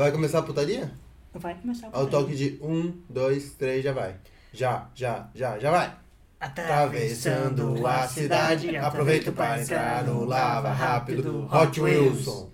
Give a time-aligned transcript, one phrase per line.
[0.00, 0.90] Vai começar a putaria?
[1.34, 4.14] Vai começar a Ao toque de um, dois, três, já vai.
[4.50, 5.92] Já, já, já, já vai.
[6.40, 12.48] Atravessando a cidade, aproveito para entrar no Lava Rápido Hot Wilson.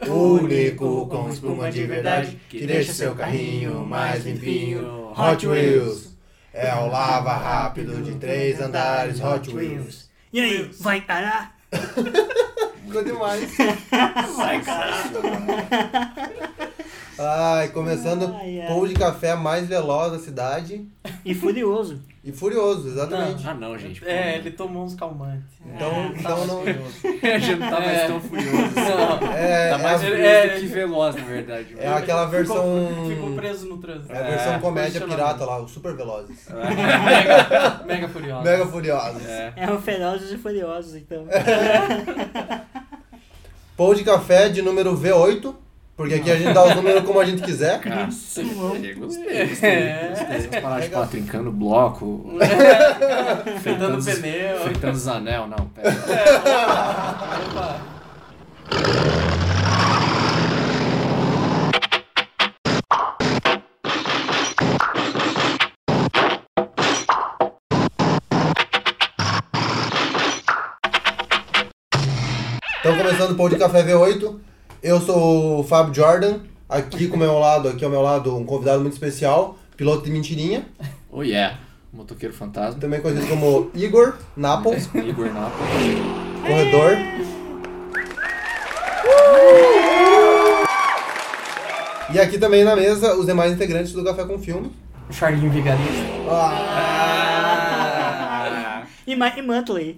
[0.00, 5.12] Único com espuma de verdade, que deixa seu carrinho mais limpinho.
[5.12, 6.16] Hot Wheels.
[6.54, 10.08] É o Lava Rápido de três andares Hot Wheels.
[10.32, 11.54] E aí, vai parar?
[12.88, 13.54] Ficou demais.
[14.34, 16.47] Vai parar.
[17.18, 18.66] Ai, começando Ai, ai.
[18.68, 20.86] pão de café mais veloz da cidade.
[21.24, 22.00] E furioso.
[22.22, 23.46] E furioso, exatamente.
[23.48, 24.00] Ah, não, gente.
[24.00, 24.06] pô.
[24.06, 25.44] É, ele tomou uns calmantes.
[25.64, 26.64] Então, É, então não.
[26.66, 28.06] já não tá mais É.
[28.06, 28.48] tão furioso.
[28.78, 29.32] Não.
[29.32, 31.76] É, Tá é, mais a, furioso é, do que veloz, na verdade.
[31.78, 32.88] é aquela versão.
[32.88, 34.12] Ficou, ficou preso no trânsito.
[34.12, 36.46] É a versão É, comédia pirata lá, os Super Velozes.
[36.52, 38.42] Mega, mega furioso.
[38.44, 39.26] Mega Furiosos.
[39.26, 39.52] É.
[39.56, 41.24] É o Ferozes e Furiosos, então.
[43.76, 45.54] Pão de café de número V8,
[45.98, 47.84] porque aqui a gente dá os números como a gente quiser.
[47.84, 49.36] Nossa, gostei, gostei.
[49.36, 49.46] É.
[49.48, 49.68] gostei.
[49.68, 52.38] Essas paradas de falar trincando bloco,
[53.60, 54.60] Fritando pneu.
[54.60, 55.90] fritando os anel, não, pera.
[57.50, 57.80] Opa.
[72.78, 74.47] Então começando o pão de café V8.
[74.82, 76.40] Eu sou o Fábio Jordan.
[76.68, 80.10] Aqui com o meu lado, aqui ao meu lado, um convidado muito especial, piloto de
[80.10, 80.66] mentirinha,
[81.10, 81.56] Oh yeah,
[81.90, 82.78] motoqueiro fantasma.
[82.78, 85.56] também conhecido como Igor Naples, Igor Napo.
[86.46, 86.98] corredor.
[92.12, 94.70] E aqui também na mesa os demais integrantes do Café com Filme.
[95.10, 96.02] Charlinho Vigarista.
[96.30, 97.57] Ah,
[99.08, 99.96] E, Ma e Mantley.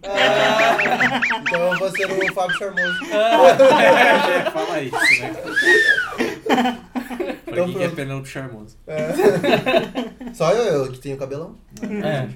[1.42, 3.04] então eu vou ser o Fábio Charmoso.
[3.12, 5.34] É, fala isso, né?
[7.44, 7.88] Pra Então quem que é.
[7.88, 8.78] Penelope Charmoso?
[10.32, 11.56] Só eu, eu que tenho cabelão.
[11.82, 12.28] É,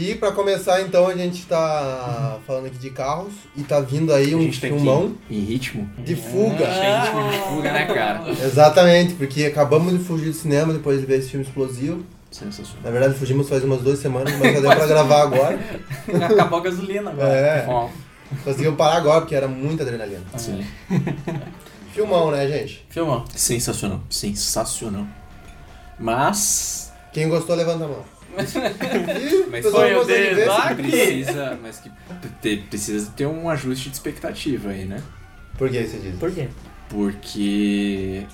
[0.00, 4.34] E pra começar então a gente tá falando aqui de carros e tá vindo aí
[4.34, 5.90] um tá filmão em ritmo.
[5.98, 6.64] de fuga.
[6.64, 8.30] Ritmo de fuga, né, cara?
[8.32, 12.02] Exatamente, porque acabamos de fugir do cinema depois de ver esse filme explosivo.
[12.30, 12.82] Sensacional.
[12.82, 15.60] Na verdade fugimos faz umas duas semanas, mas só deu pra gravar agora.
[16.32, 17.28] acabou a gasolina agora.
[17.28, 17.90] É, Bom,
[18.42, 20.24] conseguimos parar agora porque era muita adrenalina.
[20.38, 20.64] sim.
[21.92, 22.86] Filmão, né, gente?
[22.88, 23.24] Filmão.
[23.34, 24.00] Sensacional.
[24.08, 25.06] Sensacional.
[25.98, 26.90] Mas.
[27.12, 28.19] Quem gostou, levanta a mão.
[29.50, 30.74] Mas não o dedo lá.
[30.74, 31.58] que precisa.
[31.62, 31.90] Mas que
[32.40, 35.02] te- precisa ter um ajuste de expectativa aí, né?
[35.58, 36.18] Por que você diz?
[36.18, 36.48] Por quê?
[36.88, 38.26] Porque,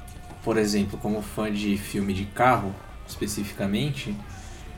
[0.44, 2.74] por exemplo, como fã de filme de carro,
[3.08, 4.14] especificamente,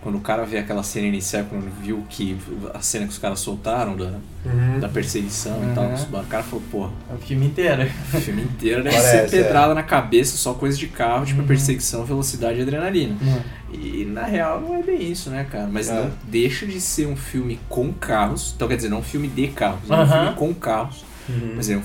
[0.03, 2.37] quando o cara vê aquela cena inicial, quando viu que
[2.73, 4.13] a cena que os caras soltaram da,
[4.45, 4.79] Uhum.
[4.81, 6.21] da perseguição e tal, Uhum.
[6.21, 7.83] o cara falou, porra, É o filme inteiro.
[8.15, 11.47] o filme inteiro deve Parece, ser pedrada na cabeça, só coisa de carro, tipo Uhum.
[11.47, 13.17] perseguição, velocidade e adrenalina.
[13.73, 15.69] E na real não é bem isso, né, cara?
[15.71, 15.95] Mas É.
[15.95, 18.53] não deixa de ser um filme com carros.
[18.57, 21.05] Então quer dizer, não um filme de carros, é um filme com carros.
[21.29, 21.53] Uhum.
[21.57, 21.83] Mas é um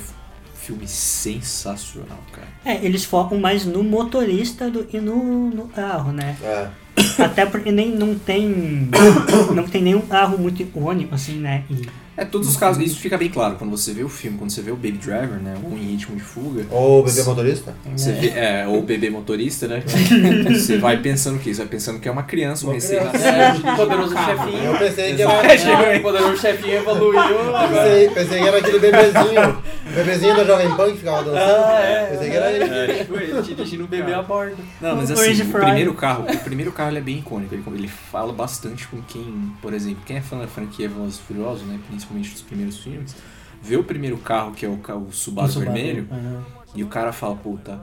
[0.56, 2.47] filme sensacional, cara.
[2.63, 6.38] É, eles focam mais no motorista do, e no, no carro, né?
[6.41, 6.68] É.
[7.19, 8.89] Até porque nem não tem.
[9.55, 11.63] não tem nenhum carro muito icônico, assim, né?
[11.69, 14.51] E É, todos os casos, isso fica bem claro quando você vê o filme, quando
[14.51, 15.56] você vê o Baby Driver, né?
[15.63, 16.66] Ou em ritmo de fuga.
[16.69, 17.75] Ou o bebê motorista?
[17.96, 19.84] Você vê, é, ou o bebê motorista, né?
[20.47, 21.53] você vai pensando o quê?
[21.53, 23.25] Você vai pensando que é uma criança, um Uma recém-nascido.
[23.25, 24.63] É, poderoso chefinho.
[24.63, 25.34] Eu pensei que era.
[25.34, 27.22] É, o poderoso chefinho evoluiu.
[27.69, 29.63] Pensei, pensei que era aquele bebezinho.
[29.85, 31.66] O bebezinho da Jovem Pan que ficava dançando.
[31.66, 32.06] Ah, é.
[32.12, 32.63] Pensei que era ele.
[32.63, 34.57] É, tipo ele dirigindo o Bebê a bordo.
[34.79, 37.53] Não, mas assim, o primeiro carro, o primeiro carro ele é bem icônico.
[37.53, 41.22] Ele, ele fala bastante com quem, por exemplo, quem é fã da franquia Velozes e
[41.22, 43.16] Furiosos, né, principalmente dos primeiros filmes,
[43.62, 45.72] vê o primeiro carro que é o, o Subaru, O Subaru.
[45.74, 46.44] vermelho Aham.
[46.75, 47.80] e o cara fala, puta,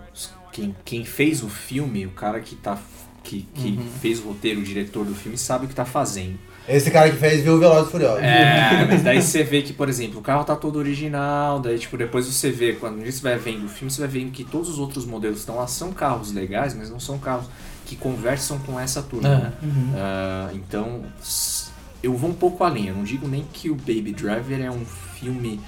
[0.52, 2.78] quem, quem fez o filme, o cara que tá
[3.22, 3.86] que, que Uhum.
[4.00, 6.38] fez o roteiro, o diretor do filme sabe o que tá fazendo.
[6.66, 8.22] Esse cara que fez viu o Velozes e Furiosos.
[8.22, 11.98] É, mas daí você vê que, por exemplo, o carro tá todo original, daí tipo,
[11.98, 14.78] depois você vê, quando você vai vendo o filme, você vai vendo que todos os
[14.78, 17.44] outros modelos estão lá são carros legais, mas não são carros
[17.84, 19.36] que conversam com essa turma, É.
[19.38, 19.52] né?
[19.96, 21.59] Ah, então, s-
[22.02, 24.84] eu vou um pouco além, eu não digo nem que o Baby Driver é um
[24.84, 25.60] filme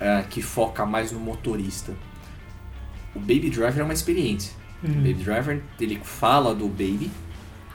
[0.00, 1.92] ah, que foca mais no motorista.
[3.14, 4.52] O Baby Driver é uma experiência.
[4.82, 7.10] O Baby Driver, ele fala do Baby,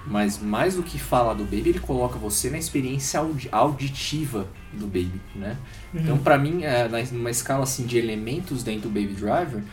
[0.06, 4.86] mas mais do que fala do Baby, ele coloca você na experiência audi- auditiva do
[4.86, 5.58] Baby, né?
[5.94, 9.64] Então, pra mim, na- numa escala assim de elementos dentro do Baby Driver,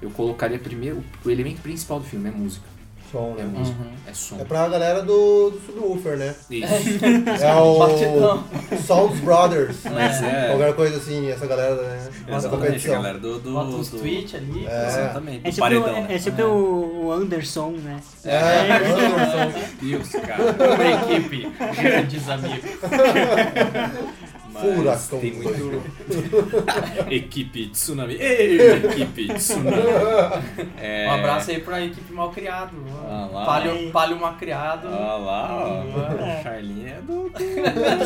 [0.00, 2.66] eu colocaria primeiro o elemento principal do filme é música.
[3.14, 3.58] Som, É né?
[3.58, 3.90] música, Uhum.
[4.08, 4.36] é som.
[4.40, 6.34] É pra galera do, do subwoofer, né?
[6.50, 6.74] Isso.
[7.44, 8.76] É o.
[8.84, 9.76] Sounds Brothers.
[9.84, 10.48] Mas é.
[10.48, 12.94] Qualquer coisa assim, essa galera né, da Exatamente, a competição.
[12.94, 13.38] galera do.
[13.38, 14.66] do, Bota uns do- tweets ali.
[14.66, 14.86] É.
[14.88, 15.38] Exatamente.
[15.46, 15.88] É do sempre, paredão.
[15.88, 16.06] o, né?
[16.14, 18.00] é sempre o o Anderson, né?
[18.24, 18.78] É,
[19.82, 20.42] Meu Deus, cara.
[20.74, 22.70] Uma equipe, grandes amigos.
[24.60, 25.82] Furacão Tem muito.
[27.10, 28.14] equipe Tsunami.
[28.14, 29.76] Ei, equipe Tsunami.
[30.80, 31.06] É...
[31.08, 32.76] Um abraço aí pra equipe mal criado.
[33.06, 33.44] Ah lá.
[33.46, 34.86] Palio, palio mal criado.
[34.88, 36.22] Ah lá, ó.
[36.24, 36.42] É.
[36.42, 37.30] Charlinho é do.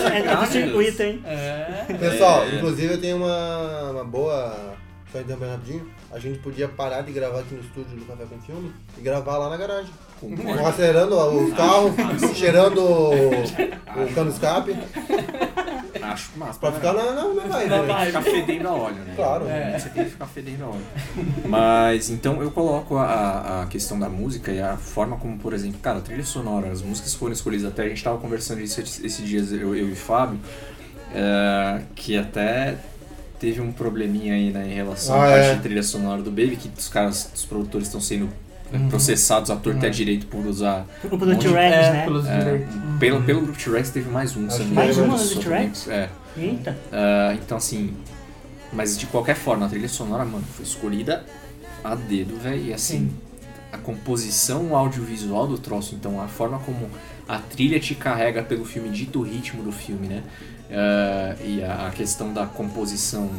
[0.08, 1.22] É do circuito, hein?
[1.24, 1.84] É.
[1.98, 2.56] Pessoal, É.
[2.56, 4.76] inclusive eu tenho uma, uma boa.
[5.10, 5.90] Só interrompendo rapidinho.
[6.12, 9.38] A gente podia parar de gravar aqui no estúdio do Café com Filme e gravar
[9.38, 9.90] lá na garagem.
[10.20, 10.66] Concordo.
[10.66, 11.92] Acelerando os carros,
[12.36, 14.76] cheirando o, o cano escape.
[16.12, 16.58] Acho massa.
[16.58, 17.86] Pra ficar na, na, na vibe, Na né?
[17.94, 18.06] vibe.
[18.06, 19.12] ficar fedendo a óleo, né?
[19.16, 19.48] Claro.
[19.48, 19.78] É.
[19.78, 20.86] Você tem que ficar fedendo a óleo.
[21.46, 25.78] Mas então eu coloco a, a questão da música e a forma como, por exemplo,
[25.80, 29.06] cara, a trilha sonora, as músicas foram escolhidas, até a gente tava conversando isso esse,
[29.06, 30.38] esse dias, eu, eu e o Fábio,
[31.14, 32.76] é, que até
[33.38, 35.54] teve um probleminha aí né, em relação Ah, à parte é.
[35.54, 38.28] de trilha sonora do Baby, que os caras, os produtores estão sendo
[38.72, 38.88] Uhum.
[38.88, 40.86] processados à torta e à direito por usar.
[41.04, 42.04] O do T-Rex, É, né?
[42.04, 42.74] pelos é, direitos.
[43.00, 45.88] pelo, pelo grupo T-Rex teve mais um, se me Mais uma do T-Rex?
[45.88, 46.10] É.
[46.36, 46.76] Eita.
[46.92, 47.94] Ah, então, assim.
[48.72, 51.24] Mas de qualquer forma, a trilha sonora, mano, foi escolhida
[51.82, 52.62] a dedo, velho.
[52.66, 53.10] E assim,
[53.72, 56.90] a composição o audiovisual do troço, então a forma como
[57.26, 60.22] a trilha te carrega pelo filme, dito o ritmo do filme, né?
[60.70, 63.30] Ah, e a, a questão da composição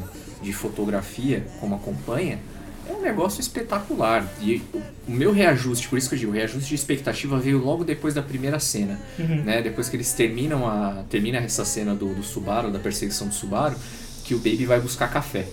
[0.42, 2.40] de fotografia, como acompanha,
[2.90, 4.28] é um negócio espetacular.
[4.42, 7.84] E o, meu reajuste, por isso que eu digo, o reajuste de expectativa veio logo
[7.84, 9.44] depois da primeira cena Uhum.
[9.44, 9.62] né?
[9.62, 13.76] Depois que eles terminam a termina essa cena do, do Subaru, da perseguição do Subaru,
[14.24, 15.46] que o Baby vai buscar café.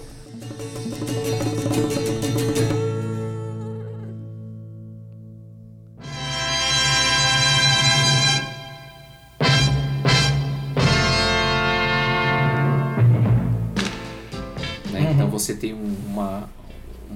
[14.90, 15.00] Né?
[15.00, 15.10] Uhum.
[15.12, 16.48] Então você tem um, uma,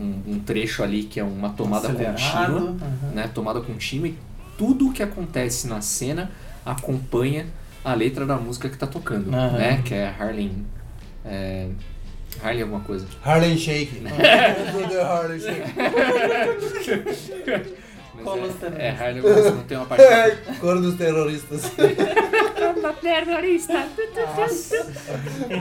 [0.00, 2.20] um, um trecho ali que é uma tomada Acelerado.
[2.52, 3.10] contínua Uhum.
[3.14, 4.16] né, tomada contínua e
[4.56, 6.30] tudo o que acontece na cena
[6.64, 7.46] acompanha
[7.84, 9.56] a letra da música que tá tocando, Aham.
[9.58, 9.82] né?
[9.84, 10.66] Que é Harlem.
[11.24, 11.68] É,
[12.42, 13.06] Harlem alguma coisa.
[13.24, 14.02] Harlem Shake.
[15.02, 15.62] Harlem Shake.
[18.20, 19.16] Mas Qual os é, terroristas?
[19.16, 20.02] é coisa, não tem uma parte.
[20.04, 20.30] É,
[20.60, 21.62] cor dos terroristas.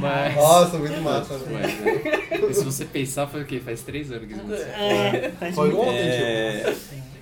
[0.01, 1.38] Mas, Nossa, muito massa.
[1.38, 1.45] né?
[1.51, 2.45] mas, é.
[2.50, 3.59] E se você pensar, foi o quê?
[3.63, 4.67] Faz três anos que isso aconteceu.
[4.73, 6.75] É, faz Foi ontem, É,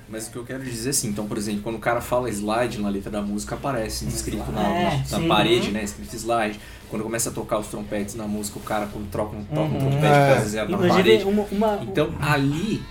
[0.09, 2.29] Mas o que eu quero dizer é assim, então, por exemplo, quando o cara fala
[2.29, 5.27] slide na letra da música, aparece escrito na, É, na- na sim.
[5.27, 5.83] parede, né?
[5.83, 6.59] Escrito slide.
[6.89, 9.73] Quando começa a tocar os trompetes na música, o cara quando troca um, toca um
[9.73, 9.79] Uhum.
[9.79, 10.33] trompete É.
[10.33, 11.23] pra zero na Inclusive, parede.
[11.25, 12.81] uma, uma, Então ali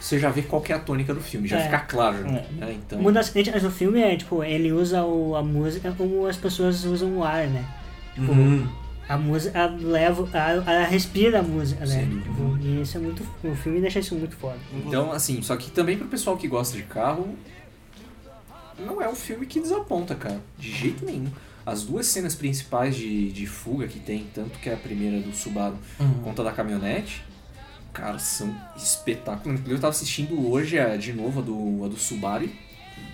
[0.00, 1.64] você já vê qual que é a tônica do filme, já É.
[1.64, 2.18] fica claro.
[2.26, 2.30] É.
[2.52, 2.76] Né?
[2.86, 6.36] Então, uma das críticas do filme é, tipo, ele usa o, a música como as
[6.36, 7.64] pessoas usam o ar, né?
[8.14, 8.68] Tipo, Uhum.
[9.08, 12.04] a música leva, ela, ela respira a música, né?
[12.04, 12.20] Sim.
[12.20, 14.58] Tipo, e isso é muito, o filme deixa isso muito foda.
[14.86, 17.34] então, assim, só que também pro pessoal que gosta de carro,
[18.78, 20.40] não é um filme que desaponta, cara.
[20.56, 21.26] De jeito nenhum.
[21.66, 25.34] As duas cenas principais de, de fuga que tem, tanto que é a primeira do
[25.34, 26.14] Subaru Uhum.
[26.24, 27.22] conta da caminhonete,
[27.98, 28.54] cara, são.
[28.76, 32.48] Inclusive, Eu tava assistindo hoje a, de novo a do, a do Subaru.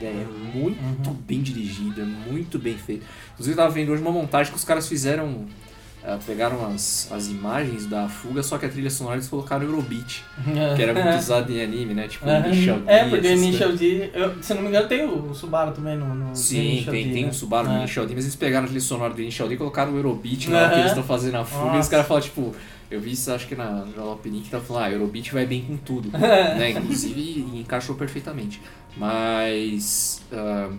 [0.01, 3.05] É muito bem dirigida, muito bem feita.
[3.33, 5.47] Inclusive, eu tava vendo hoje uma montagem que os caras fizeram.
[6.05, 10.23] ah, pegaram as, as imagens da fuga, só que a trilha sonora eles colocaram Eurobeat,
[10.77, 12.09] que era muito usado em anime, né?
[12.09, 12.45] Tipo, Uhum.
[12.47, 12.93] Initial D.
[12.93, 16.37] É, porque Initial D, eu, se não me engano, tem o Subaru também no, no
[16.37, 17.31] Sim, tem, D, tem né?
[17.31, 17.79] um Subaru no É.
[17.79, 20.51] Initial D, mas eles pegaram a trilha sonora do Initial D e colocaram o Eurobeat
[20.51, 21.91] na hora que eles estão fazendo a fuga e os Nossa.
[21.91, 22.55] caras falam, tipo,
[22.91, 25.77] eu vi isso acho que na Jalopnik que tá falando, ah, Eurobeat vai bem com
[25.77, 26.71] tudo, né?
[26.71, 28.61] Inclusive encaixou perfeitamente.
[28.97, 30.23] Mas.
[30.33, 30.73] ah,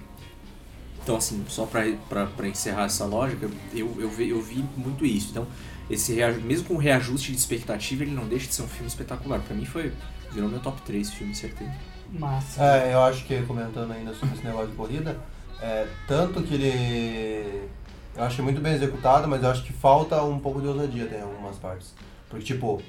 [1.06, 5.06] então, assim, só pra, pra, pra encerrar essa lógica, eu, eu, vi, eu vi muito
[5.06, 5.30] isso.
[5.30, 5.46] Então,
[5.88, 9.40] esse mesmo com o reajuste de expectativa, ele não deixa de ser um filme espetacular.
[9.40, 9.94] Pra mim foi.
[10.32, 11.72] Virou meu top 3 filme, certeza.
[12.12, 12.64] Massa.
[12.64, 15.18] É, eu acho que comentando ainda sobre esse negócio de corrida,
[15.62, 17.70] é, tanto que ele.
[18.18, 21.22] Eu achei muito bem executado, mas eu acho que falta um pouco de ousadia em
[21.22, 21.94] algumas partes.
[22.30, 22.82] Porque, tipo,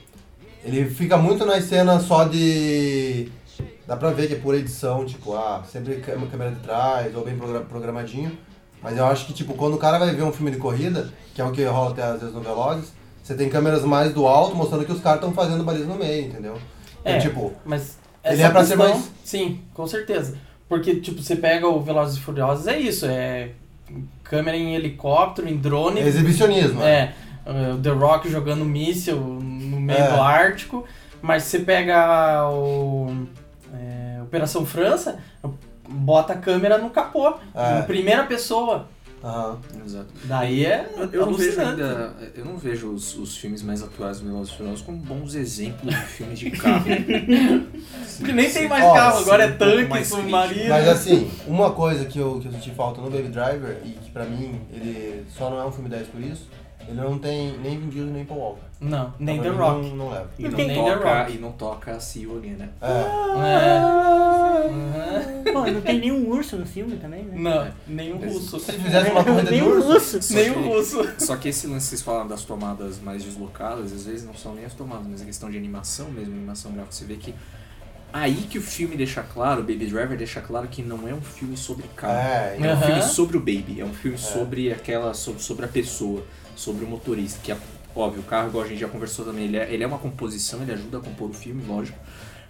[0.64, 3.28] ele fica muito nas cenas só de.
[3.86, 7.24] Dá pra ver que é por edição, tipo, ah, sempre câmera câmera de trás, ou
[7.24, 8.36] bem progra- programadinho.
[8.82, 11.40] Mas eu acho que, tipo, quando o cara vai ver um filme de corrida, que
[11.40, 12.92] é o que rola até às vezes no Velozes,
[13.22, 16.26] você tem câmeras mais do alto mostrando que os caras estão fazendo baliza no meio,
[16.26, 16.56] entendeu?
[17.04, 17.16] É.
[17.16, 20.36] E, tipo, Mas Ele é pra ser questão- mais- Sim, com certeza.
[20.68, 23.50] Porque, tipo, você pega o Velozes e Furiosos, é isso, é
[24.24, 26.00] câmera em helicóptero, em drone.
[26.00, 26.82] é exibicionismo.
[26.82, 27.12] É,
[27.46, 30.08] uh, The Rock jogando míssil no meio É.
[30.12, 30.84] do Ártico.
[31.22, 33.26] Mas você pega o
[33.74, 35.18] é, Operação França,
[35.88, 37.78] bota a câmera no capô, É.
[37.80, 38.88] em primeira pessoa.
[39.26, 39.58] Aham.
[39.84, 40.06] Exato.
[40.24, 44.20] Daí é Eu, eu não vejo ainda, eu não vejo os, os filmes mais atuais
[44.20, 46.84] do Velozes como bons exemplos de filmes de carro.
[48.18, 50.68] Porque nem tem mais Ó, carro, agora é tanque, mais submarino.
[50.68, 54.10] Mas assim, uma coisa que eu, que eu senti falta no Baby Driver, e que
[54.12, 56.46] pra mim ele só não é um filme 10 por isso,
[56.88, 58.60] ele não tem nem Vin Diesel nem Paul Walker.
[58.80, 59.88] Não, nem The Então, mim, Rock.
[59.88, 60.30] Não, não leva.
[60.38, 61.32] E não, Nem The toca, Rock.
[61.32, 62.68] e não toca See You Again, né?
[62.82, 63.86] É.
[64.66, 64.66] É.
[64.68, 65.52] Uhum.
[65.52, 67.34] Pô, não tem nenhum urso no filme também, né?
[67.36, 68.58] Não, nenhum russo.
[68.60, 70.22] Se fizesse uma corrida de nenhum urso, urso.
[70.22, 71.08] Só Nenhum que- russo.
[71.18, 74.54] Só que esse lance que vocês falam das tomadas mais deslocadas, às vezes não são
[74.54, 77.34] nem as tomadas, mas a questão de animação mesmo, animação gráfica, você vê que
[78.12, 81.56] aí que o filme deixa claro, Baby Driver deixa claro que não é um filme
[81.56, 82.12] sobre carro.
[82.14, 85.68] É, É um filme sobre o baby, é um filme sobre aquela, sobre, sobre a
[85.68, 86.22] pessoa,
[86.56, 87.56] sobre o motorista, que é
[87.94, 90.60] óbvio, o carro, igual a gente já conversou também, ele é, ele é uma composição,
[90.62, 91.98] ele ajuda a compor o filme, lógico,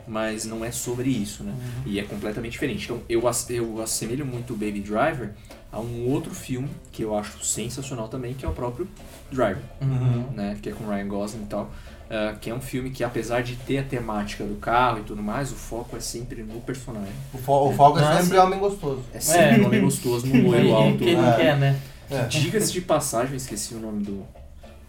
[0.08, 1.52] mas não é sobre isso, né?
[1.84, 2.84] E é completamente diferente.
[2.84, 5.30] Então eu, eu assemelho muito o Baby Driver
[5.72, 8.88] a um outro filme que eu acho sensacional também, que é o próprio
[9.32, 10.26] Driver, Uhum.
[10.32, 10.56] né?
[10.62, 11.70] Que é com o Ryan Gosling e tal.
[12.08, 15.20] ah, que é um filme que, apesar de ter a temática do carro e tudo
[15.20, 17.12] mais, o foco é sempre no personagem.
[17.34, 19.02] o, fo o foco é Ah, sempre homem gostoso.
[19.12, 19.62] É sempre É.
[19.62, 20.98] um homem gostoso, no loiro alto.
[20.98, 21.36] Quem não É.
[21.36, 21.76] quer, né?
[22.10, 22.22] É.
[22.26, 24.26] Diga-se de passagem, eu esqueci o nome do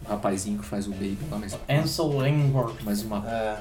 [0.08, 2.76] rapazinho que faz o Baby lá, mas, Ansel Elgort.
[2.84, 3.58] mas uma É,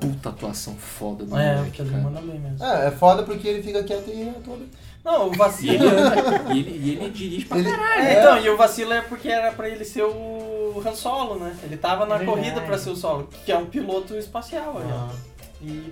[0.00, 2.02] puta atuação foda do É, moleque, porque ele cara.
[2.02, 2.64] manda bem mesmo.
[2.64, 4.68] É, é foda porque ele fica quieto e atua bem.
[5.04, 5.72] Não, o E vacilo.
[5.84, 8.02] ele, e ele, e ele dirige pra Ele- caralho.
[8.02, 11.56] É, então, e o vacilo é porque era pra ele ser o Han Solo, né?
[11.64, 14.76] Ele tava na É corrida pra ser o Solo, que é um piloto espacial.
[14.78, 15.08] Ah.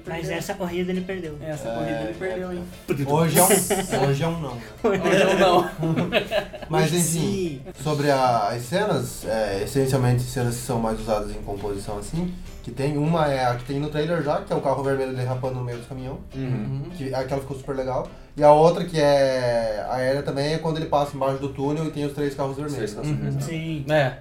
[0.07, 1.37] Mas essa corrida ele perdeu.
[1.43, 2.65] Essa É, corrida ele perdeu, hein?
[3.07, 3.47] Hoje é um,
[4.09, 4.55] hoje é um não.
[4.55, 4.61] né?
[4.85, 5.71] Hoje eu não.
[6.71, 11.99] Mas enfim, sobre a- as cenas, é, essencialmente cenas que são mais usadas em composição
[11.99, 12.33] assim,
[12.63, 15.15] que tem uma é a que tem no trailer já, que é o carro vermelho
[15.15, 16.85] derrapando no meio do caminhão, Uhum.
[16.97, 18.09] que aquela ficou super legal.
[18.37, 21.91] E a outra que é aérea também é quando ele passa embaixo do túnel e
[21.91, 22.93] tem os três carros vermelhos.
[22.93, 23.41] Três carros né?
[23.41, 23.85] Sim.
[23.91, 24.13] É.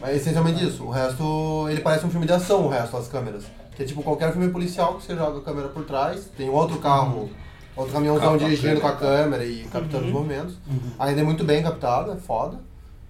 [0.00, 0.84] Mas é essencialmente isso.
[0.84, 3.44] O resto, ele parece um filme de ação, o resto das câmeras.
[3.76, 6.78] Que é tipo qualquer filme policial que você joga a câmera por trás, tem outro
[6.78, 7.28] carro,
[7.76, 9.44] outro caminhãozão dirigindo com a câmera.
[9.44, 10.06] e captando Uhum.
[10.08, 10.54] os movimentos.
[10.98, 12.58] Ainda é muito bem captado, é foda.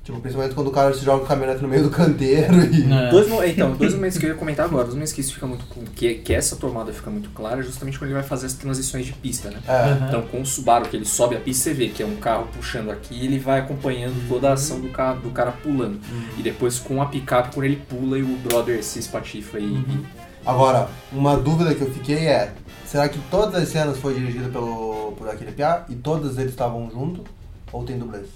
[0.02, 2.92] Tipo, principalmente quando o cara se joga com a caminhonete no meio do canteiro e.
[2.92, 3.10] É.
[3.10, 4.84] Dois, então, dois momentos que eu ia comentar agora.
[4.84, 5.64] Dois momentos que isso fica muito.
[5.96, 9.04] Que, que essa tomada fica muito clara, é justamente quando ele vai fazer as transições
[9.04, 9.58] de pista, né?
[9.66, 9.72] É.
[9.72, 10.06] Aham.
[10.06, 12.46] Então, com o Subaru, que ele sobe a pista, você vê que é um carro
[12.54, 15.98] puxando aqui e ele vai acompanhando toda a ação do, carro, do cara pulando.
[16.38, 19.64] E depois com a picape, quando ele pula e o brother se espatifa e.
[19.64, 22.52] e- Agora, uma dúvida que eu fiquei é:
[22.86, 26.88] será que todas as cenas foi dirigida pelo, por aquele piá e todos eles estavam
[26.90, 27.24] junto?
[27.72, 28.28] Ou tem dublês?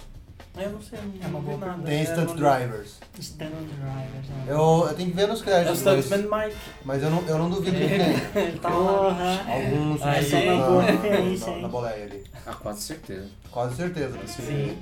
[0.58, 1.82] Eu não sei, não, É uma boa nada.
[1.84, 2.98] Tem É, stunt não- drivers.
[3.18, 4.28] Stand drivers.
[4.28, 4.44] né?
[4.48, 6.56] Eu, eu tenho que ver nos É o créditos, mas, Stuntman Mike.
[6.84, 8.30] mas eu, não, eu não duvido que tenha.
[8.34, 8.74] Ele tá lá.
[8.98, 9.40] Porra.
[9.48, 12.24] Alguns Aí uma na- boa na- na, na boleia ali.
[12.44, 13.28] Ah, quase certeza.
[13.50, 14.18] Quase certeza.
[14.26, 14.76] Sim.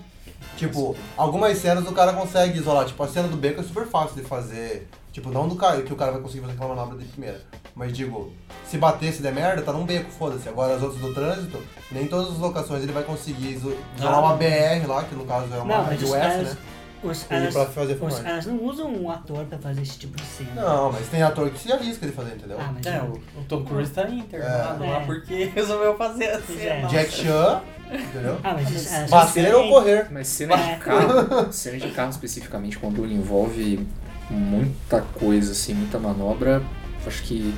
[0.57, 2.87] Tipo, algumas cenas o cara consegue isolar.
[2.87, 4.89] Tipo, a cena do beco é super fácil de fazer.
[5.19, 7.41] Tipo, não do cara que o cara vai conseguir fazer aquela manobra de primeira.
[7.75, 8.33] Mas digo,
[8.65, 10.49] se bater, se der merda, tá num beco, foda-se.
[10.49, 11.59] Agora as outras do trânsito,
[11.91, 14.21] nem todas as locações ele vai conseguir iso- isolar Ah.
[14.21, 16.57] uma BR lá, que no caso é uma Não, US, caras, né?
[17.03, 20.25] os caras, pra fazer os caras não usam um ator pra fazer esse tipo de
[20.25, 20.55] cena.
[20.63, 22.59] Não, mas tem ator que se arrisca de fazer, entendeu?
[22.61, 24.89] Ah, mas É, o, o Tom Cruise tá internado É.
[24.91, 26.75] lá porque resolveu fazer a Pois cena.
[26.75, 26.87] é.
[26.87, 27.61] Jack Chan,
[27.93, 28.39] entendeu?
[28.45, 30.07] Ah, mas Bater ou correr.
[30.13, 30.77] Mas cena de É.
[30.77, 33.87] carro, cena de carro especificamente, quando ele envolve
[34.31, 36.63] muita coisa, assim, muita manobra,
[37.07, 37.55] acho que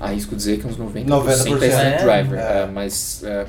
[0.00, 2.38] arrisco dizer que uns 90%, 90%, é é, driver.
[2.38, 2.62] é.
[2.62, 3.46] é, mas é,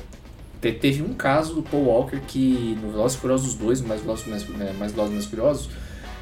[0.60, 4.00] te- teve um caso do Paul Walker que no Velozes e Furiosos 2, no mais
[4.00, 5.70] Velozes mais, é, mais Velozes e mais Furiosos,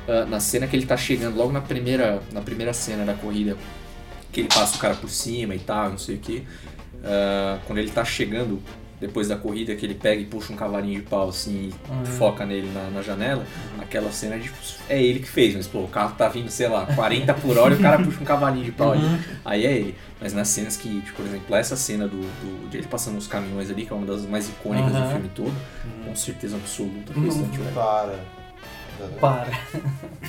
[0.08, 3.56] ah, na cena que ele tá chegando, logo na primeira, na primeira cena da corrida,
[4.32, 6.46] que ele passa o cara por cima e tal, não sei o que,
[7.66, 8.60] quando ele tá chegando
[9.02, 12.04] depois da corrida que ele pega e puxa um cavalinho de pau assim e Uhum.
[12.06, 13.44] foca nele na, na janela,
[13.80, 14.50] aquela cena de,
[14.88, 17.74] é ele que fez, mas pô, o carro tá vindo, sei lá, 40 por hora
[17.74, 19.02] e o cara puxa um cavalinho de pau ali.
[19.44, 19.94] Aí é ele.
[20.20, 23.26] Mas nas cenas que, tipo, por exemplo, essa cena do, do- de ele passando os
[23.26, 25.10] caminhões ali, que é uma das mais icônicas do Aham.
[25.10, 25.52] filme todo,
[26.06, 27.72] com certeza absoluta foi stunt driver.
[27.74, 28.14] Para.
[29.20, 29.48] Para.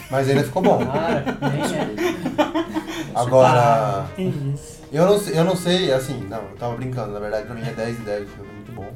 [0.09, 0.83] Mas ainda ficou bom.
[0.83, 1.19] Para.
[1.19, 3.13] É.
[3.15, 4.05] Agora.
[4.17, 4.81] Isso.
[4.91, 7.63] Eu não, sei, eu não sei, assim, não, eu tava brincando, na verdade pra mim
[7.67, 8.93] é 10 de 10, o filme bom.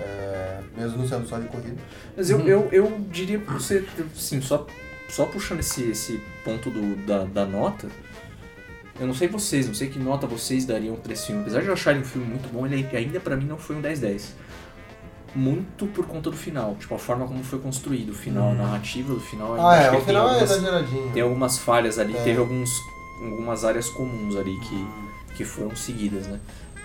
[0.00, 1.76] É, mesmo não sendo só de corrida.
[2.16, 3.84] Mas eu, eu, eu diria pra você,
[4.16, 4.66] assim, só,
[5.08, 7.88] só puxando esse, esse ponto do, da, da nota,
[9.00, 11.42] eu não sei vocês, não sei que nota vocês dariam pra esse filme.
[11.42, 13.74] Apesar de eu achar ele um filme muito bom, ele ainda pra mim não foi
[13.76, 14.22] um 10-10.
[15.34, 19.12] Muito por conta do final, tipo, a forma como foi construído, o final, a narrativa
[19.12, 19.54] do final.
[19.60, 21.12] Ah, acho é, que o tem final é algumas- exageradinho.
[21.12, 22.22] Tem algumas falhas ali, É.
[22.22, 22.70] teve alguns,
[23.22, 24.86] algumas áreas comuns ali que,
[25.36, 26.40] que foram seguidas, né?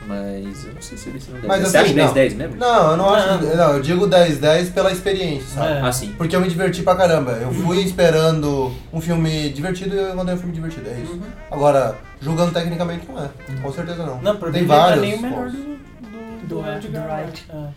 [0.08, 2.14] Mas eu não sei se ele não 10 Mas Você assim, acha 10 não.
[2.14, 2.56] 10 mesmo?
[2.58, 3.14] Não, eu não Não.
[3.14, 3.44] acho.
[3.56, 5.74] Não, eu digo 10-10 pela experiência, sabe?
[5.74, 5.82] É.
[5.82, 6.14] Ah, sim.
[6.18, 7.32] Porque eu me diverti pra caramba.
[7.34, 11.20] Eu fui esperando um filme divertido e eu encontrei um filme divertido, é isso.
[11.50, 13.30] Agora, julgando tecnicamente, não é.
[13.62, 14.22] Com certeza não.
[14.22, 17.08] Não, pra Tem mim não é vários nem o melhor do, do, Do- do Edgar
[17.08, 17.46] do Wright.
[17.50, 17.68] É.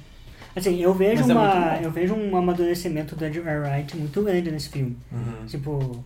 [0.58, 1.78] Assim, eu vejo, Mas é uma, bom.
[1.82, 4.96] eu vejo um amadurecimento do Edgar Wright muito grande nesse filme.
[5.12, 5.46] Uhum.
[5.46, 6.04] Tipo,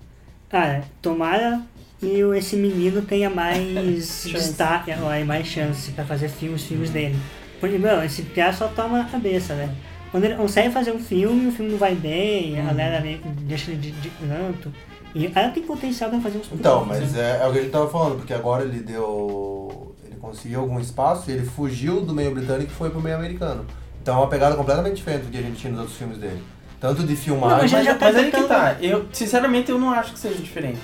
[0.50, 1.60] cara, tomara
[2.02, 4.32] o- esse menino tenha mais Chance.
[4.32, 7.16] destaque, aí mais chance pra fazer filmes, filmes dele.
[7.60, 9.68] Porque, meu, esse piá só toma na cabeça, né?
[10.10, 12.60] Quando ele consegue fazer um filme, o filme não vai bem, Uhum.
[12.60, 14.72] a galera meio que deixa ele de, de canto.
[15.14, 17.70] E ela tem potencial pra fazer uns Então, mas é, é o que a gente
[17.72, 19.94] tava falando, porque agora ele deu.
[20.04, 23.66] Ele conseguiu algum espaço e ele fugiu do meio britânico e foi pro meio americano.
[24.02, 26.40] Então é uma pegada completamente diferente do que a gente tinha nos outros filmes dele.
[26.80, 27.58] Tanto de Não, filmagem.
[27.62, 28.76] mas Mas, já tá mas aí que tá.
[28.80, 30.78] Eu, sinceramente, eu não acho que seja diferente.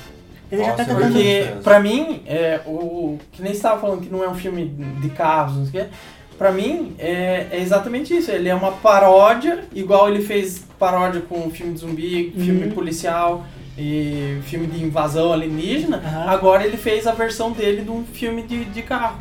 [0.51, 1.13] Ele já tá Nossa, tentando.
[1.13, 4.67] Porque- pra mim, é, o, que nem você estava falando que não é um filme
[5.01, 5.91] de carros, não sei o quê.
[6.39, 8.31] Pra mim, é, é exatamente isso.
[8.31, 12.73] Ele é uma paródia, igual ele fez paródia com filme de zumbi, filme Uhum.
[12.73, 13.45] policial
[13.77, 15.97] e filme de invasão alienígena.
[15.97, 16.31] Aham.
[16.31, 19.17] Agora ele fez a versão dele de um filme de, de carro.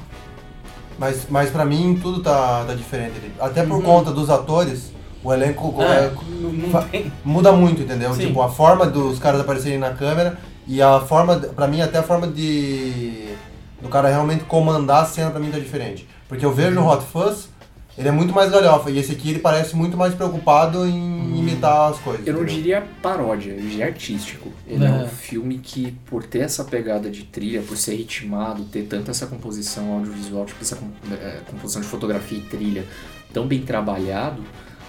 [1.00, 3.14] Mas, mas pra mim tudo tá, tá diferente.
[3.40, 3.82] Até por Uhum.
[3.82, 4.92] conta dos atores,
[5.24, 6.84] o elenco Ah, é, não, não
[7.24, 8.14] muda muito, entendeu?
[8.14, 8.28] Sim.
[8.28, 10.38] Tipo, a forma dos caras aparecerem na câmera
[10.68, 13.36] e a forma, pra mim até a forma de
[13.82, 16.08] do cara realmente comandar a cena pra mim tá diferente.
[16.28, 17.50] Porque eu vejo o Hot Fuzz,
[17.98, 21.92] ele é muito mais galhofa e esse aqui ele parece muito mais preocupado em imitar
[21.92, 22.26] as coisas.
[22.26, 22.64] Eu não entendeu?
[22.64, 24.52] diria paródia, eu diria artístico.
[24.68, 24.88] Ele é.
[24.88, 24.92] É.
[24.92, 29.28] um filme que, por ter essa pegada de trilha, por ser ritmado, ter tanto essa
[29.28, 30.78] composição audiovisual, tipo essa
[31.12, 32.86] eh, composição de fotografia e trilha
[33.32, 34.42] tão bem trabalhado,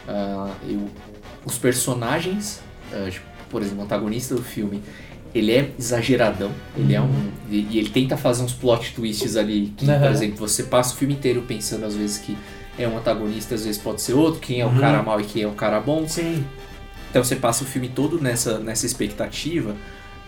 [0.08, 0.88] ah, eu,
[1.44, 2.60] os personagens,
[2.92, 4.82] ah, tipo, por exemplo, o antagonista do filme,
[5.36, 7.30] ele é exageradão, ele é um.
[7.50, 10.10] E, e ele tenta fazer uns plot twists ali, que, por Uhum.
[10.10, 12.36] exemplo, você passa o filme inteiro pensando às vezes que
[12.78, 14.78] é um antagonista, às vezes pode ser outro, quem é o Uhum.
[14.80, 16.06] cara mal e quem é o cara bom.
[16.08, 16.44] Sim.
[17.10, 19.74] Então você passa o filme todo nessa, nessa expectativa,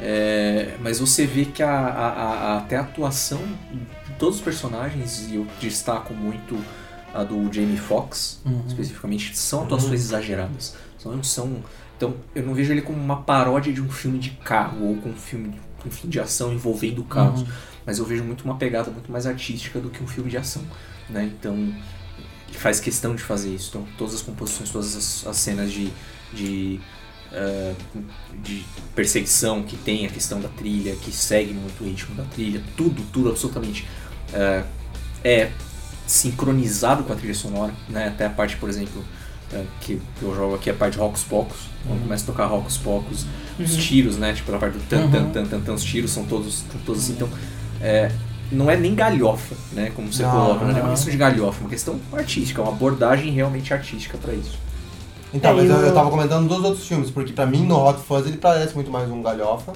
[0.00, 2.08] é, mas você vê que a, a-
[2.54, 3.40] a- até a atuação
[3.72, 6.56] de todos os personagens, e eu destaco muito
[7.12, 8.62] a do Jamie Foxx, Uhum.
[8.66, 10.74] especificamente, são atuações exageradas.
[10.98, 11.56] São, são,
[11.98, 15.10] então eu não vejo ele como uma paródia de um filme de carro ou com
[15.10, 17.48] um filme, um filme de ação envolvendo carros, Uhum.
[17.86, 20.64] mas eu vejo muito uma pegada muito mais artística do que um filme de ação,
[21.10, 21.24] né?
[21.26, 21.76] Então
[22.48, 23.70] ele faz questão de fazer isso.
[23.70, 25.92] Então todas as composições, todas as, as cenas de,
[26.32, 26.80] de,
[27.32, 27.74] eh,
[28.32, 32.62] de perseguição que tem a questão da trilha, que segue muito o ritmo da trilha,
[32.76, 33.86] tudo, tudo absolutamente
[34.32, 34.64] eh,
[35.24, 35.52] é
[36.06, 38.08] sincronizado com a trilha sonora, né?
[38.08, 39.04] Até a parte, por exemplo,
[39.80, 41.56] que eu jogo aqui a parte de Rocos Pocos,
[41.86, 43.24] quando começa a tocar Rocos Pocos,
[43.58, 44.32] os tiros, né?
[44.34, 45.30] Tipo, a parte do tan tan Uhum.
[45.30, 47.28] tan tan tan, os tiros são todos, são todos assim, então
[47.80, 48.10] é,
[48.52, 49.90] não é nem galhofa, né?
[49.94, 50.90] Como você Não, coloca, não é uma não.
[50.90, 54.58] questão de galhofa, é uma questão artística, é uma abordagem realmente artística pra isso.
[55.32, 58.00] Então, É, mas eu, eu tava comentando dos outros filmes, porque pra mim no Hot
[58.00, 59.72] Fuzz ele parece muito mais um galhofa.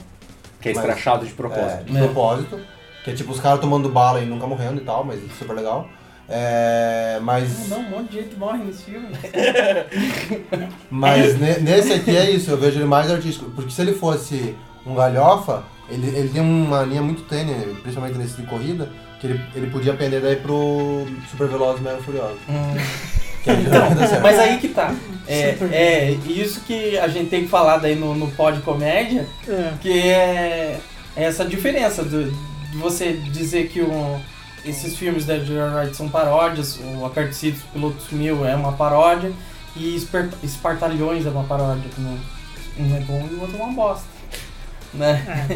[0.61, 1.85] Que é escrachado de É, propósito.
[1.85, 2.01] de É.
[2.05, 2.61] propósito.
[3.05, 5.89] Que é tipo os caras tomando bala e nunca morrendo e tal, mas super legal.
[6.35, 9.09] É, mas Não, um monte de gente morre nesse filme.
[10.91, 13.51] mas ne- nesse aqui é isso, eu vejo ele mais artístico.
[13.51, 14.55] Porque se ele fosse
[14.87, 18.89] um galhofa, ele, ele tem uma linha muito tênue, principalmente nesse de corrida,
[19.21, 22.39] que ele, ele podia pender daí pro Super Veloz e Mega Furioso.
[23.71, 24.23] Dar certo.
[24.23, 24.95] Mas aí que tá.
[25.27, 29.73] É, é isso que a gente tem que falar daí no, no pod comédia, É.
[29.81, 30.79] que é
[31.17, 34.21] essa diferença do- de você dizer que o-
[34.65, 39.33] esses filmes da Edgar Wright são paródias, o Aperticidos Piloto Sumiu é uma paródia,
[39.77, 39.97] e
[40.43, 42.19] Espartalhões é uma paródia, não,
[42.79, 44.12] um é bom e o outro é uma bosta.
[44.95, 45.47] Né?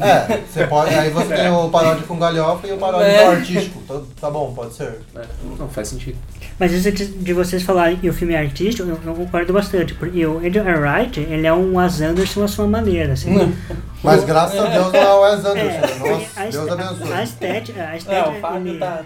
[0.00, 3.26] É, você pode, aí você tem o paródia com galhofa e o paródia É.
[3.28, 3.80] artístico.
[3.86, 5.00] Tá, tá bom, pode ser.
[5.14, 5.22] É,
[5.58, 6.18] não faz sentido.
[6.58, 9.94] Mas isso de, de vocês falarem que o filme é artístico, eu, eu concordo bastante.
[9.94, 13.54] Porque o Edgar Wright, ele é um Wes Anderson à sua maneira, assim.
[14.02, 15.80] Mas graças a Deus não é o Wes É, Anderson.
[15.98, 17.12] porque Nossa, a, Deus abençoe.
[17.12, 19.00] a estética, a É, estética, o Fábio ele- tá,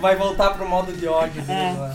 [0.00, 1.74] vai voltar pro modo de ódio dele É.
[1.78, 1.94] lá.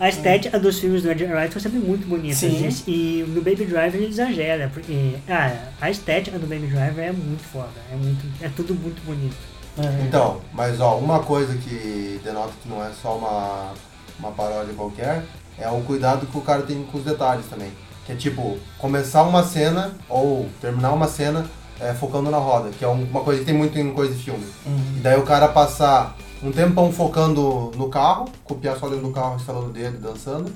[0.00, 2.38] A estética dos filmes do Edgar Wright são sempre muito bonitas.
[2.38, 2.68] Sim.
[2.86, 7.12] E, e no Baby Driver ele exagera, porque cara, a estética do Baby Driver é
[7.12, 7.68] muito foda.
[7.92, 9.36] É, muito, é tudo muito bonito.
[9.78, 10.02] É.
[10.06, 13.72] Então, mas ó, uma coisa que denota que não é só uma,
[14.18, 15.22] uma paródia qualquer
[15.58, 17.70] é o cuidado que o cara tem com os detalhes também.
[18.04, 21.46] Que é tipo, começar uma cena ou terminar uma cena
[21.80, 24.22] é, focando na roda, que é um- uma coisa que tem muito em coisa de
[24.22, 24.44] filme.
[24.66, 24.78] Uhum.
[24.96, 29.36] E daí o cara passar um tempão focando no carro, copiar só dentro do carro,
[29.36, 30.52] instalando o dedo, dançando,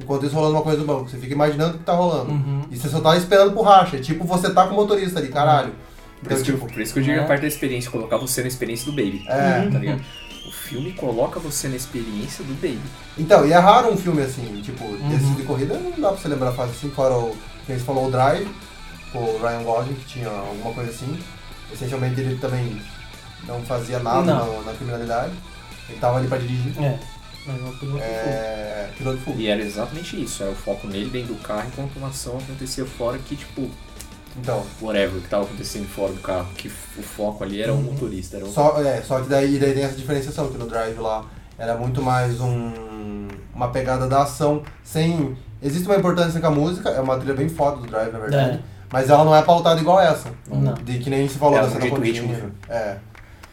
[0.00, 1.08] enquanto isso rolando uma coisa do banco.
[1.08, 2.30] Você fica imaginando o que tá rolando.
[2.30, 2.62] Uhum.
[2.70, 3.96] E você só tá esperando pro racha.
[3.96, 5.72] É tipo você tá com o motorista ali, caralho.
[6.20, 7.22] Por Então, isso, que, tipo, eu- por isso que eu digo é.
[7.22, 9.24] a parte da experiência, colocar você na experiência do Baby.
[9.28, 9.68] É.
[9.70, 10.02] Tá ligado?
[10.46, 12.80] O filme coloca você na experiência do Baby.
[13.18, 15.14] Então, e é raro um filme assim, tipo, Uhum.
[15.16, 17.34] esse de corrida não dá pra você lembrar fácil assim, fora o
[17.66, 18.46] que a gente falou, o Drive,
[19.14, 21.18] o Ryan Gosling, que tinha alguma coisa assim.
[21.72, 22.80] Essencialmente ele também
[23.46, 24.56] não fazia nada Não.
[24.62, 25.32] na, na criminalidade.
[25.88, 26.72] Ele tava ali pra dirigir.
[26.82, 26.98] É.
[27.46, 28.88] Mas é um piloto É.
[28.96, 29.38] Piloto de fuga.
[29.42, 32.86] E era exatamente isso, era o foco nele dentro do carro enquanto uma ação acontecia
[32.86, 33.68] fora que, tipo,
[34.36, 38.36] Então, whatever que tava acontecendo fora do carro, que o foco ali era o motorista,
[38.36, 38.52] era o...
[38.52, 41.24] só, é, só que daí, daí tem essa diferenciação, que no Drive lá
[41.56, 45.36] era muito mais um, uma pegada da ação, sem...
[45.62, 48.56] Existe uma importância com a música, é uma trilha bem foda do Drive, na verdade.
[48.56, 48.60] É.
[48.92, 50.30] Mas ela não é pautada igual essa.
[50.48, 50.74] Não.
[50.74, 52.28] De que nem se falou É, da um cena jeito contínua.
[52.34, 52.50] rítmico.
[52.68, 52.96] É.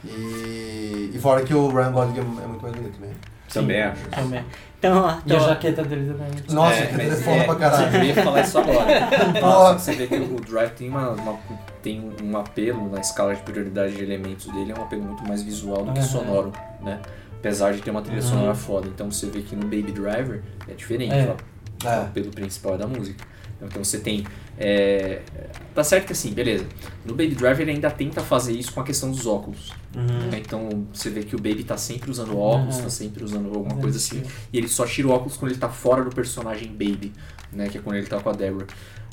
[0.04, 3.14] E, e fora que o Ryan Gosling é é muito mais bonito também.
[3.54, 4.02] Também acho.
[4.10, 4.46] Também.
[4.80, 7.44] Então, ó, E a então, jaqueta dele também é Nossa, É, que mas telefone é,
[7.44, 7.98] pra caralho.
[7.98, 9.10] Eu ia falar isso agora.
[9.42, 11.40] Nossa, você vê que o Drive tem, uma, uma-
[11.84, 15.44] tem um apelo na escala de prioridade de elementos dele, é um apelo muito mais
[15.44, 17.00] visual do que sonoro, né?
[17.40, 18.28] Apesar de ter uma trilha Uhum.
[18.28, 18.88] sonora foda.
[18.88, 21.36] Então você vê que no Baby Driver é diferente, É.
[21.84, 21.88] ó.
[21.88, 22.02] O É.
[22.04, 23.24] apelo principal é da música.
[23.62, 24.26] Então você tem.
[24.58, 25.21] é,
[25.74, 26.65] Tá certo que assim, beleza.
[27.06, 29.74] No Baby Driver ele ainda tenta fazer isso com a questão dos óculos.
[30.30, 30.39] né?
[30.45, 32.84] Então você vê que o Baby tá sempre usando óculos, Uhum.
[32.84, 33.82] tá sempre usando alguma Uhum.
[33.82, 34.21] coisa assim.
[34.52, 37.13] E ele só tira o óculos quando ele tá fora do personagem Baby,
[37.54, 37.69] né?
[37.69, 38.65] Que é quando ele tá com a Deborah.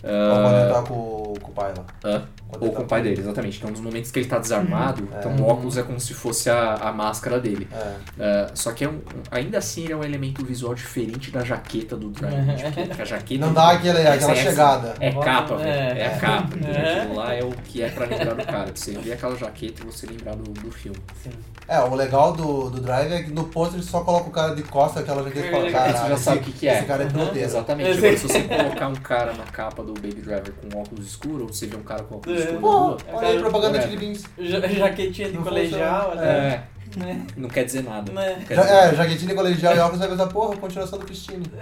[0.03, 1.85] Ou quando ele Ah, tá com, com o pai lá.
[2.05, 2.27] hã?
[2.49, 3.59] Quando Ou ele com tá o pai dele, exatamente.
[3.59, 5.19] Então, nos momentos que ele tá desarmado, É.
[5.19, 7.69] então o óculos é como se fosse a, a máscara dele.
[7.71, 7.95] É.
[8.19, 11.95] Ah, só que é um, ainda assim ele é um elemento visual diferente da jaqueta
[11.97, 12.35] do Drive.
[12.35, 12.57] Uhum.
[12.57, 14.95] Tipo, porque a jaqueta Não dá aquele, aquela Essa é- chegada.
[14.99, 15.69] É capa, velho.
[15.71, 15.99] É.
[16.01, 16.57] É, a capa.
[16.67, 16.99] É.
[17.01, 18.71] Aquilo lá é o que é pra lembrar do cara.
[18.75, 20.99] Você vê aquela jaqueta e você lembrar do, do filme.
[21.23, 21.31] Sim.
[21.69, 24.63] É, o legal do, do Drive é que no pôster só coloca o cara de
[24.63, 26.79] costa, aquela jaqueta e fala, cara, você já sabe o que que é.
[26.79, 27.37] Esse cara é Uhum.
[27.37, 27.99] Exatamente.
[27.99, 31.49] Agora, se você colocar um cara na capa do Baby Driver com óculos escuros, ou
[31.53, 32.53] você vê um cara com óculos É.
[32.59, 33.81] Pô, rua, olha aí, propaganda.
[33.83, 34.25] Chili Beans.
[34.39, 36.63] Ja- jaquetinha de Não colegial, né?
[36.97, 37.21] é, Né?
[37.37, 38.11] não quer dizer nada.
[38.13, 38.43] Né?
[38.47, 41.45] Quer Já, dizer é, jaquetinha colegial e óculos vai pensar, porra, continuação do Cristine.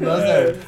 [0.00, 0.66] Dá certo.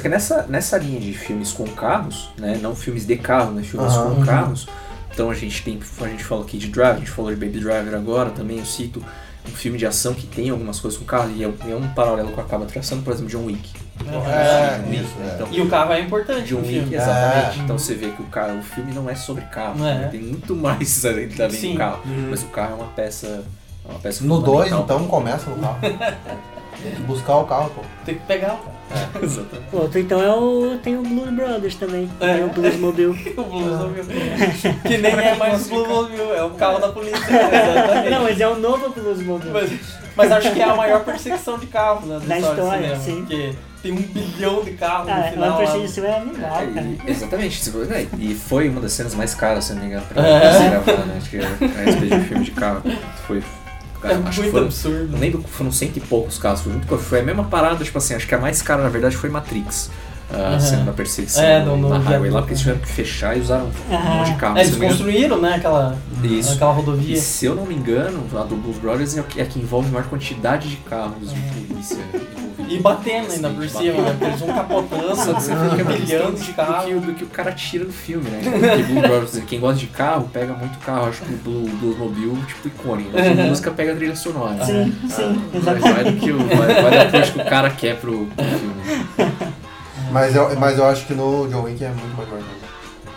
[0.00, 2.58] Só que nessa, nessa linha de filmes com carros, né?
[2.62, 3.62] Não filmes de carro, né?
[3.62, 4.14] Filmes Aham.
[4.14, 4.66] com carros.
[5.12, 5.78] Então a gente tem.
[6.00, 8.64] A gente falou aqui de Drive, a gente falou de Baby Driver agora, também eu
[8.64, 9.04] cito
[9.46, 12.28] um filme de ação que tem algumas coisas com carro, e é, é um paralelo
[12.32, 13.70] que eu acabo traçando, por exemplo, John Wick.
[14.06, 15.28] É, John Wick, isso, né?
[15.30, 15.34] é.
[15.34, 16.94] Então, E o carro é importante John Wick, filme.
[16.94, 17.58] exatamente.
[17.60, 17.62] É.
[17.64, 19.94] Então você vê que o cara, o filme não é sobre carro, É.
[19.98, 20.08] né?
[20.10, 21.36] tem muito mais além do
[21.76, 22.00] carro.
[22.06, 22.28] Uhum.
[22.30, 23.26] Mas o carro é uma peça.
[23.26, 24.82] é Uma peça No 2, fundamental.
[24.96, 25.78] então, começa no carro.
[26.82, 27.82] Tem que buscar o carro, pô.
[28.04, 28.80] Tem que pegar o carro.
[28.90, 29.68] É, exatamente.
[29.72, 30.78] outro então é o.
[30.82, 32.10] Tem o Blues Brothers também.
[32.20, 32.34] É.
[32.34, 33.10] Tem o Blues Mobile.
[33.36, 34.06] O Bluesmobile.
[34.86, 37.16] que nem é mais o Bluesmobile, é o carro da polícia.
[37.22, 38.10] Exatamente.
[38.10, 39.50] Não, mas é o novo Blues Mobile.
[39.52, 39.70] Mas,
[40.16, 43.16] mas acho que é a maior perseguição de carros né, Da história, cinema, sim.
[43.20, 45.36] Porque tem um bilhão de carros no Ah, final.
[45.36, 45.56] uma lá.
[45.58, 46.86] perseguição é animal, cara.
[46.86, 47.70] E- exatamente.
[47.70, 50.68] né, E foi uma das cenas mais caras, se eu não me engano, pra É.
[50.70, 51.14] gravar, né?
[51.16, 52.82] Acho que a respeito de filme de carro.
[53.26, 53.42] Foi.
[54.02, 55.08] É acho que muito foram, absurdo.
[55.12, 56.60] Não lembro, foram cento e poucos carros.
[56.62, 58.88] Foi, junto com- foi a mesma parada, tipo assim, acho que a mais cara na
[58.88, 59.90] verdade foi Matrix.
[60.32, 60.60] A Aham.
[60.60, 63.40] cena da perseguição É, no- no na highway lá, porque eles tiveram que fechar e
[63.40, 64.14] usaram um Aham.
[64.18, 64.56] monte de carro.
[64.58, 64.98] É, se eles eu não me engano.
[64.98, 66.52] construíram, né, aquela, Isso.
[66.54, 67.16] aquela E rodovia.
[67.16, 69.90] se eu não me engano, a do Blues Brothers é a que, é que envolve
[69.90, 72.49] maior quantidade de carros de polícia envolvidos.
[72.70, 74.10] E batendo ainda por cima, né?
[74.10, 77.24] Porque eles vão capotando, você é uma questão milhão de- de do, que, do que
[77.24, 78.40] o cara tira do filme, né?
[78.88, 79.02] Blue
[79.46, 81.08] quem gosta de carro, pega muito carro.
[81.08, 83.10] Acho que o Blue Bluesmobile, tipo, icônico.
[83.18, 84.64] A música pega a trilha sonora.
[84.64, 85.92] Sim, sim, Vai, exatamente.
[85.92, 89.32] vai do que o, vai, vai approach que o cara quer pro, pro filme.
[90.12, 92.28] Mas eu, mas eu acho que no John Wick é muito mais.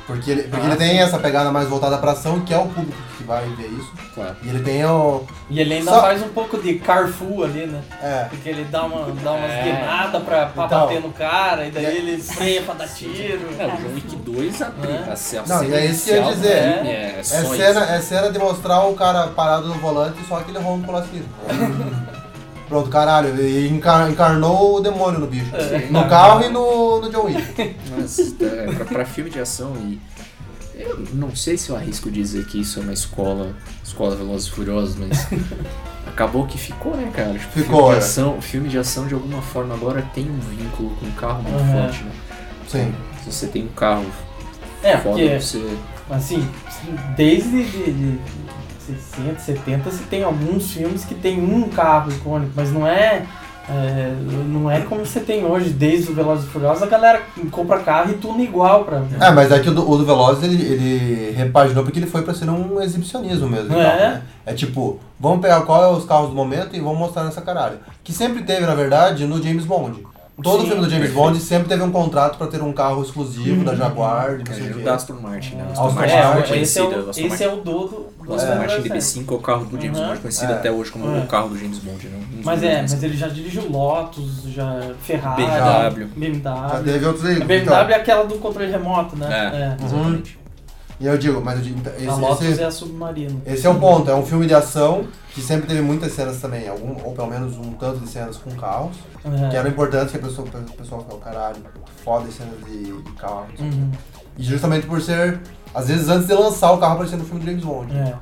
[0.06, 2.98] Porque ele, porque ele tem essa pegada mais voltada pra ação, que é o público
[3.18, 3.90] que vai ver isso.
[4.14, 4.36] Claro.
[4.44, 5.24] E ele tem o.
[5.50, 7.82] E ele ainda Só- faz um pouco de carfu ali, né?
[8.02, 8.26] É.
[8.30, 9.64] Porque ele dá, uma, dá umas É.
[9.64, 10.80] guinadas pra, pra Então.
[10.82, 13.48] bater no cara, e daí E é- ele freia pra dar tiro.
[13.58, 15.12] É, o John Wick 2, a, É.
[15.12, 16.50] a, cena Não, e é isso que eu ia dizer.
[16.58, 17.56] É, é só É isso.
[17.56, 21.26] cena, é cena de mostrar o cara parado no volante só aquele ronco pela cima.
[22.68, 25.54] Pronto, caralho, ele encar- encarnou o demônio no bicho.
[25.56, 25.88] É.
[25.90, 27.76] No carro e no, no John Wick.
[27.96, 30.00] Mas é, pra, pra filme de ação e.
[30.76, 34.52] Eu não sei se eu arrisco dizer que isso é uma escola, escola Velozes e
[34.52, 35.28] Furiosos, mas
[36.08, 37.34] acabou que ficou, né, cara?
[37.38, 37.98] Tipo, Ficou, filme de é.
[38.00, 41.60] ação, filme de ação de alguma forma agora tem um vínculo com o carro muito
[41.62, 41.72] Uhum.
[41.84, 42.12] forte, né?
[42.68, 42.96] Sim.
[43.24, 44.06] Se você tem um carro
[44.82, 45.78] É, foda, porque, você.
[46.10, 46.50] assim,
[47.16, 48.20] desde de, de
[48.86, 53.24] 60, 70, se tem alguns filmes que tem um carro icônico, mas não é
[53.70, 54.14] É,
[54.50, 58.12] não é como você tem hoje, desde o Velozes e Furiosos, a galera compra carro
[58.12, 59.02] e tuna igual pra...
[59.22, 62.24] É, mas é que o do, o do Velozes ele, ele repaginou porque ele foi
[62.24, 63.74] pra ser um exibicionismo mesmo.
[63.80, 63.84] É?
[63.84, 64.22] tal, né?
[64.46, 67.80] É tipo, vamos pegar qual é os carros do momento e vamos mostrar nessa caralho.
[68.04, 70.06] Que sempre teve, na verdade, no James Bond.
[70.42, 71.12] Todo Sim, filme do James.
[71.12, 74.64] Bond sempre teve um contrato pra ter um carro exclusivo da Jaguar, de não sei
[74.64, 74.80] o É, quê.
[74.80, 75.64] o da Aston Martin, né?
[75.64, 77.06] O Aston Aston Martin Martin, é É, muito esse, é conhecido.
[77.06, 78.90] o, esse Martin- é o do, Aston Martin 007.
[78.90, 80.08] DB5 é o carro do James Uhum.
[80.08, 80.56] Bond, conhecido É.
[80.56, 81.20] até hoje como É.
[81.20, 82.18] o carro do James Bond, né?
[82.18, 86.08] Um Mas é, mas ele já dirigiu Lotus, já Ferrari, BMW.
[86.16, 86.70] BMW.
[86.70, 87.36] Já teve outros aí.
[87.42, 87.78] A BMW então.
[87.90, 89.78] é aquela do controle remoto, né?
[89.80, 90.40] É, exatamente.
[91.04, 93.42] E eu digo, mas eu digo, então, A esse, Lotus esse, é a Submarino.
[93.46, 96.66] esse é o ponto, é um filme de ação que sempre teve muitas cenas também,
[96.70, 99.50] algum, ou pelo menos um tanto de cenas com carros, É.
[99.50, 101.58] que eram importantes que a pessoa, o pessoal ficava, caralho,
[102.06, 103.60] foda as cenas de, de carros.
[103.60, 103.92] Uhum.
[104.38, 105.42] E justamente por ser,
[105.76, 107.94] às vezes antes de lançar o carro aparecendo no filme do James Bond.
[107.98, 108.18] É.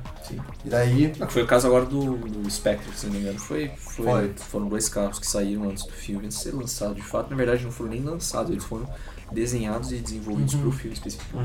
[0.65, 3.38] E daí, Não, foi o caso agora do, do Spectre, se não me engano.
[3.38, 4.34] Foi, foi, Foi.
[4.38, 6.96] Foram dois carros que saíram antes do filme antes de ser lançado.
[6.96, 8.88] De fato, na verdade, não foram nem lançados, eles foram
[9.32, 10.62] desenhados e desenvolvidos Uhum.
[10.62, 11.38] para o filme específico.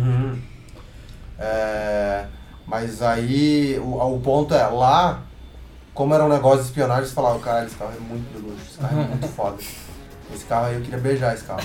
[1.38, 2.25] É,
[2.66, 5.20] mas aí o, o ponto é, lá,
[5.94, 8.64] como era um negócio de espionagem, você falava, caralho, esse carro é muito de luxo,
[8.70, 9.57] esse carro é muito foda.
[10.35, 11.62] Esse carro aí eu queria beijar esse carro.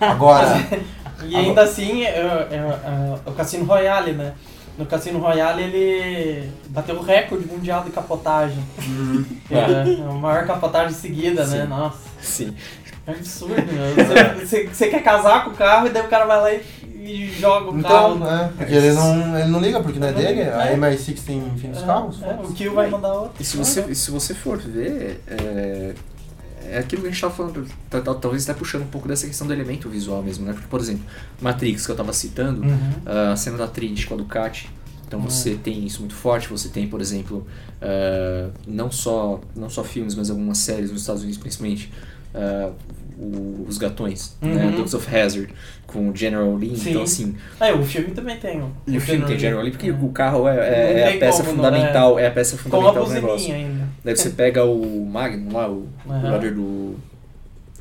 [0.00, 0.46] Agora,
[1.22, 4.32] E ainda assim, é, é, é, o Cassino Royale, né?
[4.78, 8.64] No Cassino Royale ele bateu o recorde mundial de capotagem.
[9.50, 11.62] É, a maior capotagem seguida, né?
[11.62, 11.68] Sim.
[11.68, 12.56] Nossa, Sim.
[13.06, 13.94] é absurdo, meu.
[13.96, 16.62] Você, você- você quer casar com o carro e daí o cara vai lá e,
[17.02, 18.26] e joga o então, carro.
[18.44, 20.76] é, porque ele não, ele não liga, porque não é dele, a é.
[20.76, 22.22] MI6 tem infintos carros.
[22.22, 23.40] É, o Kill vai mandar outro.
[23.40, 25.94] E se você, e se você for ver, é,
[26.66, 29.26] é aquilo que a gente tava falando, tá- tá- talvez até puxando um pouco dessa
[29.26, 30.52] questão do elemento visual mesmo, né?
[30.52, 31.04] Porque, por exemplo,
[31.40, 32.92] Matrix, que eu tava citando, Uhum.
[33.32, 34.68] a cena da Trinity com a Ducati.
[35.08, 37.44] Então você tem isso muito forte, você tem, por exemplo,
[37.82, 41.92] ah, não, só, não só filmes, mas algumas séries nos Estados Unidos principalmente,
[42.32, 42.70] ah,
[43.20, 44.64] o- os gatões, né?
[44.66, 44.70] Uhum.
[44.76, 45.52] Dukes of Hazzard,
[45.86, 46.90] com o General Lee, Sim.
[46.90, 48.60] então assim, É, o filme também tem.
[48.62, 51.20] O, e o filme tem General Lee, porque o carro é, é- é tem a
[51.20, 53.54] peça como, fundamental, é a peça fundamental do negócio.
[53.54, 53.88] ainda.
[54.02, 56.20] Daí você pega o Magnum lá, o Aham.
[56.20, 56.96] brother do,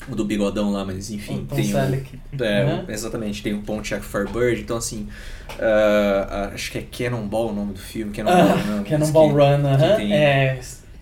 [0.10, 2.86] o do bigodão lá, mas enfim, O tem o, é, Uhum.
[2.90, 5.08] exatamente, tem o Pontiac Firebird, então assim,
[5.60, 9.96] ah, acho que é Cannonball o nome do filme, Cannonball, Ah, não, Cannonball Run, aham.
[9.96, 10.60] tem- É,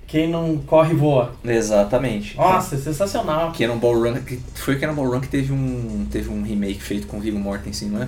[0.07, 1.33] quem não corre voa.
[1.45, 2.35] Exatamente.
[2.37, 3.51] Nossa, é sensacional.
[3.51, 7.19] Cannonball Run, que foi o Cannonball Run que teve um, teve um remake feito com
[7.19, 8.07] Viggo Mortensen, não é?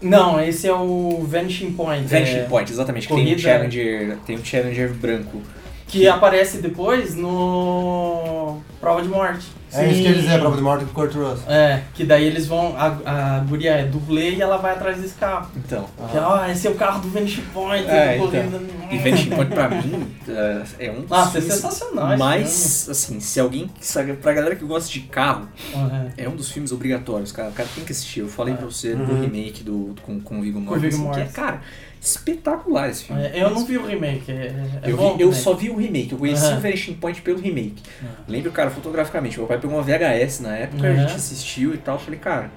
[0.00, 2.06] Não, esse é o Vanishing Point.
[2.06, 5.40] Vanishing é, Point, exatamente, que tem um corrida- Challenger, tem um Challenger branco.
[5.88, 9.46] Que aparece depois no Prova de Morte.
[9.72, 11.50] É isso que eles dizem, a prova de morte com o Kurt Russell.
[11.52, 12.74] É, que daí eles vão.
[12.78, 15.50] A, a guria é dublê e ela vai atrás desse carro.
[15.56, 18.60] Então, Que, ó, esse é o carro do Vanishing Point, É, do corrida.
[18.90, 22.88] e Vanishing Point pra mim é, é um dos Nossa, é filmes sensacional esse Mas,
[22.90, 23.68] assim, se alguém.
[23.80, 26.10] Sabe, pra galera que gosta de carro, Uhum.
[26.16, 27.50] é um dos filmes obrigatórios, cara.
[27.50, 28.20] O cara tem que assistir.
[28.20, 28.56] Eu falei É.
[28.56, 29.20] pra você do Uhum.
[29.20, 31.32] remake do, com, com o Viggo Com o Viggo Mortensen, que é, Mortensen.
[31.34, 31.60] cara,
[32.06, 33.22] espetacular esse filme.
[33.22, 34.30] É, eu não vi o remake.
[34.30, 35.42] É, é eu, bom vi- eu também.
[35.42, 36.56] só vi o remake, eu conheci Uhum.
[36.56, 37.82] o Vanishing Point pelo remake.
[38.02, 38.08] Uhum.
[38.28, 39.36] Lembro, cara, fotograficamente.
[39.38, 40.96] Meu pai pegou uma VHS na época, a Uhum.
[40.98, 41.98] gente assistiu e tal.
[41.98, 42.50] Falei, cara,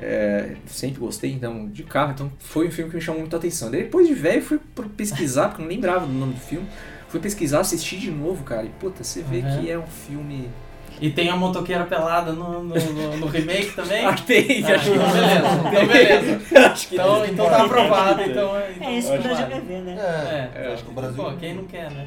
[0.00, 3.70] é, sempre gostei então de carro, então foi um filme que me chamou muita atenção.
[3.70, 4.60] Daí, depois de velho, fui
[4.96, 6.66] pesquisar, porque eu não lembrava do nome do filme.
[7.08, 8.64] Fui pesquisar, assistir de novo, cara.
[8.64, 10.48] E puta, você vê que é um filme.
[11.00, 14.04] E tem a motoqueira pelada no, no, no- no remake também?
[14.06, 16.40] Ah, tem, Ah, acho que então beleza, então beleza.
[16.72, 18.32] acho que Então, então tá aprovado, então.
[18.76, 19.48] então É isso que o pode Brasil falar.
[19.48, 19.94] quer ver, né?
[19.98, 21.16] É, É, acho que o Brasil.
[21.24, 22.06] Pô, quem não quer, né?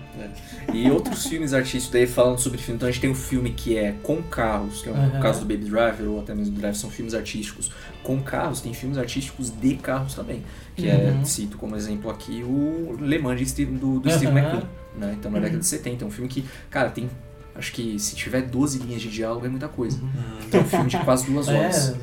[0.74, 3.78] E outros filmes artísticos, daí falando sobre filme, então a gente tem um filme que
[3.78, 5.20] é com carros, que é o Uhum.
[5.20, 7.72] caso do Baby Driver, ou até mesmo do Drive, são filmes artísticos
[8.04, 10.44] com carros, tem filmes artísticos de carros também.
[10.76, 11.26] Que é, Uhum.
[11.26, 14.16] cito como exemplo aqui, o Le Mans de Steve- do, do Uhum.
[14.16, 14.64] Steve McQueen.
[14.96, 15.16] Né?
[15.20, 15.44] Então na Uhum.
[15.44, 17.10] década de 70, é um filme que, cara, tem.
[17.60, 20.00] Acho que se tiver 12 linhas de diálogo é muita coisa.
[20.02, 20.10] Uhum.
[20.48, 21.90] Então é um filme de quase duas horas.
[21.90, 21.96] É,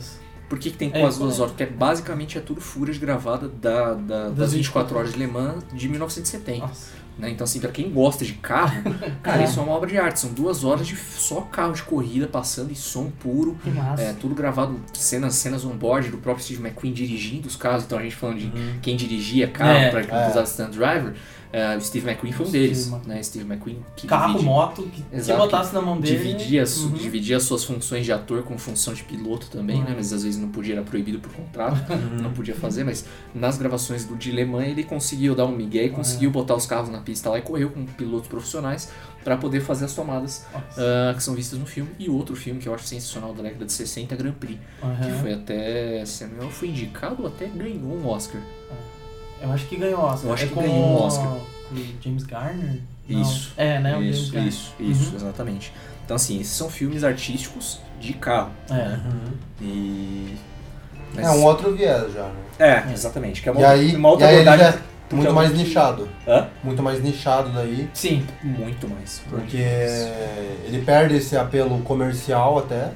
[0.49, 1.21] Por que, que tem É, quase é.
[1.21, 1.51] duas horas?
[1.53, 5.65] Porque é, basicamente é tudo footage gravada da, da- das 24 horas de Le Mans
[5.73, 6.59] de 1970.
[6.67, 6.91] nossa.
[7.19, 7.31] né?
[7.31, 8.83] Então, assim, pra quem gosta de carro,
[9.25, 9.45] cara, É.
[9.45, 10.21] isso é uma obra de arte.
[10.21, 13.57] São duas horas de só carro de corrida passando e som puro.
[13.99, 17.85] É, tudo gravado, cenas, cenas on-board do próprio Steve McQueen dirigindo os carros.
[17.85, 19.91] Então, a gente falando de quem dirigia carro, É.
[19.91, 20.31] praticamente É.
[20.31, 21.15] usava stand driver.
[21.77, 22.91] O Steve McQueen foi um deles.
[23.07, 23.23] Né?
[23.23, 25.39] Steve McQueen que Carro, divide, moto, que se Exato.
[25.41, 26.17] botasse na mão dele.
[26.19, 26.91] dividia, as- Uhum.
[26.91, 29.91] dividia as suas funções de ator com função de piloto também, né?
[29.91, 29.97] Uhum.
[29.97, 31.77] Mas às vezes não podia, era proibido por contrato,
[32.23, 35.85] não podia fazer, mas nas gravações do de Le Mans ele conseguiu dar um migué
[35.85, 38.91] e conseguiu botar os carros na pista lá e correu com pilotos profissionais
[39.25, 40.45] para poder fazer as tomadas
[40.77, 41.91] ah, que são vistas no filme.
[41.99, 45.19] E outro filme que eu acho sensacional da década de 60, Grand Prix, que Uhum.
[45.21, 48.41] foi até, se não me engano, foi indicado ou até ganhou um Oscar.
[49.41, 50.29] Eu acho que ganhou Oscar.
[50.29, 51.27] Eu acho é que com ganhou um Oscar.
[51.27, 52.79] com o James Garner?
[53.09, 53.23] Não.
[53.23, 53.53] Isso.
[53.57, 53.91] É, né?
[53.97, 54.49] O James Isso, Garner.
[54.49, 55.17] isso, isso, Uhum.
[55.17, 55.73] exatamente.
[56.05, 58.51] Então, assim, esses são filmes artísticos de carro.
[58.71, 58.99] É.
[59.61, 60.37] E.
[61.17, 62.35] É um outro viés já, né?
[62.59, 63.41] É, exatamente.
[63.43, 64.73] Que é uma, E aí, uma e outra aí ele abordagem.
[64.73, 66.09] já é porque muito é mais muito- nichado.
[66.27, 66.49] Hã?
[66.65, 67.89] Muito mais nichado daí.
[67.95, 68.27] Sim.
[68.43, 69.23] Muito mais.
[69.31, 69.57] Porque
[70.65, 72.91] ele perde esse apelo comercial até.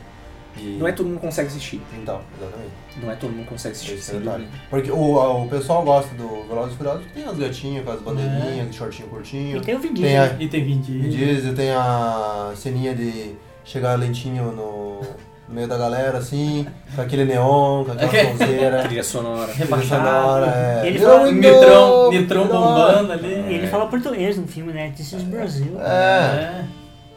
[0.61, 0.77] E...
[0.79, 1.81] Não é todo mundo que consegue assistir.
[2.01, 2.71] Então, exatamente.
[3.03, 3.95] Não é todo mundo que consegue assistir.
[3.95, 4.45] Esse é sem o detalhe.
[4.45, 4.63] dúvida.
[4.71, 8.71] Porque o, o pessoal gosta do Velozes e Furiosos, tem as gatinhas com as bandeirinhas,
[8.71, 9.57] de shortinho curtinho.
[9.57, 10.23] E tem o Vin Tem Diesel.
[10.23, 15.01] a, E tem 20 Vin Diesel, tem a ceninha de chegar lentinho no,
[15.49, 18.83] no meio da galera, assim, com aquele neon, com aquela sonzeira.
[18.89, 19.47] Trilha sonora.
[19.49, 20.05] trilha Rebaixado.
[20.05, 20.87] sonora, é.
[20.89, 23.27] Ele fala- Nitrão, nitrão bombando ali.
[23.49, 24.93] E ele fala português no filme, né?
[24.97, 25.81] This is Brasil.
[25.81, 26.65] É,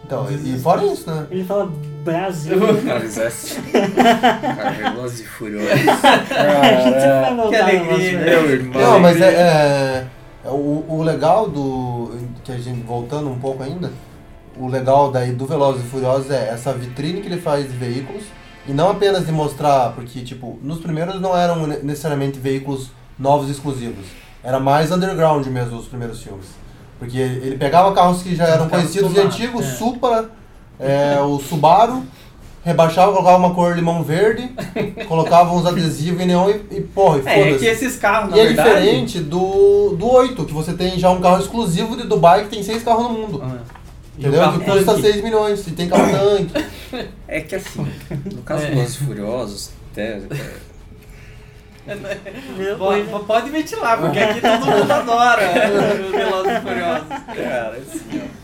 [0.06, 1.26] então, e fora isso, né?
[1.32, 1.72] Ele fala
[2.04, 2.58] Brasil.
[4.78, 5.70] Velozes e Furiosos.
[5.70, 7.84] Que no alegria.
[7.84, 8.82] nosso- Meu irmão.
[8.82, 10.06] Não, mas é, é-
[10.46, 12.12] é o, o legal do.
[12.44, 13.92] Que a gente, voltando um pouco ainda,
[14.58, 18.24] o legal daí do Velozes e Furiosos é essa vitrine que ele faz de veículos.
[18.68, 23.50] E não apenas de mostrar, porque, tipo, nos primeiros não eram ne- necessariamente veículos novos
[23.50, 24.06] e exclusivos.
[24.42, 26.46] Era mais underground mesmo os primeiros filmes.
[26.98, 29.70] Porque ele pegava carros que já eram conhecidos e antigos, é.
[29.72, 30.30] Supra,
[30.80, 32.04] é, o Subaru,
[32.64, 34.50] rebaixava, colocava uma cor limão verde,
[35.08, 37.60] colocava uns adesivos em neon e, e porra, e É, é foda-se.
[37.60, 38.70] que esses carros, na E é verdade...
[38.70, 42.64] diferente do, do 8, que você tem já um carro exclusivo de Dubai que tem
[42.64, 43.42] seis carros no mundo.
[43.44, 43.58] Ah.
[44.16, 44.42] E o Entendeu?
[44.42, 45.02] carro Que custa tanque.
[45.02, 45.68] 6 milhões.
[45.68, 46.66] E tem carro tanque.
[47.28, 47.88] É que assim,
[48.32, 48.70] no caso É.
[48.70, 50.20] dos e Furiosos, até,
[51.88, 55.42] é, Pode, pode ventilar, porque aqui todo mundo adora
[56.06, 57.08] os Velozes e Furiosos.
[57.10, 58.43] Cara, assim, ó.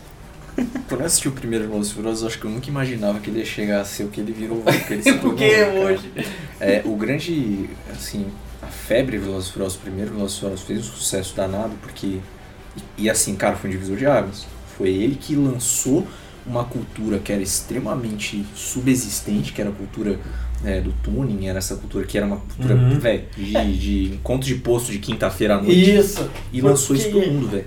[0.88, 3.44] Quando eu assisti o primeiro Velozes Furiosos, acho que eu nunca imaginava que ele ia
[3.44, 6.12] chegar a ser o que ele virou, que ele Porque hoje...
[6.60, 8.26] É, o grande, assim,
[8.62, 12.20] a febre Velozes Furiosos, o primeiro Velozes Furiosos fez um sucesso danado, porque, e,
[13.04, 14.46] e assim, cara, foi um divisor de águas.
[14.76, 16.06] Foi ele que lançou
[16.46, 20.18] uma cultura que era extremamente subexistente, que era a cultura
[20.64, 22.98] é, do tuning, era essa cultura que era uma cultura, Uhum.
[22.98, 25.96] velho, de, de encontro de posto de quinta-feira à noite.
[25.96, 26.28] Isso.
[26.52, 27.64] E lançou isso Porque- pro mundo, velho.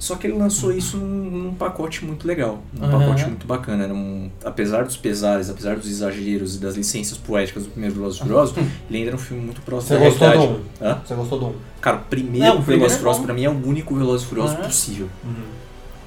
[0.00, 2.98] Só que ele lançou isso num, num pacote muito legal, num Aham.
[3.00, 3.84] pacote muito bacana.
[3.84, 8.18] Era um, apesar dos pesares, apesar dos exageros e das licenças poéticas do primeiro Velozes
[8.18, 10.52] e Furiosos, ele ainda era um filme muito próximo Você da gostou realidade.
[10.80, 11.00] do Hã?
[11.06, 11.52] Você gostou do 1?
[11.82, 13.94] Cara, o primeiro Não, o primeiro Velozes e é Furiosos pra mim é o único
[13.94, 14.64] Velozes e Furiosos Aham.
[14.64, 15.08] possível.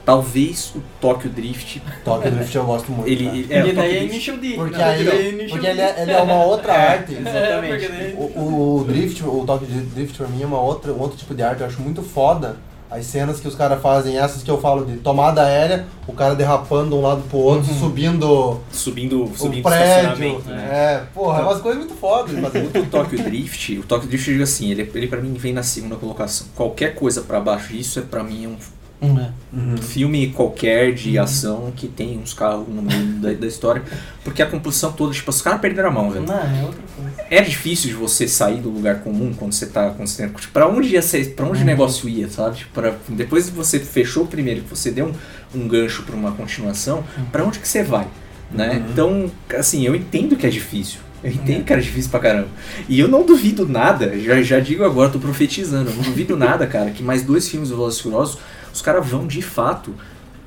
[0.06, 3.08] Talvez o Tokyo Drift, Tokyo Drift eu gosto muito.
[3.08, 4.53] ele, ele- é, e o daí é Drift, Initial D.
[4.56, 5.71] Porque Não, aí porque D.
[5.71, 7.15] ele é, ele é uma outra arte.
[7.15, 10.91] É, porque daí- O, o, o Drift, o Tokyo Drift pra mim é uma outra,
[10.91, 12.58] um outro tipo de arte, eu acho muito foda.
[12.95, 16.36] As cenas que os caras fazem, essas que eu falo de tomada aérea, o cara
[16.36, 17.79] derrapando de um lado pro outro, Uhum.
[17.79, 20.39] subindo subindo, subindo o prédio.
[20.45, 20.69] né?
[20.71, 22.69] É, porra, é umas coisas muito fodas fazer.
[22.77, 25.63] O Tokyo Drift, o Tokyo Drift eu digo assim, ele, ele pra mim vem na
[25.63, 26.45] segunda colocação.
[26.56, 28.83] Qualquer coisa pra baixo disso é pra mim um é.
[29.54, 29.78] Uhum.
[29.78, 33.84] filme qualquer de ação que tem uns carros no meio da, da história.
[34.24, 36.26] Porque a composição toda, tipo, os caras perderam a mão, velho.
[36.26, 37.28] Não, é outra coisa.
[37.30, 39.89] É difícil de você sair do lugar comum quando você tá.
[39.89, 42.58] Quando você tem, tipo, pra onde ia ser, pra onde o negócio ia, sabe?
[42.58, 45.08] Tipo, pra, depois que você fechou o primeiro, que você deu
[45.54, 48.08] um, um gancho pra uma continuação, pra onde que você vai?
[48.52, 48.70] Né?
[48.70, 48.92] Uhum.
[48.92, 51.00] Então, assim, eu entendo que é difícil.
[51.24, 52.50] Eu entendo que era difícil pra caramba.
[52.89, 56.68] E eu não duvido nada, já, já digo agora, tô profetizando, eu não duvido nada,
[56.68, 58.38] cara, que mais dois filmes do Velozes Furiosos,
[58.74, 59.94] os caras vão de fato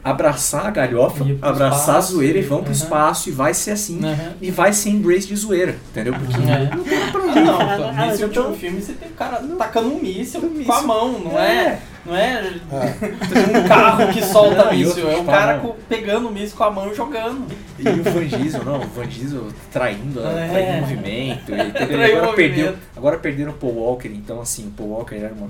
[0.05, 2.13] abraçar a galhofa, abraçar a espaço.
[2.13, 2.73] zoeira e vão pro Uhum.
[2.77, 4.05] espaço e vai ser assim.
[4.05, 4.17] Uhum.
[4.41, 6.15] E vai ser embrace de zoeira, entendeu?
[6.15, 6.39] Porque É.
[6.39, 7.45] não tem Ah, ir.
[7.45, 10.73] não, Ah, ah, tô- último filme você tem o cara tacando um míssil Um com
[10.73, 10.87] a míssil.
[10.87, 11.81] mão, não é?
[12.07, 12.35] Não é
[12.73, 13.59] É.
[13.65, 16.57] um carro que solta Não, míssil, é o que cara fala- com- pegando o míssil
[16.57, 17.47] com a mão e jogando.
[17.79, 20.49] E o Van Diesel, não, o Van Diesel traindo, É.
[20.49, 21.53] traindo o movimento.
[21.53, 22.25] Agora, perdeu,
[22.67, 22.79] movimento.
[22.97, 25.49] agora perderam o Paul Walker, então assim, o Paul Walker era uma,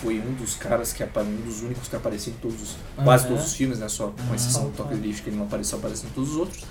[0.00, 3.46] foi um dos caras que um dos únicos que apareceu em todos os, quase todos
[3.46, 3.88] os filmes, né?
[3.88, 6.64] Só com exceção do Tokyo Drift, que ele não apareceu, apareceu em todos os outros.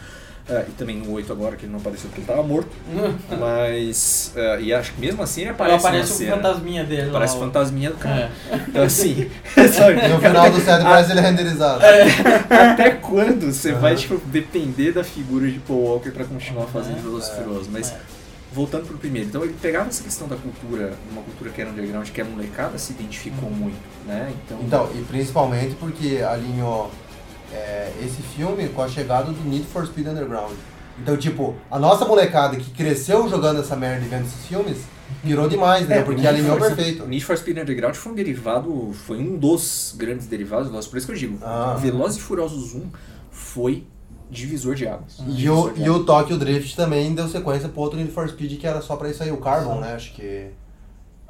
[0.54, 2.70] Ah, e também no 8 agora, que ele não apareceu porque ele tava morto.
[3.40, 4.34] Mas.
[4.36, 5.86] ah, e acho que mesmo assim ele aparece.
[5.88, 6.36] aparece na o cena.
[6.36, 7.14] fantasminha dele lá.
[7.14, 7.38] Parece ó.
[7.38, 8.32] o fantasminha do cara.
[8.52, 8.56] É.
[8.68, 9.30] Então assim.
[9.72, 10.08] sabe?
[10.08, 11.82] No final do set parece ele renderizado.
[12.50, 14.02] Até quando você vai Aham.
[14.02, 17.68] tipo, depender da figura de Paul Walker pra continuar fazendo É, Velozes e Furiosos?
[17.72, 17.98] Mas É.
[18.54, 22.10] voltando pro primeiro, então ele pegava essa questão da cultura, uma cultura que era underground,
[22.10, 24.34] que a molecada se identificou muito, né?
[24.46, 26.92] Então, Então, e principalmente porque alinhou
[27.54, 30.54] é, esse filme com a chegada do Need for Speed Underground.
[31.02, 34.78] Então, tipo, a nossa molecada que cresceu jogando essa merda e vendo esses filmes,
[35.24, 36.00] pirou demais, né?
[36.00, 37.08] É, Porque alinhou perfeito.
[37.08, 40.98] Need for Speed Underground foi um derivado, foi um dos grandes derivados do Velozes, por
[40.98, 41.76] isso que eu digo, Ah.
[41.80, 42.84] Velozes e Furiosos 1
[43.32, 43.86] foi
[44.30, 45.20] divisor de águas.
[45.20, 48.60] E Divisor o, e o Tokyo Drift também deu sequência pro outro Need for Speed
[48.60, 49.94] que era só pra isso aí, o Carbon, né?
[49.96, 50.48] Acho que.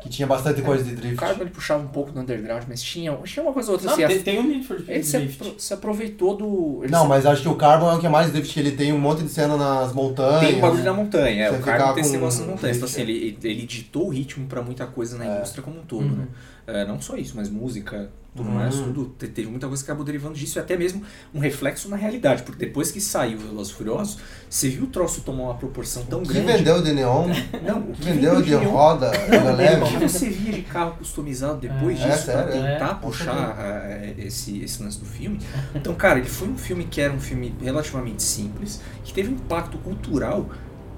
[0.01, 1.15] Que tinha bastante coisa de O drift.
[1.17, 3.93] Carbon ele puxava um pouco do underground, mas tinha, tinha uma coisa ou outra Não,
[3.93, 4.07] assim.
[4.07, 5.41] tem, a- tem o Need for Speed Ele se, Drift.
[5.43, 6.79] apro- se aproveitou do.
[6.83, 8.59] ele Não, se- mas acho que o Carbon é o que é mais drift, que
[8.59, 10.39] ele tem um monte de cena nas montanhas.
[10.49, 11.49] Tem o bagulho da montanha, é.
[11.49, 12.77] Você O ficar tem esse negócio das montanhas.
[12.77, 15.37] Então, assim, ele, ele ditou o ritmo pra muita coisa na É.
[15.37, 16.15] indústria como um todo, Uhum.
[16.15, 16.27] né?
[16.67, 18.55] É, não só isso, mas música, tudo Uhum.
[18.55, 19.13] mais, tudo.
[19.17, 21.01] te- Teve muita coisa que acabou derivando disso e até mesmo
[21.33, 22.43] um reflexo na realidade.
[22.43, 24.17] Porque depois que saiu o Velozes e Furiosos,
[24.49, 26.47] você viu o troço tomar uma proporção tão O que grande.
[26.59, 27.27] vendeu de neon,
[27.65, 29.85] Não, o que vendeu de neon- roda, roda O leve.
[29.97, 32.73] que você via de carro customizado depois É, disso pra sério, é.
[32.73, 35.37] tentar Com puxar eh, esse, esse lance do filme.
[35.75, 39.33] Então, cara, ele foi um filme que era um filme relativamente simples, que teve um
[39.33, 40.49] impacto cultural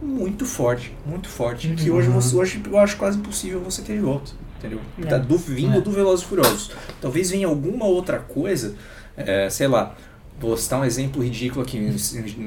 [0.01, 2.13] muito forte, muito forte, que hoje, Uhum.
[2.19, 4.31] você, hoje eu acho quase impossível você ter de volta,
[4.63, 4.79] entendeu?
[5.01, 5.05] É.
[5.05, 5.81] Da- do, vindo É.
[5.81, 6.71] do Velozes e Furiosos.
[7.01, 8.75] Talvez venha alguma outra coisa,
[9.17, 9.95] eh, sei lá,
[10.39, 11.77] vou citar um exemplo ridículo aqui,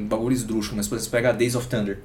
[0.09, 1.99] bagulho esdrúxulo, mas por exemplo, pega Days of Thunder,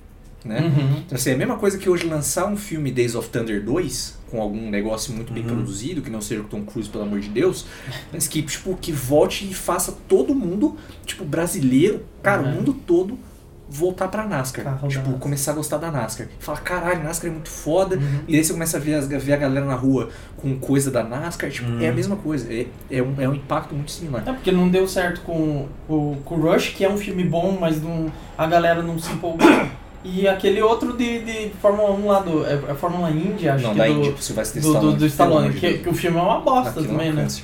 [0.44, 0.60] né?
[0.62, 0.98] Uhum.
[1.06, 4.20] Então, assim, é a mesma coisa que hoje lançar um filme Days of Thunder 2,
[4.30, 5.50] com algum negócio muito bem Uhum.
[5.50, 7.66] produzido, que não seja o Tom Cruise, pelo amor de Deus,
[8.14, 12.52] mas que, tipo, que volte e faça todo mundo, tipo, brasileiro, cara, o Uhum.
[12.54, 13.18] mundo todo
[13.72, 14.66] voltar pra NASCAR.
[14.66, 15.20] Carro da tipo, NASCAR.
[15.20, 16.28] começar a gostar da NASCAR.
[16.40, 17.96] Falar, caralho, NASCAR é muito foda.
[17.96, 18.20] Uhum.
[18.28, 21.04] E aí você começa a ver, as- ver a galera na rua com coisa da
[21.04, 21.82] NASCAR, tipo, Uhum.
[21.82, 22.52] é a mesma coisa.
[22.54, 24.24] É, é, um, é um impacto muito similar.
[24.28, 27.58] É porque não deu certo com, com, com o Rush, que é um filme bom,
[27.60, 29.48] mas não, a galera não se empolgou.
[30.04, 32.44] E aquele outro de, de Fórmula 1 lá do.
[32.44, 34.94] É, é Fórmula Indy, acho não, que da do, Indy, você vai se do, do,
[34.94, 37.22] do Stallone, que, que o filme é uma bosta Aquilo também, não né?
[37.22, 37.44] cansa.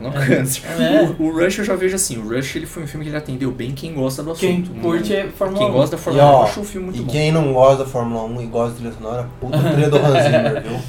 [0.00, 0.26] Não É.
[0.26, 0.60] cansa.
[0.66, 1.02] É.
[1.18, 3.16] O, o Rush eu já vejo assim, o Rush ele foi um filme que ele
[3.18, 4.40] atendeu bem quem gosta do assunto.
[4.46, 5.72] Quem Não- curte é Fórmula Quem 1.
[5.72, 7.12] gosta da E, Fórmula 1 ó, achou o filme muito e bom.
[7.12, 10.22] quem não gosta da Fórmula 1 e gosta de trilha sonora, puta trilha do Hans
[10.24, 10.80] Zimmer, viu?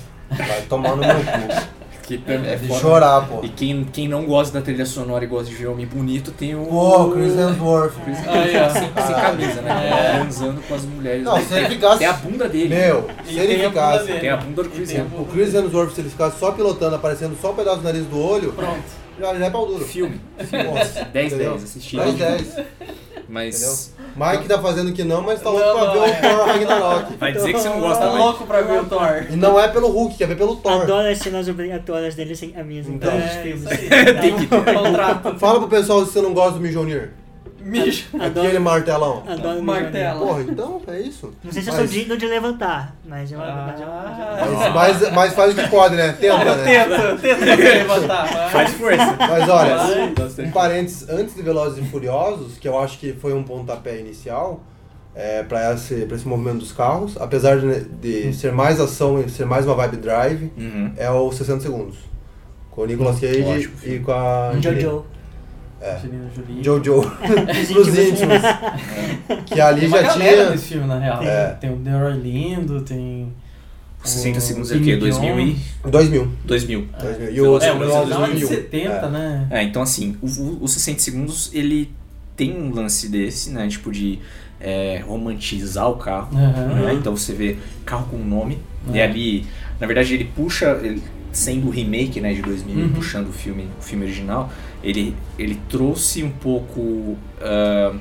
[0.47, 1.75] Vai tomar no meu cu.
[2.05, 2.79] Que é De foda.
[2.79, 3.39] chorar, pô.
[3.43, 6.53] E quem, quem não gosta da trilha sonora e gosta de ver homem bonito tem
[6.55, 6.65] o.
[6.65, 7.93] Pô, Chris Hemsworth.
[8.03, 8.69] Chris Aí, ó.
[8.69, 9.89] sem, sem camisa, né?
[9.89, 10.19] É.
[10.19, 11.23] Transando com as mulheres.
[11.23, 11.97] Não, se ele ficasse...
[11.99, 12.75] Tem a bunda dele.
[12.75, 14.05] Meu, se ele tem a ficasse...
[14.05, 14.19] dele.
[14.19, 15.21] Tem a bunda do Chris a Hemsworth.
[15.21, 18.19] O Chris Hemsworth, se ele ficasse só pilotando, aparecendo só um pedaço do nariz do
[18.19, 18.83] olho, Pronto.
[19.19, 19.83] já, já é pau duro.
[19.83, 20.21] Filme.
[20.37, 21.51] Nossa, 10 entendeu?
[21.53, 21.97] 10 assisti.
[21.97, 22.55] 10 10.
[23.27, 23.93] Mas.
[24.15, 26.17] Mike tá fazendo que não, mas tá louco Não, pra não, ver é.
[26.17, 27.13] o Thor Ragnarok.
[27.17, 28.19] Vai dizer que você não gosta Tá mais.
[28.23, 29.25] louco pra ver o Thor.
[29.29, 30.81] E não é pelo Hulk, quer ver pelo Thor.
[30.83, 33.11] Adoro as cenas obrigatórias dele sem camisa Então.
[33.11, 34.13] É.
[34.21, 34.73] Tem que ter.
[34.73, 35.37] Contrato.
[35.39, 37.11] Fala pro pessoal se você não gosta do Mjolnir.
[37.65, 38.05] Mijo.
[38.19, 39.23] Adoro, Aquele martelão.
[39.27, 40.19] adoro Martelo.
[40.27, 41.33] Porra, então é isso.
[41.43, 43.39] Não sei se eu Mas- sou digno de levantar, mas eu...
[43.39, 44.71] mas eu- mas eu- Ah.
[44.73, 46.13] Mas, mas, mas faz o que pode, né?
[46.19, 46.63] Tenta, né?
[46.63, 48.27] Tenta, tenta levantar.
[48.31, 48.49] vai.
[48.51, 49.15] Faz força.
[49.19, 49.75] Mas olha,
[50.45, 54.61] um parênteses, antes de Velozes e Furiosos, que eu acho que foi um pontapé inicial
[55.15, 59.27] é, para esse, pra esse movimento dos carros, apesar de, de ser mais ação e
[59.29, 60.91] ser mais uma vibe drive, Uhum.
[60.97, 61.97] é o 60 Segundos.
[62.69, 65.01] Com o Nicolas Cage Ótimo e com a Angelina-
[65.85, 65.97] Jojo.
[65.97, 66.63] Angelina Jolie.
[66.63, 66.99] Jojo.
[67.61, 68.09] Os Pros íntimos.
[68.11, 68.41] íntimos.
[69.45, 70.57] Que ali Tem já tinha.
[70.57, 71.21] filme, na real.
[71.23, 71.47] É.
[71.59, 73.31] Tem o Leroy Lindo, tem...
[74.03, 74.95] 60 o segundos é o quê?
[74.97, 75.57] 2000 e.
[75.83, 76.31] 2000.
[76.45, 76.87] 2000.
[76.99, 77.31] 2000.
[77.31, 78.47] E É, o outro É, o Velozes final de 2000.
[78.47, 79.09] 70, É.
[79.09, 79.47] né?
[79.49, 81.91] É, então assim, o, o, o 60 segundos ele
[82.37, 83.67] tem um lance desse, né?
[83.67, 84.19] Tipo de
[84.61, 86.29] é, romantizar o carro.
[86.37, 86.83] Aham.
[86.83, 86.93] né?
[86.93, 88.59] Então você vê carro com nome.
[88.93, 89.03] E É.
[89.05, 89.43] ali,
[89.79, 92.89] na verdade, ele puxa, ele- sendo o remake né, de 2000, Uhum.
[92.93, 94.49] puxando o filme, o filme original,
[94.85, 97.93] ele, ele trouxe um pouco ah,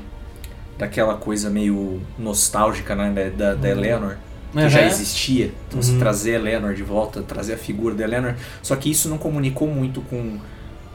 [0.79, 3.75] daquela coisa meio nostálgica né, da, da Uhum.
[3.75, 4.17] Eleanor.
[4.53, 4.69] Que Aham.
[4.69, 5.99] já existia, então se Uhum.
[5.99, 9.67] trazer a Eleanor de volta, trazer a figura da Eleanor, só que isso não comunicou
[9.67, 10.39] muito com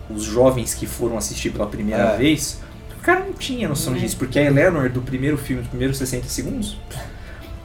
[0.09, 2.17] os jovens que foram assistir pela primeira É.
[2.17, 2.61] vez.
[2.97, 3.99] O cara não tinha noção Uhum.
[3.99, 6.77] disso, porque a Eleanor do primeiro filme, dos primeiros 60 segundos,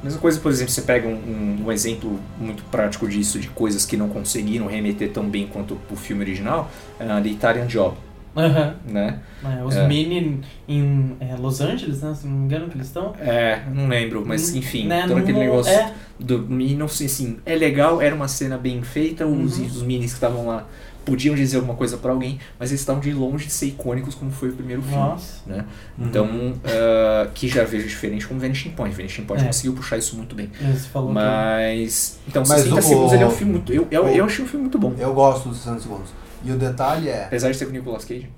[0.02, 3.86] Mesma coisa, por exemplo, você pega um, um- um exemplo muito prático disso, de coisas
[3.86, 6.70] que não conseguiram remeter tão bem quanto o filme original,
[7.00, 7.96] é a The Italian Job,
[8.37, 8.74] Aham.
[8.89, 9.20] né?
[9.45, 9.87] É, os É.
[9.87, 12.14] Mini em é, Los Angeles, né?
[12.14, 13.14] Se não me engano que eles estão.
[13.20, 17.39] É, não lembro, mas enfim, Né, todo aquele negócio É, do Mini, não sei assim,
[17.47, 19.66] é legal, era uma cena bem feita, os, Uhum.
[19.66, 20.66] os Minis que estavam lá
[21.05, 24.30] podiam dizer alguma coisa pra alguém, mas eles estavam de longe de ser icônicos como
[24.30, 24.97] foi o primeiro filme.
[24.97, 25.43] nossa.
[25.47, 25.62] Né?
[25.99, 28.97] Então, ah, que já vejo diferente com Vanishing Point.
[28.97, 29.47] Vanishing Point É.
[29.47, 30.49] conseguiu puxar isso muito bem.
[30.72, 32.18] Você falou Mas.
[32.26, 33.70] Então, Mas 60 o- segundos ele é um filme muito.
[33.70, 34.95] Eu, eu, eu achei um filme muito bom.
[34.99, 36.09] Eu gosto dos 60 segundos.
[36.45, 37.24] E o detalhe é.
[37.24, 38.28] Apesar de ser com o Nicolas Cage.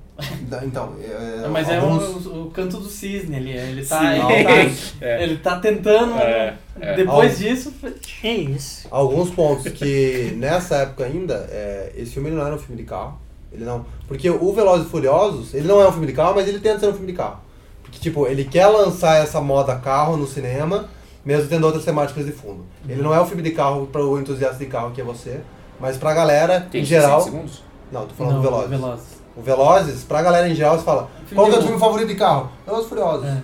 [0.65, 1.49] Então, é, que...
[1.51, 4.33] Mas alguns, é o, o canto do cisne, ele, ele, tá, Sim.
[4.33, 5.23] ele, tá, É.
[5.23, 6.15] ele tá tentando.
[6.19, 6.95] É, é.
[6.97, 7.75] Depois Al- disso.
[8.23, 8.89] É isso.
[8.91, 13.19] alguns pontos que nessa época ainda, é, esse filme não era um filme de carro.
[13.53, 13.85] Ele não.
[14.09, 16.81] Porque o Velozes e Furiosos, ele não é um filme de carro, mas ele tenta
[16.81, 17.41] ser um filme de carro.
[17.83, 20.89] Porque, tipo, ele quer lançar essa moda carro no cinema,
[21.25, 22.65] mesmo tendo outras temáticas de fundo.
[22.89, 25.41] Ele não é um filme de carro para o entusiasta de carro que é você,
[25.79, 27.21] mas pra galera, Tem em geral.
[27.21, 27.66] 60 segundos?
[27.93, 28.71] Não, tô falando Não, do Velozes.
[28.71, 29.05] Velozes.
[29.37, 32.09] O Velozes, pra galera em geral, você fala, Filme qual que é o filme favorito
[32.09, 32.51] de carro?
[32.65, 33.27] Velozes e Furiosos.
[33.27, 33.43] É.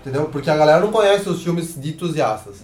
[0.00, 0.26] Entendeu?
[0.26, 2.58] Porque a galera não conhece os filmes de entusiastas.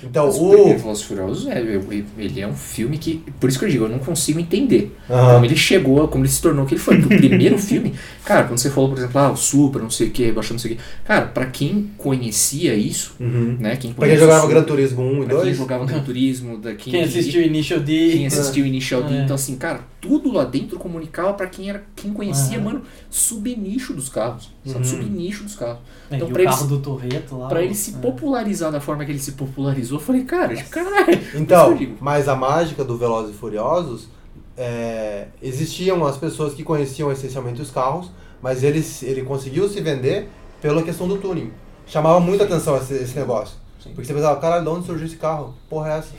[0.00, 3.16] Então, Mas o Velozes e Furiosos, é, ele é um filme que...
[3.40, 5.34] Por isso que eu digo, eu não consigo entender Aham.
[5.34, 6.98] como ele chegou, como ele se tornou o que ele foi.
[7.00, 7.94] Porque o primeiro filme,
[8.24, 10.58] cara, quando você falou, por exemplo, ah, o Supra, não sei o que, baixando não
[10.60, 10.82] sei o que.
[11.04, 13.56] Cara, pra quem conhecia isso, Uhum.
[13.58, 13.74] né?
[13.74, 15.56] Quem Pra quem jogava o Supra, Gran Turismo 1 e pra quem 2.
[15.56, 18.10] jogava Gran Turismo, da quem, Quem assistiu Initial D.
[18.12, 19.14] quem assistiu Initial D.
[19.16, 19.22] É.
[19.22, 22.64] Então, assim, cara, tudo lá dentro comunicava pra quem era quem conhecia, Aham.
[22.64, 24.50] mano, subnicho dos carros.
[24.64, 24.78] Sabe?
[24.78, 24.84] Uhum.
[24.84, 25.78] Subnicho dos carros.
[26.10, 27.48] É, Então, e pra o carro se- do Torreto lá.
[27.48, 27.98] Pra ele se é.
[27.98, 31.18] popularizar da forma que ele se popularizou, eu falei, cara, caralho.
[31.34, 34.08] Então, mas a mágica do Velozes e Furiosos
[34.56, 38.10] é, existiam as pessoas que conheciam essencialmente os carros,
[38.42, 40.28] mas ele, ele conseguiu se vender
[40.60, 41.50] pela questão do tuning.
[41.86, 43.56] Chamava muita atenção esse, esse negócio.
[43.82, 43.90] Sim.
[43.94, 45.54] Porque você pensava, caralho, de onde surgiu esse carro?
[45.68, 46.12] Porra é essa?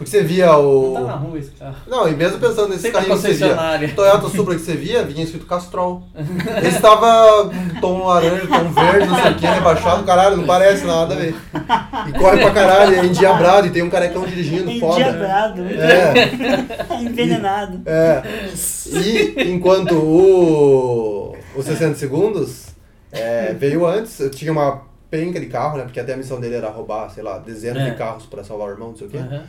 [0.00, 1.18] Porque você via Não tá na o.
[1.18, 1.74] rua esse carro.
[1.86, 3.88] Não, e mesmo pensando nesse Sempre carrinho que você via.
[3.94, 6.02] Toyota Supra que você via, vinha escrito Castrol.
[6.66, 10.86] Esse tava com tom laranja, tom verde, não sei o que, rebaixado, caralho, não parece
[10.86, 11.36] nada, velho.
[12.08, 15.00] E corre pra caralho, é endiabrado e tem um carecão dirigindo, foda.
[15.02, 15.62] Endiabrado.
[15.68, 17.82] É, Envenenado.
[17.84, 18.22] é.
[18.86, 22.68] E enquanto o, o 60 segundos
[23.12, 24.80] é, veio antes, eu tinha uma
[25.10, 25.84] penca de carro, né?
[25.84, 27.90] Porque até a missão dele era roubar, sei lá, dezenas É.
[27.90, 29.18] de carros pra salvar o irmão, não sei o quê.
[29.18, 29.42] Aham.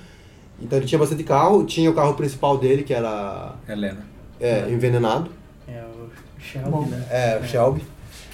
[0.61, 4.05] Então ele tinha bastante carro, tinha o carro principal dele, que era Helena.
[4.39, 5.31] é, envenenado.
[5.67, 6.09] É o
[6.41, 6.85] Shelby, Bom.
[6.85, 7.05] né?
[7.09, 7.81] É, o Shelby.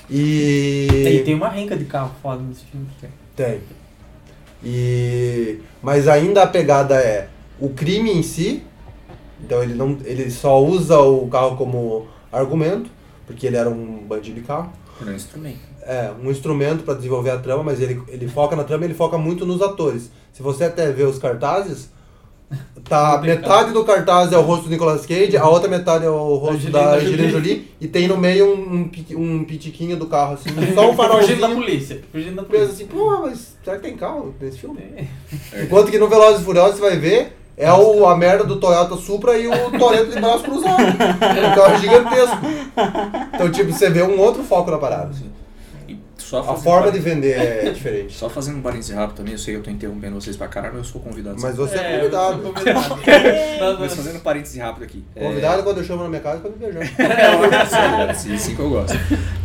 [0.10, 1.24] E E.
[1.24, 2.88] tem uma renca de carro foda nesse filme.
[3.36, 3.60] Tem.
[4.64, 5.60] E.
[5.82, 7.28] Mas ainda a pegada é
[7.60, 8.64] o crime em si.
[9.44, 9.98] Então ele não.
[10.04, 12.90] ele só usa o carro como argumento,
[13.26, 14.72] porque ele era um bandido de carro.
[15.00, 15.60] Era um instrumento.
[15.84, 18.94] É, um instrumento para desenvolver a trama, mas ele, ele foca na trama e ele
[18.94, 20.12] foca muito nos atores.
[20.34, 21.90] Se você até ver os cartazes,
[22.88, 26.36] tá metade do cartaz é o rosto do Nicolas Cage, a outra metade é o
[26.36, 26.96] rosto Angelina da.
[26.96, 30.96] Angelina Jolie, e tem no meio um, um, um pitiquinho do carro, assim, só um
[30.96, 31.56] Fugindo da farolzinho.
[31.56, 32.02] polícia.
[32.12, 32.74] Fugindo da Pensa polícia.
[32.74, 34.80] assim, pô, mas será que tem carro nesse filme?
[34.96, 35.06] É.
[35.64, 38.96] Enquanto que no Velozes e Furiosos você vai ver, é o, a merda do Toyota
[38.96, 40.78] Supra e o Toreto de braço cruzado.
[40.78, 42.38] Um carro gigantesco.
[43.34, 45.12] Então, tipo, você vê um outro foco na parada.
[45.14, 45.47] E
[46.30, 48.14] só A forma de parênteses- vender é diferente.
[48.18, 50.74] Só fazendo um parênteses rápido também, eu sei que eu tô interrompendo vocês pra caralho,
[50.76, 51.38] mas eu sou convidado.
[51.40, 52.42] Mas você é convidado.
[52.44, 52.96] sou convidado.
[53.00, 53.90] Mas não.
[53.90, 55.04] fazendo um parêntese rápido aqui.
[55.16, 56.84] é, Convidado quando eu chamo na minha casa pra me beijar.
[57.00, 58.98] É, assim, assim que eu gosto.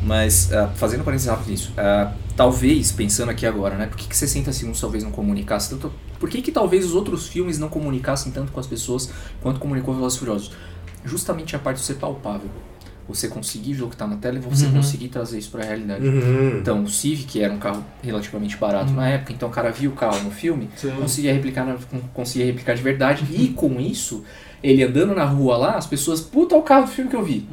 [0.03, 3.87] Mas, ah, fazendo parênteses rápido nisso, ah, talvez, pensando aqui agora, né?
[3.87, 5.93] Por que, que 60 segundos talvez não comunicasse tanto?
[6.19, 9.11] Por que, que talvez os outros filmes não comunicassem tanto com as pessoas
[9.41, 10.53] quanto comunicou Velozes Furiosos?
[11.05, 12.49] Justamente a parte de ser palpável.
[13.09, 14.73] Você conseguir ver o que tá na tela e você Uhum.
[14.75, 16.07] conseguir trazer isso pra realidade.
[16.07, 16.59] Uhum.
[16.61, 19.95] Então, o Civic era um carro relativamente barato na época, então o cara viu o
[19.95, 20.69] carro no filme,
[21.01, 24.23] conseguia replicar, na- con- conseguia replicar de verdade, e com isso,
[24.63, 27.25] ele andando na rua lá, as pessoas, puta, é o carro do filme que eu
[27.25, 27.45] vi.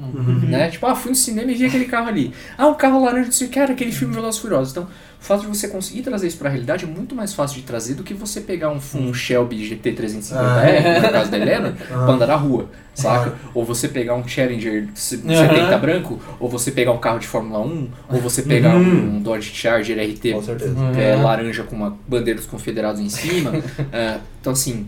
[0.48, 0.70] Né?
[0.70, 2.32] Tipo, ah, fui no cinema e vi aquele carro ali.
[2.58, 4.72] Ah, um carro laranja, não sei o que, era aquele filme Velozes e Furiosos.
[4.72, 4.88] Então,
[5.20, 7.94] o fato de você conseguir trazer isso pra realidade é muito mais fácil de trazer
[7.96, 11.02] do que você pegar um, um Shelby GT350R, Ah.
[11.02, 12.06] no caso da Helena, Ah.
[12.06, 13.34] pra andar na rua, saca?
[13.36, 13.50] Ah.
[13.54, 15.36] Ou você pegar um Challenger se- Aham.
[15.50, 19.18] 70 branco, ou você pegar um carro de Fórmula 1, ou você pegar Uhum.
[19.18, 21.24] um Dodge Charger RT Com é, Uhum.
[21.24, 23.52] laranja com uma bandeira dos confederados em cima.
[23.92, 24.88] É, então, assim,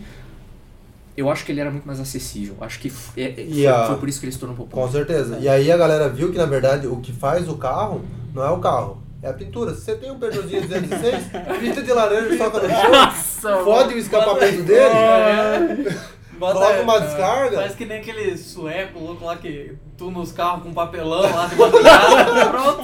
[1.14, 2.56] eu acho que ele era muito mais acessível.
[2.62, 4.90] Acho que é- é- foi, a- foi por isso que ele se tornou Com popular.
[4.90, 5.38] certeza.
[5.40, 8.00] E aí a galera viu que, na verdade, o que faz o carro
[8.34, 9.01] não é o carro.
[9.22, 9.72] É a pintura.
[9.74, 11.24] Se você tem um Peugeotzinho 206,
[11.60, 16.12] pinta de laranja, soca no chão, Nossa, fode o escapamento dele, É.
[16.38, 17.56] Bota- coloca uma descarga.
[17.58, 21.54] Faz que nem aquele sueco louco lá que tuna os carros com papelão lá de
[21.54, 22.46] batalhada.
[22.50, 22.82] Pronto.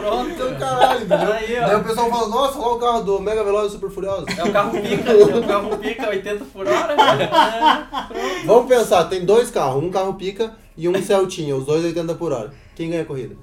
[0.00, 0.30] Pronto.
[0.30, 1.32] Então, caralho, entendeu?
[1.32, 1.66] Aí, ó.
[1.66, 4.26] Daí o pessoal fala, nossa, olha o carro do Mega Veloz e Super Furioso.
[4.38, 6.94] É o carro pica, é o carro pica 80 por hora.
[8.12, 12.14] É, Vamos pensar, tem dois carros, um carro pica e um Celtinha, os dois 80
[12.14, 12.52] por hora.
[12.76, 13.34] Quem ganha a corrida?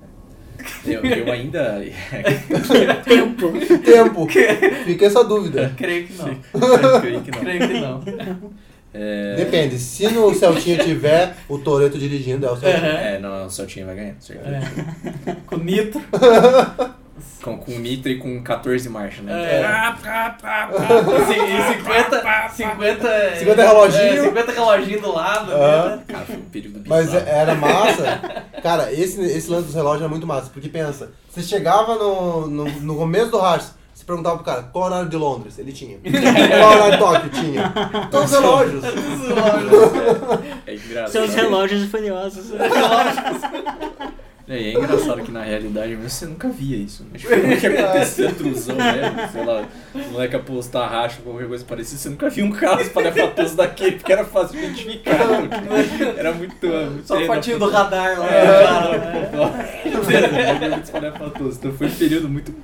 [0.85, 1.81] Eu, eu ainda.
[3.03, 3.53] Tempo.
[3.83, 4.27] Tempo.
[4.85, 5.73] Fica essa dúvida.
[5.77, 6.25] creio que não.
[7.01, 7.39] creio que não.
[7.39, 8.03] Creio que não.
[8.93, 12.87] É, Depende, se no Celtinha tiver o Toreto dirigindo, é o Celtinha.
[12.87, 14.49] é, não, o Celtinha vai ganhar, certeza.
[15.27, 15.35] É.
[15.45, 16.01] Com nitro.
[17.41, 19.33] Com, com nitro e com 14 marchas, né?
[19.33, 19.61] É.
[21.31, 24.03] E 50, 50, 50 reloginho.
[24.03, 25.51] É, 50 reloginho do lado.
[25.53, 25.95] Ah.
[25.95, 26.03] né?
[26.07, 27.27] Cara, foi um período Mas bizarro.
[27.27, 28.21] era massa.
[28.61, 30.49] Cara, esse, esse lance dos relógios é muito massa.
[30.51, 34.85] Porque pensa, você chegava no, no, no começo do rastro, você perguntava pro cara qual
[34.85, 35.57] horário de Londres?
[35.57, 35.97] Ele tinha.
[36.05, 37.29] Qual horário de Tóquio?
[37.31, 37.73] Tinha.
[38.11, 38.83] Todos os relógios.
[40.67, 41.11] É engraçado.
[41.11, 42.51] Seus relógios furiosos.
[44.49, 47.03] É, é engraçado que na realidade mesmo você nunca via isso.
[47.03, 47.19] Né?
[47.19, 49.29] Tipo, o que acontecia, trusão, né?
[49.31, 53.57] Sei lá, o moleque apostar racha, qualquer coisa parecida, você nunca via um carro espalhafatoso
[53.57, 55.17] daquele, porque era fácil de identificar.
[56.17, 56.65] Era muito.
[56.65, 58.33] muito Só a fotinho do radar lá.
[58.33, 60.79] É, cara, né?
[60.83, 61.57] Espalhafatoso.
[61.57, 62.55] Então foi um período muito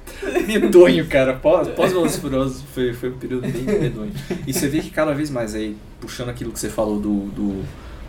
[0.48, 1.34] medonho, cara.
[1.34, 4.14] Pós, pós Velozes e Furiosos foi, foi um período bem medonho.
[4.48, 7.64] E você vê que cada vez mais aí, puxando aquilo que você falou do, do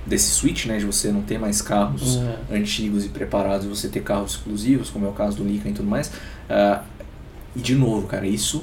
[0.06, 2.16] desse switch, né, de você não ter mais carros
[2.50, 2.56] É.
[2.58, 5.88] antigos e preparados, você ter carros exclusivos, como é o caso do Lincoln e tudo
[5.88, 6.10] mais.
[6.48, 6.82] ah,
[7.56, 8.62] e de novo, cara, isso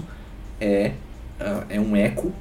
[0.60, 0.94] é,
[1.40, 2.32] ah, é um eco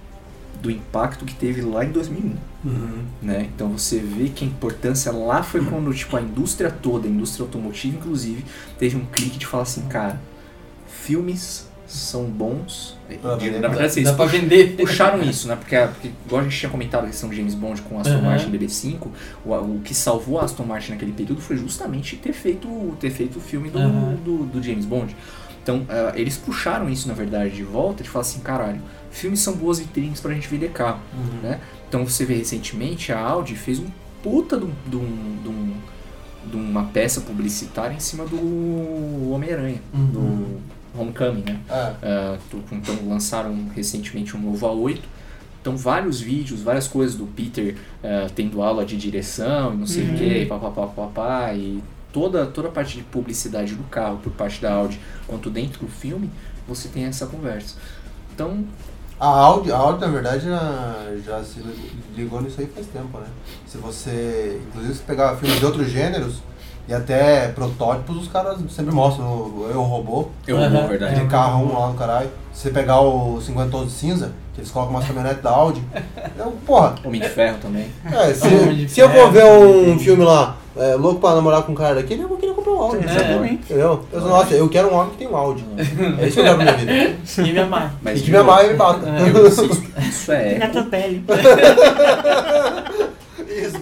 [0.60, 3.04] do impacto que teve lá em 2001 Uhum.
[3.22, 3.48] né?
[3.54, 7.42] Então você vê que a importância lá foi quando tipo a indústria toda, a indústria
[7.46, 8.44] automotiva inclusive,
[8.78, 10.20] teve um clique de falar assim, cara,
[10.86, 12.96] filmes são bons.
[13.08, 14.76] De- na verdade, vocês Dá pra vender.
[14.78, 15.56] puxaram isso, né?
[15.56, 18.14] Porque, porque igual a gente tinha comentado a questão de James Bond com a Aston
[18.14, 18.22] Aham.
[18.22, 19.08] Martin DB5,
[19.44, 22.68] o, o que salvou a Aston Martin naquele período foi justamente ter feito,
[23.00, 24.14] ter feito o filme do, Aham.
[24.24, 25.14] do, do James Bond.
[25.62, 28.80] Então, ah, eles puxaram isso, na verdade, de volta, de falar assim, caralho,
[29.10, 31.40] filmes são boas vitrines pra gente vender carro, Uhum.
[31.42, 31.60] né?
[31.88, 33.86] Então, você vê recentemente, a Audi fez um
[34.22, 35.72] puta de, de, um- de um-
[36.50, 40.06] de uma peça publicitária em cima do Homem-Aranha, Uhum.
[40.06, 40.60] do
[40.96, 41.60] Homecoming, né?
[41.68, 45.00] Ah, tu- então lançaram recentemente um novo A8.
[45.60, 50.04] Então vários vídeos, várias coisas do Peter ah, tendo aula de direção e não sei
[50.04, 50.16] o Uhum.
[50.16, 51.82] que, papapá, papapá, e
[52.12, 55.88] toda, toda a parte de publicidade do carro por parte da Audi, quanto dentro do
[55.88, 56.30] filme,
[56.66, 57.76] você tem essa conversa.
[58.34, 58.64] Então,
[59.18, 61.60] A Audi, a Audi, na verdade, já, já se
[62.16, 63.26] ligou nisso aí faz tempo, né?
[63.66, 66.36] Se você, inclusive, se pegar filmes de outros gêneros
[66.90, 69.24] e até protótipos, os caras sempre mostram
[69.72, 71.14] Eu Robô, eu vou, verdade.
[71.14, 72.28] aquele carro lá no caralho.
[72.52, 75.80] Se você pegar o 50 tons de cinza, que eles colocam umas caminhonetes da Audi,
[76.36, 77.86] é um, porra, Homem de Ferro também.
[78.04, 81.76] é, se, se eu for ver um filme lá, é, louco pra namorar com um
[81.76, 83.04] cara daquele, eu vou querer comprar um Audi.
[83.04, 83.62] Exatamente.
[83.62, 84.04] Entendeu?
[84.12, 85.64] Eu, nossa, eu quero um homem que tem um Audi.
[86.18, 87.16] É isso que eu quero pra minha vida.
[87.38, 87.94] E me amar.
[88.02, 89.06] Mas E que me amar e me bata.
[89.08, 91.24] eu isso, é Na tua pele.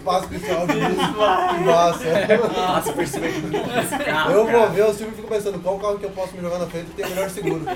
[0.09, 0.77] Com esse áudio.
[1.65, 2.05] Nossa.
[2.57, 6.05] Nossa, percebeu que carro, Eu vou ver o filme e fico pensando qual carro que
[6.07, 7.61] eu posso me jogar na frente que tem o melhor seguro.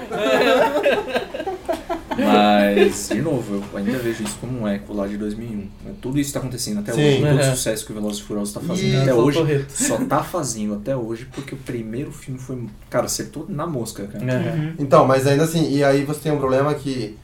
[2.17, 5.57] Mas, de novo, eu ainda vejo isso como um eco lá de 2001.
[5.57, 5.93] né?
[6.01, 7.01] Tudo isso está acontecendo até Sim.
[7.01, 7.17] hoje.
[7.21, 7.51] Todo o Uhum.
[7.57, 9.43] sucesso que o Velozes e Furiosos está fazendo E- até hoje.
[9.43, 9.73] reto.
[9.73, 12.67] Só tá fazendo até hoje porque o primeiro filme foi.
[12.91, 14.25] Cara, acertou na mosca, cara.
[14.25, 14.75] Uhum.
[14.79, 17.17] Então, mas ainda assim, e aí você tem um problema que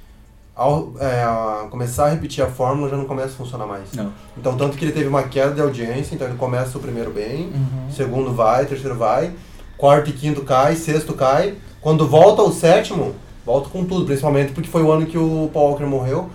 [0.58, 3.92] ao é, começar a repetir a fórmula já não começa a funcionar mais.
[3.94, 4.12] Não.
[4.36, 7.46] Então, tanto que ele teve uma queda de audiência, então ele começa o primeiro bem,
[7.54, 7.90] Uhum.
[7.90, 9.32] segundo vai, terceiro vai,
[9.76, 11.54] quarto e quinto cai, sexto cai.
[11.80, 13.14] Quando volta o sétimo,
[13.46, 16.28] volta com tudo, principalmente porque foi o ano que o Paul Walker morreu.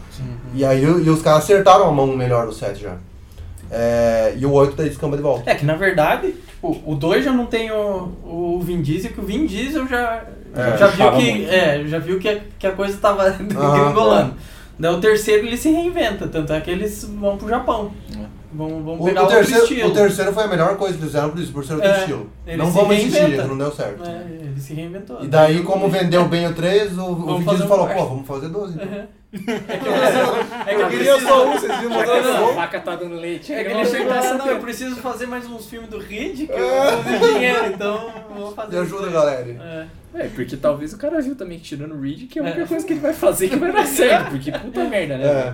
[0.55, 2.95] E aí e os caras acertaram a mão melhor no set já.
[3.69, 5.49] É, e o 8 daí descamba de volta.
[5.49, 9.19] É que na verdade, tipo, o 2 já não tem o, o Vin Diesel, que
[9.19, 10.23] o Vin Diesel já,
[10.55, 11.31] É, já viu que.
[11.31, 11.49] muito.
[11.49, 14.35] É, já viu que que a coisa tava engolando.
[14.77, 17.91] Daí o terceiro ele se reinventa, tanto é que eles vão pro Japão.
[18.11, 18.43] É.
[18.53, 19.89] Vão, vão O, pegar o terceiro, estilo.
[19.89, 21.99] o terceiro foi a melhor coisa que eles fizeram por isso, por ser outro É,
[21.99, 22.29] estilo.
[22.55, 24.03] Não vamos insistir, não deu certo.
[24.07, 25.23] É, ele se reinventou.
[25.23, 28.27] E daí, como vendeu bem o 3, o, o Vamos Diesel um falou, pô, vamos
[28.27, 28.87] fazer 12 então.
[28.87, 29.05] Uhum.
[29.33, 32.49] É que eu é que eu queria só um, vocês viram Não, botando não.
[32.49, 33.51] A vaca tá dando leite.
[33.51, 36.51] É que ele chegou assim, não, eu preciso fazer mais uns filmes do Reed, que
[36.51, 36.97] eu É.
[37.01, 38.75] preciso de dinheiro, então eu vou fazer.
[38.75, 39.89] Me ajuda, galera.
[40.13, 40.23] É.
[40.25, 42.61] É, porque talvez o cara viu também que tirando o Reed, que é a única
[42.61, 42.67] É.
[42.67, 44.29] coisa que ele vai fazer que vai dar certo.
[44.29, 45.25] Porque puta merda, né?
[45.25, 45.53] É.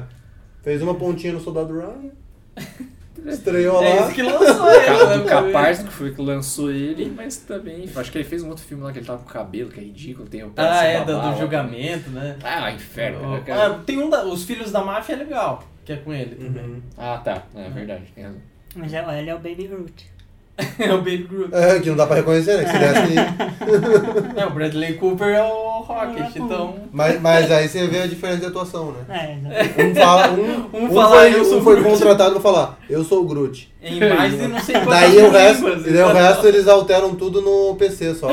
[0.61, 2.11] Fez uma pontinha no Soldado Ryan.
[3.25, 4.05] Estreou É lá.
[4.05, 5.25] isso que lançou O ele, né, do meu?
[5.25, 7.89] Caparzo, que foi que lançou ele, mas também.
[7.93, 9.79] Acho que ele fez um outro filme lá que ele tava com o cabelo, que
[9.79, 12.37] é ridículo, tem o cara Ah, é, do, babar do julgamento, né?
[12.43, 15.97] Ah, inferno, né, Ah, tem um da, Os Filhos da Máfia é legal, que é
[15.97, 16.63] com ele também.
[16.63, 16.81] Uhum.
[16.97, 17.43] Ah, tá.
[17.55, 18.39] É verdade, tem razão.
[18.75, 20.11] Mas é, ele é o Baby Groot.
[20.79, 21.53] É o Baby Groot.
[21.55, 22.63] É, que não dá pra reconhecer, né?
[22.65, 24.39] Que se desse...
[24.39, 26.75] É, o Bradley Cooper é o Rocket, então...
[26.91, 28.99] mas, mas aí você vê a diferença de atuação, né?
[29.09, 29.81] É, exatamente.
[29.91, 32.79] Um fala, um, Um um fala, foi, "Eu sou um foi Groot." contratado pra falar,
[32.89, 33.68] eu sou o Groot.
[33.81, 36.67] Em mais de não sei quantas Daí o resto, línguas, e daí o resto eles
[36.67, 38.27] alteram tudo no PC só.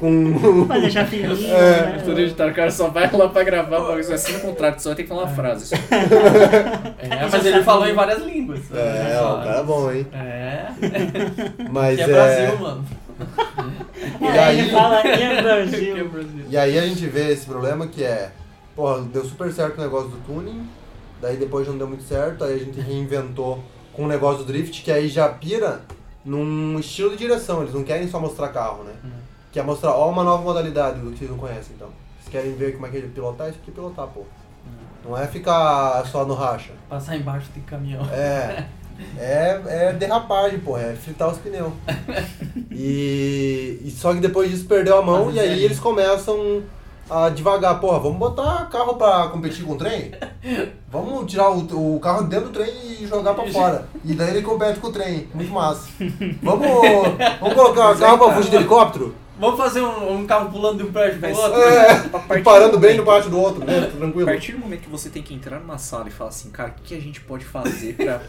[0.00, 0.66] Com.
[0.66, 1.32] Pra deixar fininho.
[1.46, 2.02] É, né?
[2.02, 5.04] Tudo editado, o cara só vai lá pra gravar, você assina o contrato, só tem
[5.04, 5.66] que falar uma frase.
[5.66, 5.76] só.
[7.00, 8.60] É, mas ele falou em várias línguas.
[8.72, 10.06] É, ó, o cara é bom, hein?
[10.12, 10.66] É,
[11.70, 12.08] Mas que é é.
[12.08, 12.84] Brasil, mano.
[14.20, 16.08] E É, aí- ele fala que é Que é Brasil.
[16.08, 16.44] Brasil.
[16.48, 18.30] E aí a gente vê esse problema que é,
[18.74, 20.66] porra, deu super certo o negócio do tuning,
[21.20, 23.62] daí depois não deu muito certo, aí a gente reinventou
[23.98, 25.80] com o negócio do drift, que aí já pira
[26.24, 28.92] num estilo de direção, eles não querem só mostrar carro, né?
[29.02, 29.10] Uhum.
[29.50, 31.88] Quer mostrar, ó, uma nova modalidade do que vocês não conhecem, então.
[32.20, 34.22] Vocês querem ver como é que ele pilotar, isso aqui é pilotar, pô.
[35.04, 36.70] Não é ficar só no racha.
[36.88, 38.04] Passar embaixo de caminhão.
[38.12, 38.68] É.
[39.18, 41.72] É, é derrapagem, pô, é fritar os pneus.
[42.70, 45.64] E, e só que depois disso perdeu a mão Mas e aí é.
[45.64, 46.62] eles começam
[47.10, 50.12] a devagar, porra, vamos botar carro pra competir com o trem?
[50.90, 53.86] Vamos tirar o, o carro dentro do trem e jogar pra fora.
[54.02, 55.86] E daí ele compete com o trem, muito massa.
[56.42, 56.66] Vamos,
[57.40, 59.14] vamos colocar Mas carro pra fugir de helicóptero?
[59.38, 61.60] Vamos fazer um, um carro pulando de um prédio pro Mas- outro?
[61.60, 61.90] É,
[62.30, 63.78] A e parando do bem no momento- pátio do outro, né?
[63.92, 64.26] A tranquilo.
[64.26, 66.82] partir do momento que você tem que entrar numa sala e falar assim, cara, o
[66.82, 68.20] que a gente pode fazer pra,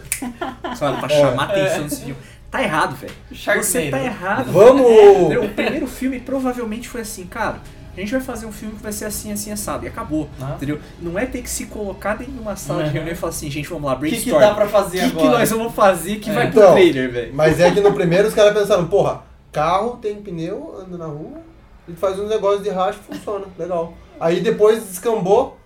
[0.76, 1.22] sabe, pra É.
[1.22, 2.18] chamar a atenção desse filme?
[2.52, 3.14] Tá errado, velho.
[3.32, 3.68] Sharknado.
[3.68, 4.52] Você tá errado.
[4.52, 5.32] Vamos!
[5.32, 7.58] É, o primeiro filme provavelmente foi assim, cara.
[7.96, 9.86] A gente vai fazer um filme que vai ser assim, assim, assado.
[9.86, 10.30] E acabou.
[10.42, 10.54] Ah.
[10.56, 10.80] Entendeu?
[11.02, 12.94] Não é ter que se colocar dentro de uma sala de Uhum.
[12.94, 14.36] reunião e falar assim, gente, vamos lá, O que, brainstorm.
[14.40, 15.40] que dá pra fazer O que, que agora?
[15.40, 16.34] nós vamos fazer que É.
[16.34, 17.32] vai pro Então, trailer, velho?
[17.34, 19.22] Mas é que no primeiro os caras pensaram, porra,
[19.52, 21.40] carro tem pneu, anda na rua,
[21.88, 23.94] e faz um negócio de racha e funciona, legal.
[24.20, 25.58] Aí depois descambou,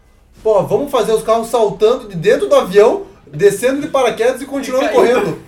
[0.42, 3.04] porra, vamos fazer os carros saltando de dentro do avião,
[3.34, 5.40] descendo de paraquedas e continuando correndo.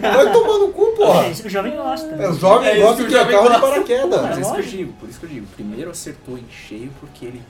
[0.00, 1.26] Vai tomar no cu, porra.
[1.26, 2.06] É, isso que o jovem gosta.
[2.08, 3.50] É, o jovem É gosta de carro de gosta.
[3.50, 4.36] Mas paraquedas.
[4.36, 5.46] é isso que eu digo, por isso que eu digo.
[5.54, 7.42] Primeiro acertou em cheio porque ele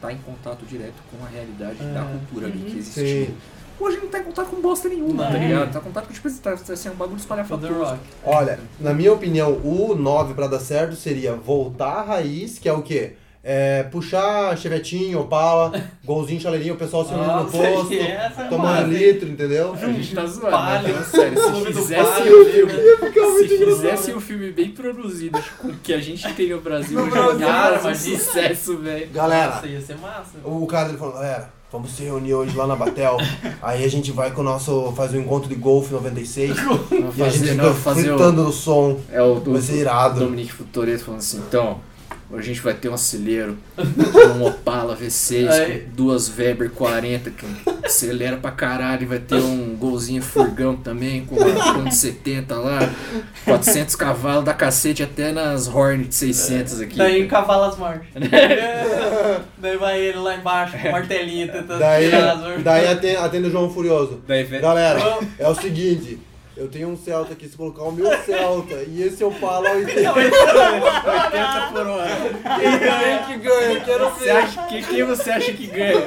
[0.00, 3.26] tá em contato direto com a realidade da cultura ali que existiu.
[3.26, 3.34] Sim.
[3.78, 5.32] Hoje não tá em contato com bosta nenhuma, Não.
[5.32, 5.70] tá ligado?
[5.70, 7.74] Tá em contato com, tipo, tá, tá sendo um bagulho espalhafatoso.
[7.74, 7.98] Rock.
[8.24, 12.72] Olha, na minha opinião, o 9 pra dar certo seria voltar à raiz, que é
[12.72, 13.16] o quê?
[13.48, 15.72] É, puxar chevetinho, opala,
[16.04, 18.98] golzinho, chaleirinho, o pessoal se reunindo no posto, é tomando hein?
[18.98, 19.72] litro, entendeu?
[19.72, 20.94] A gente tá zoando, Palio.
[20.96, 22.82] mas falando sério, se fizesse Palio, um filme, né?
[23.38, 27.06] se fizesse um filme bem produzido, com o que a gente tem no Brasil, No
[27.06, 28.18] o jogo Brasil, ia cara, fazer um imagina.
[28.32, 29.08] sucesso, velho.
[29.12, 30.38] Galera, Nossa, ia ser massa.
[30.44, 33.16] o cara ele falou, galera, vamos se reunir hoje lá na Batel,
[33.62, 36.56] aí a gente vai com o nosso, faz um encontro de golfe 96,
[36.90, 39.62] Vamos e a gente fazer, fica não, fazer o, fritando no som, é o vai
[39.62, 40.18] ser irado.
[40.18, 41.80] Dominique Futoreto falando assim, então,
[42.30, 43.56] hoje a gente vai ter um acelero,
[44.36, 45.80] um Opala V6 Aí.
[45.80, 47.46] com duas Weber 40, que
[47.84, 52.78] acelera pra caralho, e vai ter um golzinho furgão também, com uma ponto 70 lá,
[53.44, 56.96] 400 cavalos, da cacete até nas Hornet 600 aqui.
[56.96, 58.06] Daí cavalo as marchas.
[59.58, 63.48] Daí vai ele lá embaixo com o martelinho tentando Daí, tirar as daí atende, atende
[63.48, 64.22] o João Furioso.
[64.26, 65.00] Daí, Galera,
[65.38, 66.18] é o seguinte,
[66.56, 70.12] eu tenho um Celta aqui, se colocar o meu Celta e esse eu falo 80,
[70.14, 72.10] 80 por hora.
[72.58, 74.30] quem ganha que ganha, quero Você ver.
[74.30, 76.00] acha que, quem você acha que ganha?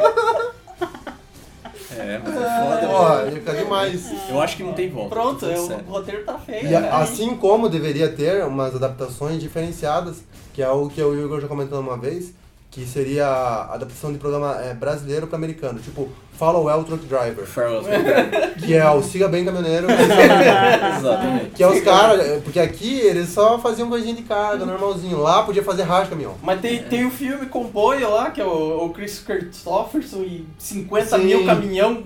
[1.97, 3.25] É, mas é foda, Ó, velho.
[3.27, 4.11] ia ficar demais.
[4.29, 5.09] Eu acho que não tem volta.
[5.15, 6.67] Pronto, falando é, o roteiro tá feio.
[6.69, 6.89] E a- né?
[6.91, 10.17] assim como deveria ter umas adaptações diferenciadas,
[10.53, 12.33] que é o que eu o Igor já comentamos uma vez,
[12.71, 16.07] que seria a adaptação de programa é, brasileiro para americano, tipo
[16.39, 17.83] Follow Well Truck Driver, Farewell.
[18.65, 21.45] que é o Siga Bem Caminhoneiro, que é Exatamente.
[21.53, 25.61] que é os caras, porque aqui eles só faziam coisinha de carga, normalzinho, lá podia
[25.61, 26.35] fazer racha caminhão.
[26.41, 31.17] Mas tem, tem o filme Comboio lá, que é o, o Chris Christopherson e 50
[31.17, 31.25] Sim.
[31.25, 32.01] mil caminhão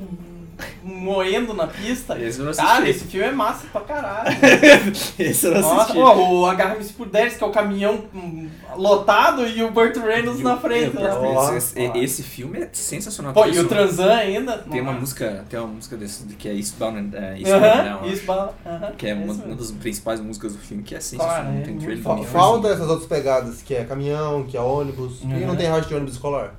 [0.84, 2.20] moendo na pista.
[2.20, 2.68] Esse eu não assisti.
[2.68, 4.30] Cara, esse filme é massa pra caralho.
[5.18, 5.99] Esse eu não Nossa, assisti.
[5.99, 10.41] ó, o Agarra-me se puderes, que é o caminhão hum, lotado e o Burt Reynolds
[10.41, 10.97] na frente.
[10.97, 11.11] É.
[11.11, 13.34] Ó, esse, esse filme é sensacional.
[13.34, 14.57] Pô, e o Transan ainda.
[14.59, 15.01] Tem uma Nossa.
[15.01, 18.53] música, tem uma música desse, que é Eastbound and uh, Eastbound
[18.97, 19.55] que é uma, isso uma mesmo.
[19.55, 21.43] das principais músicas do filme, que é sensacional.
[21.43, 25.30] Claro, é tem trailer Falta essas outras pegadas, que é caminhão, que é ônibus, por
[25.30, 26.55] que não tem racha de ônibus escolar?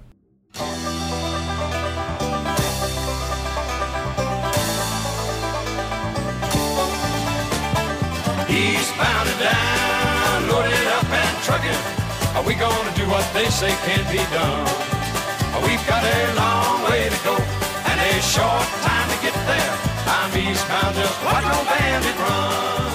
[8.55, 11.81] Eastbound and down, loaded up and trucking.
[12.37, 14.67] Are we gonna do what they say can't be done?
[15.67, 19.73] We've got a long way to go and a short time to get there.
[20.07, 22.93] I'm eastbound, just watch no bandit run.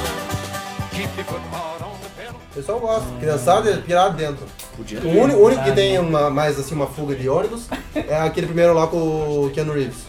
[0.92, 2.40] Keep your foot hard on the pedal.
[2.40, 4.46] O pessoal gosta, criançada é pirado dentro.
[4.78, 8.74] Podia O único, que tem uma, mais assim uma fuga de ônibus é aquele primeiro
[8.74, 10.06] lá com o Keanu Reeves.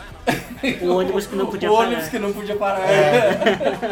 [0.82, 1.86] O ônibus que não podia o parar.
[1.88, 2.80] ônibus que não podia parar.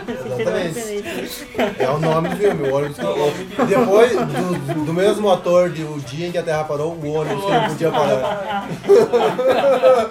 [0.09, 1.47] Exatamente.
[1.79, 5.83] É o nome do filme, o ônibus que não Depois do, do mesmo ator de
[5.85, 8.69] O Dia em que a Terra Parou, o ônibus que não podia parar.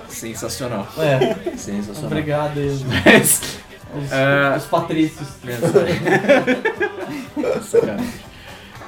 [0.10, 0.88] Sensacional.
[0.98, 2.06] É, Sensacional.
[2.12, 3.42] obrigado aí, Mas,
[3.96, 4.56] os, Ah.
[4.58, 5.28] os patrícios.
[7.64, 8.27] Sacanagem.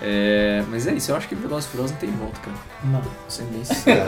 [0.01, 2.57] É, mas é isso, eu acho que Velozes e Furiosos não tem volta, cara.
[2.85, 4.05] Não, Sendo bem sincero.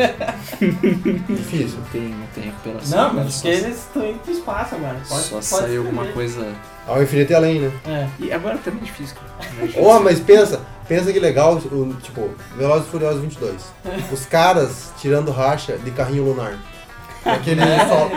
[1.27, 1.79] Difícil.
[1.79, 3.13] Não tem, não tem recuperação.
[3.13, 5.01] não mas só, porque eles estão indo pro espaço agora.
[5.07, 6.55] Pode, só pode sair alguma coisa.
[6.87, 7.71] Ao infinito e além, né?
[7.85, 8.07] É.
[8.19, 9.51] E agora também é difícil, cara.
[9.67, 9.79] É.
[9.79, 13.61] Oh, mas pensa, pensa que legal, o, tipo, Velozes e Furiosos 22.
[14.11, 16.57] Os caras tirando racha de carrinho lunar.
[17.25, 18.09] Aquele só...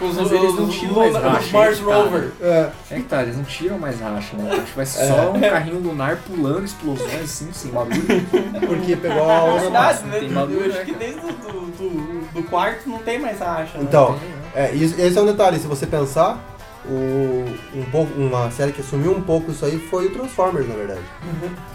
[0.00, 1.78] Os, Mas os, eles não os, mais racha, Mars.
[1.80, 2.30] Rover.
[2.40, 4.50] É, É que tá, eles não tiram mais racha, né?
[4.54, 8.00] Acho que vai ser só um carrinho lunar pulando explosões assim, sem bagulho.
[8.66, 10.06] porque pegou a onda massa.
[10.06, 10.20] né?
[10.20, 13.76] tem Eu acho né, que desde do, do, do, do quarto não tem mais racha.
[13.76, 13.84] né?
[13.86, 14.18] Então,
[14.54, 16.38] é, isso- esse é um detalhe, se você pensar,
[16.86, 20.74] o, um pouco, uma série que assumiu um pouco isso aí foi o Transformers, na
[20.74, 21.00] verdade.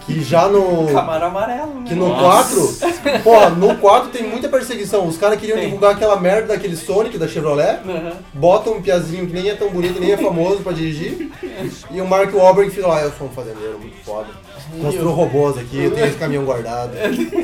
[0.04, 0.86] Que já no.
[0.92, 1.84] Camaro amarelo, né?
[1.86, 2.86] Que no Nossa.
[2.86, 5.06] 4, porra, no 4 tem muita perseguição.
[5.06, 5.66] Os caras queriam Tem.
[5.66, 8.12] divulgar aquela merda daquele Sonic da Chevrolet, Aham.
[8.34, 11.30] botam um piazinho que nem é tão bonito, nem é famoso pra dirigir,
[11.90, 14.28] e o Mark Wahlberg fica lá, eu sou um fazendeiro muito foda.
[14.82, 16.92] Construo robôs aqui, eu tenho esse caminhão guardado,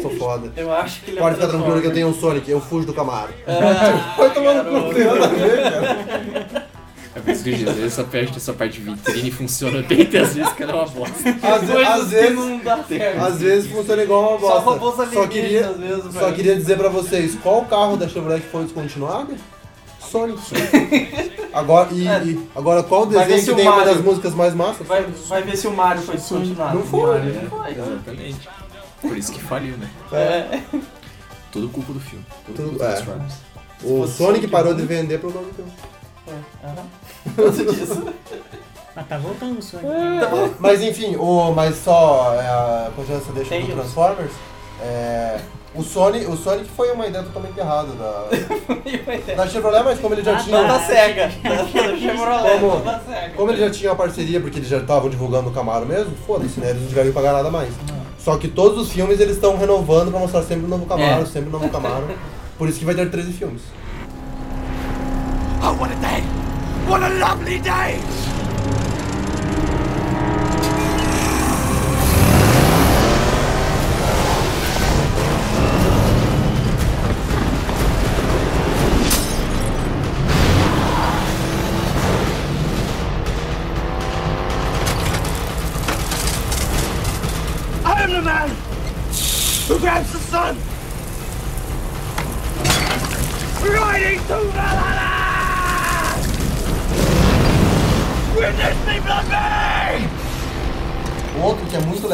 [0.02, 0.52] sou foda.
[0.56, 2.86] Eu acho que ele é Pode ficar tranquilo que eu tenho um Sonic, eu fujo
[2.86, 3.32] do Camaro.
[3.46, 4.70] Ah, Vai no cu, garoto.
[4.72, 6.72] não tem nada a ver, cara.
[7.14, 10.20] É por isso que eu disse, essa parte, essa parte de vitrine funciona bem, tem
[10.20, 11.14] às vezes que ela é uma bosta.
[11.42, 13.20] Às, ve- às vezes, não dá certo.
[13.20, 14.70] às vezes funciona igual uma Só bosta.
[14.86, 19.34] robôs Só queria, mesmo, só queria dizer pra vocês, qual carro da Chevrolet foi descontinuado?
[20.00, 20.38] Sonic.
[21.52, 22.22] Agora, e, É.
[22.24, 24.86] e- agora qual desenho se que tem uma Mario- das músicas mais massas?
[24.86, 26.78] Vai, vai ver se o Mario foi descontinuado.
[26.78, 27.18] Não foi.
[27.18, 27.70] Mario não foi.
[27.72, 28.48] Exatamente.
[29.02, 29.88] Por isso que faliu, né?
[30.12, 30.60] É.
[31.50, 32.24] Tudo culpa do filme.
[32.46, 32.88] Tudo, Tudo- culpa é.
[32.88, 33.34] dos Transformers.
[33.82, 34.80] O Sonic Sonic parou bom.
[34.80, 35.72] de vender por causa do filme.
[36.29, 36.87] Aham.
[37.37, 38.05] Tudo disso.
[38.95, 39.89] Mas tá voltando o Sonic.
[40.59, 44.33] Mas enfim, o, mas só é, a continuação deixa do Transformers.
[44.83, 45.39] é,
[45.75, 48.27] o, Sonic, o Sonic foi uma ideia totalmente errada da,
[49.35, 50.59] da Chevrolet, mas como ele já Ah, tinha.
[50.61, 51.33] Não da SEGA.
[51.43, 52.68] Da da Chevrolet, Como?
[52.75, 53.33] não da SEGA.
[53.35, 56.61] Como ele já tinha uma parceria, porque eles já estavam divulgando o Camaro mesmo, foda-se,
[56.61, 56.68] né?
[56.70, 57.73] Eles não tiveram que pagar nada mais.
[58.18, 61.27] Só que todos os filmes eles estão renovando pra mostrar sempre o novo Camaro, É.
[61.27, 62.09] sempre o novo Camaro.
[62.59, 63.62] Por isso que vai ter 13 filmes.
[65.64, 66.22] Oh, what a day!
[66.90, 68.32] What a lovely day!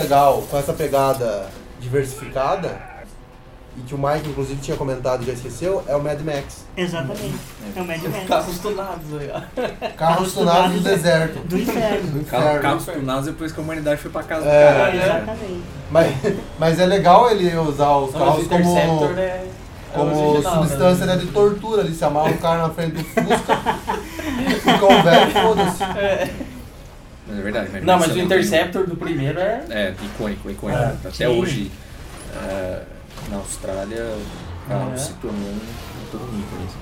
[0.08, 1.46] Legal, com essa pegada
[1.78, 2.80] diversificada,
[3.76, 6.64] e que o Mike inclusive tinha comentado e já esqueceu, é o Mad Max.
[6.74, 7.34] Exatamente.
[7.76, 8.26] É o Mad Max.
[8.26, 9.88] Carros tunados aí, ó.
[9.96, 11.38] Carros tunados do deserto.
[11.46, 12.10] Do inferno.
[12.10, 12.60] Do inferno.
[12.60, 14.72] carros tunados depois que a humanidade foi pra casa do É.
[14.72, 14.98] caralho.
[14.98, 15.04] né?
[15.04, 15.62] Exatamente.
[15.90, 16.16] Mas,
[16.58, 19.50] mas é legal ele usar os Não, carros o Interceptor como, é, é
[19.92, 21.16] como original, substância né?
[21.16, 21.82] né, de tortura.
[21.82, 23.56] Ele se amarra o cara na frente do Fusca,
[24.64, 26.47] fica um velho, foda-se.
[27.28, 27.80] Mas é verdade.
[27.82, 29.64] Não, mas o também Interceptor do primeiro é.
[29.70, 30.80] É, icônico, icônico.
[30.80, 31.26] É, Até sim.
[31.26, 31.70] hoje,
[32.34, 32.82] é,
[33.30, 34.96] na Austrália, o carro É.
[34.96, 36.64] se tornou um, um todo um ícone.
[36.66, 36.78] assim.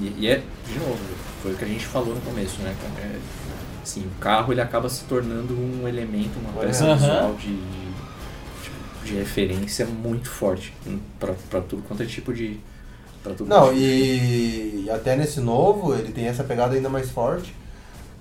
[0.00, 0.98] E, e é, de novo,
[1.42, 2.74] foi o que a gente falou no começo, né?
[2.98, 3.16] É,
[3.82, 6.96] assim, o carro ele acaba se tornando um elemento, uma peça Aham.
[6.96, 10.72] visual de, de, de referência muito forte
[11.20, 12.58] pra tudo quanto é tipo de.
[13.40, 17.54] Não, é e, e até nesse novo ele tem essa pegada ainda mais forte.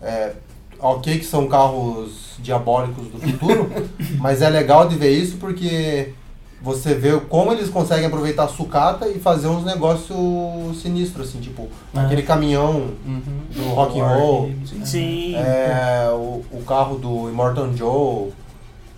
[0.01, 0.33] É,
[0.79, 3.69] ok que são carros diabólicos do futuro,
[4.19, 6.13] mas é legal de ver isso porque
[6.61, 11.67] você vê como eles conseguem aproveitar a sucata e fazer uns negócios sinistros, assim, tipo,
[11.93, 12.01] Ah.
[12.03, 13.21] aquele caminhão Uhum.
[13.51, 14.51] do rock and roll,
[14.83, 15.35] Sim.
[15.35, 18.31] é, o, o carro do Immortal Joe,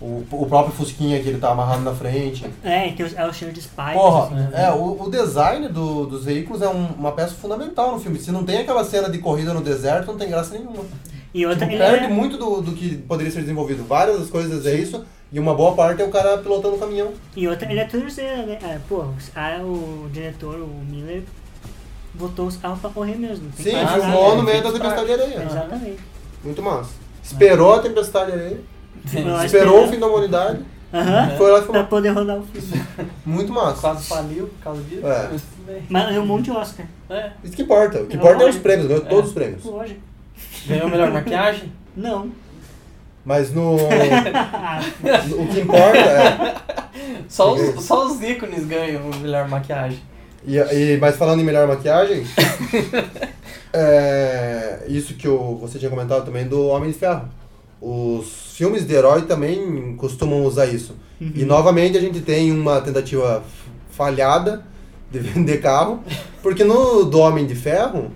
[0.00, 2.46] o, o próprio Fusquinha que ele tá amarrado na frente.
[2.62, 3.94] É, que é o cheiro de spikes.
[3.94, 4.48] Porra, assim.
[4.54, 8.18] é, o, o design do- dos veículos é um- uma peça fundamental no filme.
[8.18, 10.84] Se não tem aquela cena de corrida no deserto, não tem graça nenhuma.
[11.38, 13.84] E outra, Tipo, ele perde é- muito do, do que poderia ser desenvolvido.
[13.86, 17.12] Várias das coisas é isso, e uma boa parte é o cara pilotando o caminhão.
[17.36, 18.58] E outra, ele é torceira, né?
[18.62, 19.04] É, pô,
[19.36, 21.22] ah, o diretor, o Miller,
[22.14, 23.48] botou os carros pra correr mesmo.
[23.56, 25.42] Tem Sim, Ah, filmou é, no meio da tempestade de areia.
[25.48, 25.98] Exatamente.
[26.42, 26.90] Muito massa.
[27.22, 28.60] Esperou a tempestade de areia,
[29.44, 30.60] esperou o fim da humanidade,
[30.92, 31.36] Aham.
[31.36, 31.84] foi lá e Pra filmou.
[31.84, 32.84] poder rodar o filme.
[33.24, 33.80] Muito massa.
[33.80, 35.06] Quase faliu por causa disso.
[35.06, 35.28] É.
[35.30, 35.82] mas bem.
[35.88, 36.86] Mas é um monte de Oscar.
[37.10, 37.30] É.
[37.44, 38.00] Isso que importa.
[38.00, 39.62] O que importa é os prêmios, ganhou todos os prêmios.
[39.64, 40.00] Lógico.
[40.68, 41.72] Ganhou a melhor maquiagem?
[41.96, 42.30] Não.
[43.24, 43.76] Mas no.
[43.76, 46.54] o que importa é.
[47.28, 50.00] Só os, só os ícones ganham a melhor maquiagem.
[50.46, 52.24] E, e, mas falando em melhor maquiagem,
[53.72, 57.28] é, isso que o, você tinha comentado também do Homem de Ferro.
[57.80, 60.96] Os filmes de herói também costumam usar isso.
[61.20, 63.42] E novamente a gente tem uma tentativa
[63.90, 64.64] falhada
[65.10, 66.02] de vender carro,
[66.42, 68.12] porque no do Homem de Ferro,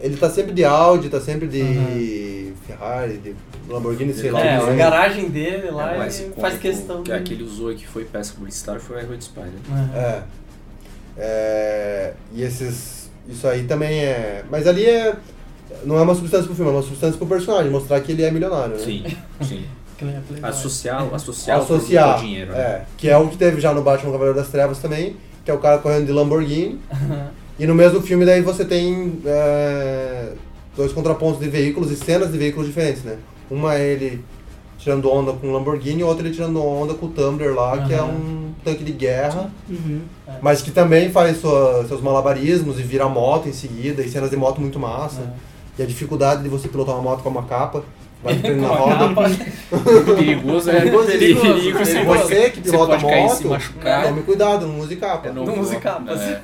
[0.00, 3.34] ele tá sempre de Audi, tá sempre de Ferrari, de
[3.68, 4.44] Lamborghini, sei lá.
[4.44, 7.16] É, o que a garagem dele lá É, faz questão que de...
[7.16, 9.52] aquele usou e que foi peça publicitária foi o Aero Spider.
[9.94, 9.98] É.
[9.98, 10.22] É.
[11.18, 13.10] É, E esses.
[13.28, 14.44] Isso aí também é.
[14.50, 15.14] Mas ali é.
[15.84, 18.30] Não é uma substância pro filme, é uma substância pro personagem, mostrar que ele é
[18.30, 18.82] milionário, né?
[18.84, 19.04] Sim,
[19.42, 19.64] sim.
[19.94, 20.46] Aquele é.
[20.48, 22.18] Associar, associar, o Associar.
[22.20, 22.52] dinheiro.
[22.52, 22.58] né?
[22.58, 25.54] É, que é o que teve já no Batman Cavaleiro das Trevas também, que é
[25.54, 26.80] o cara correndo de Lamborghini.
[27.60, 30.32] E no mesmo filme daí você tem é,
[30.76, 33.16] dois contrapontos de veículos e cenas de veículos diferentes, né?
[33.50, 34.24] Uma é ele
[34.78, 37.92] tirando onda com um Lamborghini e outra ele tirando onda com o Tumbler lá, que
[37.92, 40.00] é um tanque de guerra, Uhum.
[40.40, 44.36] mas que também faz sua- seus malabarismos e vira moto em seguida, e cenas de
[44.38, 45.20] moto muito massa.
[45.20, 45.80] É.
[45.80, 47.84] E a dificuldade de você pilotar uma moto com uma capa,
[48.24, 48.96] vai na a roda.
[49.14, 49.30] capa.
[50.16, 51.72] perigoso é Perigoso, perigo, perigoso.
[51.74, 54.06] você, Você que pilota e moto, se machucar.
[54.08, 55.28] Tome cuidado, não use capa.
[55.28, 56.32] É Não use capa, assim.
[56.32, 56.40] É,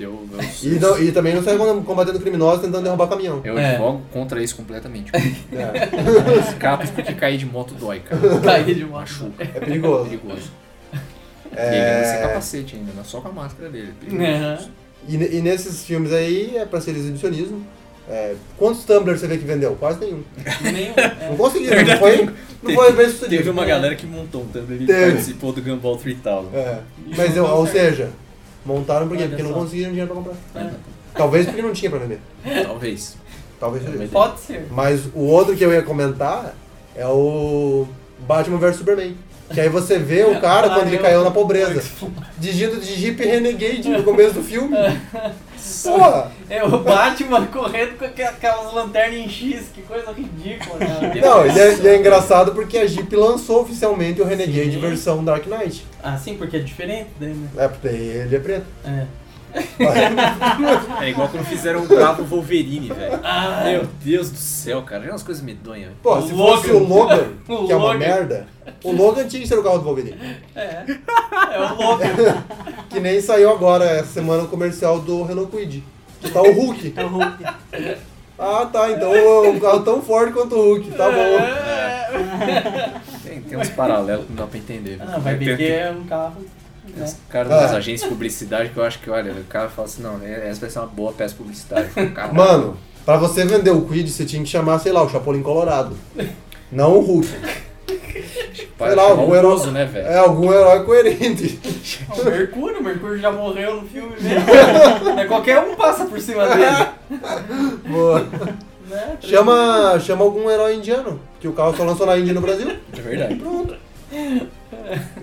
[0.00, 3.40] é, eu, eu, eu, E, não- e também não sai combatendo criminosos tentando derrubar caminhão.
[3.44, 3.72] eu É.
[3.72, 5.10] advogo contra isso completamente.
[5.14, 8.20] É, Os capos porque cair de moto dói, cara.
[8.40, 9.42] Cair de uma Machuca.
[9.42, 10.04] é É perigoso.
[10.04, 10.50] perigoso.
[11.56, 11.72] É.
[11.72, 13.92] E ele anda sem capacete ainda, não é só com a máscara dele.
[14.00, 14.70] é perigoso.
[14.74, 14.78] É.
[15.08, 17.64] E, e nesses filmes aí é pra ser exibicionismo.
[18.10, 19.76] É, quantos tumblers você vê que vendeu?
[19.78, 20.22] Quase nenhum.
[20.62, 20.94] Nenhum.
[20.96, 21.36] Não É.
[21.36, 22.32] conseguiram, não foi, teve-
[22.62, 23.36] não foi bem sucedido.
[23.36, 26.48] Teve uma galera que montou um Tumblr e participou do Gumball 3000.
[26.54, 26.78] É.
[27.16, 28.08] Mas, eu- ou seja,
[28.68, 29.22] montaram por quê?
[29.24, 29.58] Olha Porque não só.
[29.60, 30.62] conseguiram dinheiro pra comprar.
[30.62, 30.70] É.
[31.14, 32.20] Talvez porque não tinha pra vender.
[32.62, 33.16] Talvez.
[33.58, 34.02] Talvez seja Talvez.
[34.02, 34.12] isso.
[34.12, 34.66] Pode ser.
[34.70, 36.54] Mas o outro que eu ia comentar
[36.94, 37.86] é o
[38.20, 39.16] Batman vs Superman.
[39.52, 41.82] Que aí você vê o cara Ah, quando ele caiu na pobreza.
[42.38, 44.76] Dirigindo de Jeep Renegade no começo do filme.
[45.84, 46.30] Porra!
[46.50, 51.14] É o Batman correndo com aqu- aquelas lanternas em X, que coisa ridícula, cara.
[51.20, 54.80] Não, e é, e é engraçado porque a Jeep lançou oficialmente o Renegade Sim.
[54.80, 55.84] versão Dark Knight.
[56.02, 57.48] Ah, sim, porque é diferente daí, né?
[57.56, 58.66] É, porque ele é preto.
[58.84, 59.04] É.
[61.00, 63.18] É igual quando fizeram o Bravo Wolverine, velho.
[63.22, 65.06] Ah, Meu Deus do céu, cara.
[65.06, 65.92] É umas coisas medonhas.
[66.02, 67.14] Pô, O se fosse o Logan.
[67.14, 67.28] Logan,
[67.62, 67.98] O que é uma Logan.
[67.98, 68.46] merda,
[68.84, 70.16] o Logan tinha que ser o carro do Wolverine.
[70.54, 70.84] é.
[71.52, 72.02] É o louco.
[72.90, 75.84] Que nem saiu agora essa semana o comercial do Renault Kwid.
[76.20, 76.94] Que tá o Hulk.
[76.96, 77.44] É o Hulk.
[78.38, 81.16] Ah, tá, então é um carro tão forte quanto o Hulk, tá bom.
[81.18, 82.92] É.
[83.22, 84.98] Tem, tem uns paralelos que não dá pra entender.
[85.00, 86.36] Ah, vai ver que é um carro.
[86.96, 87.04] Né?
[87.04, 90.02] uns caras das agências de publicidade que eu acho que, olha, o cara fala assim,
[90.02, 91.88] não, essa vai ser uma boa peça publicitária.
[92.14, 92.34] Caralho.
[92.36, 95.96] Mano, pra você vender o Kwid, você tinha que chamar, sei lá, o Chapolin Colorado.
[96.70, 97.28] Não o Hulk.
[98.78, 100.06] Sei lá, algum herói- né, velho?
[100.06, 101.58] É algum herói coerente.
[102.16, 105.14] O Mercúrio, o Mercúrio já morreu no filme mesmo.
[105.14, 105.24] Né?
[105.26, 106.86] Qualquer um passa por cima dele.
[107.88, 108.20] Boa.
[108.88, 109.16] Né?
[109.20, 112.70] Chama, chama algum herói indiano, que o carro só lançou na Índia no Brasil.
[112.96, 113.34] É verdade.
[113.34, 113.74] Pronto.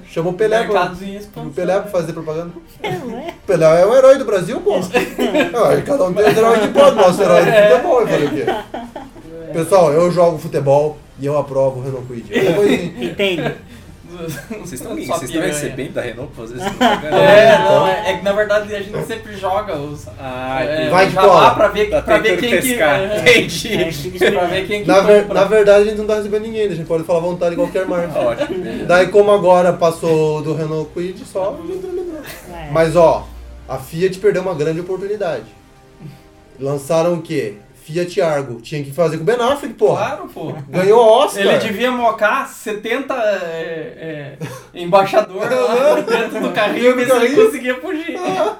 [0.07, 1.49] Chama o Pelé pra, Mercados em expansão.
[1.49, 2.51] o Pelé pra fazer propaganda.
[2.83, 3.29] Não é?
[3.29, 4.75] O Pelé é um herói do Brasil, pô.
[5.55, 8.29] Ah, cada um tem os heróis que pode, nosso herói do futebol, eu falei o
[8.31, 8.45] quê?
[9.53, 11.87] Pessoal, eu jogo futebol e eu aprovo o.
[12.29, 13.05] É coisa assim.
[13.05, 13.55] Entende?
[14.59, 17.15] Vocês estão recebendo da Renault pra fazer essa propaganda?
[17.17, 20.07] É, não, é, é que na verdade a gente sempre joga os.
[20.19, 20.89] Ah, é.
[20.89, 21.33] Vai cola.
[21.41, 22.99] lá pra ver, Tá pra ver quem pescar.
[22.99, 23.05] que.
[23.29, 24.23] é, Entendi.
[24.23, 26.67] É, pra ver quem que Na, ver- na verdade, a gente não tá recebendo ninguém,
[26.67, 28.17] a gente pode falar à vontade em qualquer marca.
[28.19, 28.85] Ótimo.
[28.87, 31.59] Daí, como agora passou do Renault Kwid, só.
[32.53, 32.69] É.
[32.71, 33.27] Mas ó,
[33.67, 35.45] a Fiat perdeu uma grande oportunidade.
[36.59, 37.55] Lançaram o quê?
[37.85, 38.59] Fiat Argo.
[38.61, 40.07] Tinha que fazer com o Ben Affleck, porra.
[40.07, 40.53] Claro, pô.
[40.67, 41.45] Ganhou Oscar.
[41.45, 47.35] Ele devia mocar 70 é, é, embaixador lá dentro do carrinho do ver se ele
[47.35, 48.17] conseguia fugir.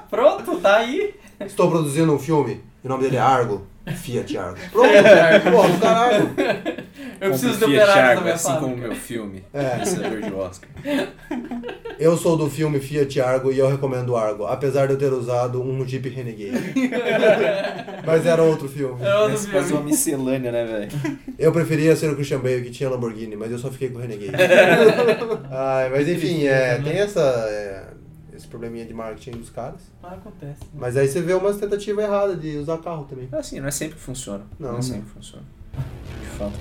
[0.08, 1.12] Pronto, tá aí.
[1.40, 2.60] Estou produzindo um filme.
[2.82, 3.66] E o nome dele é Argo.
[3.86, 4.58] Fiat Argo.
[4.72, 4.88] Pronto.
[5.52, 6.34] porra, do caralho.
[7.20, 8.88] Eu preciso de Compre Fiat Argo, minha assim como o fábrica.
[8.88, 9.44] meu filme.
[9.52, 9.76] É.
[9.78, 10.68] Vencedor de Oscar.
[11.98, 14.44] Eu sou do filme Fiat Argo e eu recomendo o Argo.
[14.44, 16.74] Apesar de eu ter usado um Jeep Renegade.
[18.04, 19.02] Mas era outro filme.
[19.02, 19.90] É outro Esse faz uma filme.
[19.92, 21.18] miscelânea, né, velho?
[21.38, 24.02] Eu preferia ser o Christian Bale que tinha Lamborghini, mas eu só fiquei com o
[24.02, 24.32] Renegade.
[25.50, 27.84] Ai, mas enfim, é, tem essa, é,
[28.36, 29.80] esse probleminha de marketing dos caras.
[30.02, 30.60] Ah, acontece.
[30.62, 30.70] né?
[30.74, 33.28] Mas aí você vê umas tentativas erradas de usar carro também.
[33.32, 34.44] Assim, não é sempre que funciona.
[34.58, 34.78] Não, Não.
[34.78, 35.44] é sempre que funciona.
[36.20, 36.58] De fato.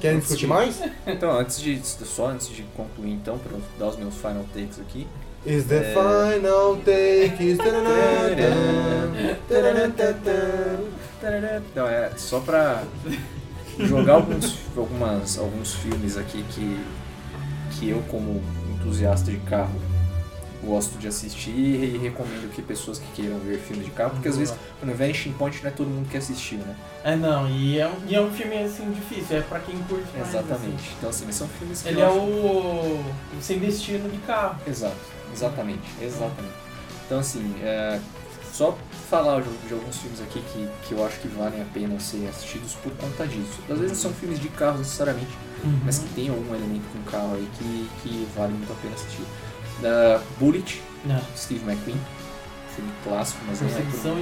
[0.00, 0.80] Querem discutir mais?
[1.06, 5.06] Então, antes de, só antes de concluir, então, para dar os meus final takes aqui.
[5.44, 5.92] Is the É.
[5.92, 7.58] final take is
[11.74, 12.82] Não, é só pra
[13.78, 16.78] jogar alguns, algumas, alguns filmes aqui que,
[17.72, 18.42] que eu, como
[18.74, 19.74] entusiasta de carro,
[20.64, 24.36] gosto de assistir e recomendo que pessoas que queiram ver filmes de carro, porque às
[24.36, 26.76] vezes quando vem Vanishing Point não é todo mundo que assistiu, né?
[27.02, 30.06] É, não, e é, um, e é um filme assim difícil, é pra quem curte
[30.16, 30.28] mais.
[30.28, 30.74] Exatamente.
[30.76, 30.94] assim.
[30.98, 33.04] Então, assim, são filmes que Ele eu é acho- o,
[33.38, 34.56] o sem destino de carro.
[34.66, 34.94] Exato,
[35.32, 36.54] exatamente, exatamente.
[37.06, 38.00] Então assim, é,
[38.52, 38.76] só
[39.10, 42.28] falar de, de alguns filmes aqui que, que eu acho que valem a pena serem
[42.28, 43.60] assistidos por conta disso.
[43.68, 45.30] Às vezes não são filmes de carro necessariamente,
[45.84, 49.24] mas que tem algum elemento com carro aí que, que vale muito a pena assistir.
[49.80, 51.20] Da Bullet, Não.
[51.36, 51.96] Steve McQueen.
[52.76, 53.72] filme clássico, mas não é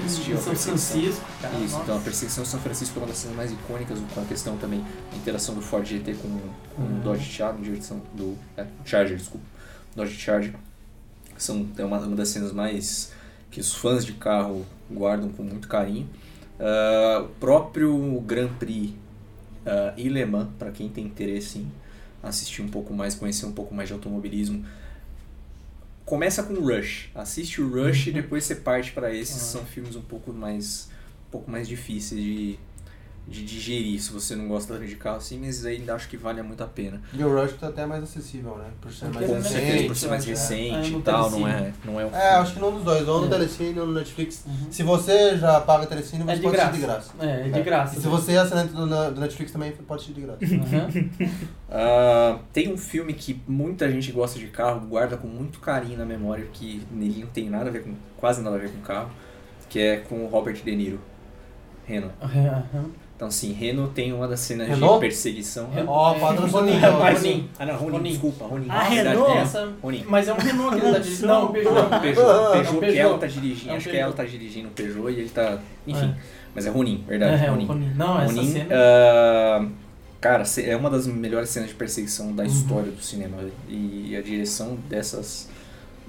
[0.05, 0.55] assistiu a São.
[0.57, 1.55] Francisco, cara.
[1.59, 1.83] Isso, nossa.
[1.85, 4.57] então a perseguição em São Francisco é uma das cenas mais icônicas, com a questão
[4.57, 4.81] também
[5.11, 6.29] da interação do Ford GT com,
[6.75, 6.99] com Uhum.
[6.99, 7.79] o Dodge Charger,
[8.15, 9.45] do é, Charger, desculpa,
[9.95, 10.55] Dodge Charger.
[11.43, 13.13] São, é uma, uma das cenas mais
[13.51, 16.09] que os fãs de carro guardam com muito carinho.
[16.59, 18.93] Ah, o próprio Grand Prix
[19.65, 21.73] ah, e Le Mans, para quem tem interesse em
[22.23, 24.65] assistir um pouco mais, conhecer um pouco mais de automobilismo,
[26.05, 27.11] começa com Rush.
[27.15, 29.37] Assiste o Rush e depois você parte para esses.
[29.37, 29.45] Ah.
[29.45, 30.91] São filmes um pouco mais,
[31.29, 32.59] um pouco mais difíceis de,
[33.29, 36.63] de digerir se você não gosta de carro assim, mas ainda acho que vale muito
[36.65, 37.01] a pena.
[37.13, 38.65] E o Rush tá até mais acessível, né?
[38.81, 39.87] Por ser mais Com Com certeza, recente.
[39.87, 40.31] por ser mais né?
[40.33, 41.67] recente É, e tal, não Telecine.
[41.69, 43.31] é, não é um É, acho que não dos dois, ou no É.
[43.31, 44.45] Telecine ou no Netflix.
[44.47, 44.67] Uhum.
[44.73, 46.71] Se você já paga Telecine, você É de pode graça.
[46.71, 47.13] assistir de graça.
[47.21, 47.99] É, é de graça.
[47.99, 50.45] E se você é assinante do, do Netflix também, pode assistir de graça.
[50.45, 51.11] Uhum.
[51.73, 56.05] Ah, tem um filme que muita gente gosta de carro, guarda com muito carinho na
[56.05, 59.09] memória, que nele não tem nada a ver com, quase nada a ver com carro,
[59.69, 61.01] que é com o Robert De Niro,
[61.87, 62.11] Reno.
[62.21, 62.91] Uhum.
[63.21, 64.95] Então assim, Reno tem uma das cenas Renault?
[64.95, 65.69] de perseguição.
[65.69, 65.91] Renault.
[65.93, 66.53] Ó, É, patrocínio.
[66.53, 67.13] Ronin, ó.
[67.13, 67.51] Ronin.
[67.59, 68.11] Ah não, Ronin, Ronin.
[68.13, 68.67] desculpa, Ronin.
[68.71, 69.31] Ah, Renault?
[69.33, 70.05] é Essa, Ronin.
[70.09, 71.27] mas é um Renault que ele tá dirigindo.
[71.27, 71.75] Não, um Peugeot.
[71.75, 74.05] Não, Peugeot, Peugeot, um que ela tá dirigindo, É um acho que Peugeot.
[74.07, 75.59] ela tá dirigindo o Peugeot e ele tá.
[75.87, 76.15] Enfim, É.
[76.55, 77.67] mas é Ronin, verdade, É, é Ronin.
[77.67, 77.93] Ronin.
[77.95, 78.67] Não, essa Ronin, cena.
[78.75, 79.67] ah,
[80.19, 82.37] cara, é uma das melhores cenas de perseguição Uhum.
[82.37, 83.37] da história do cinema.
[83.69, 85.47] E a direção dessas,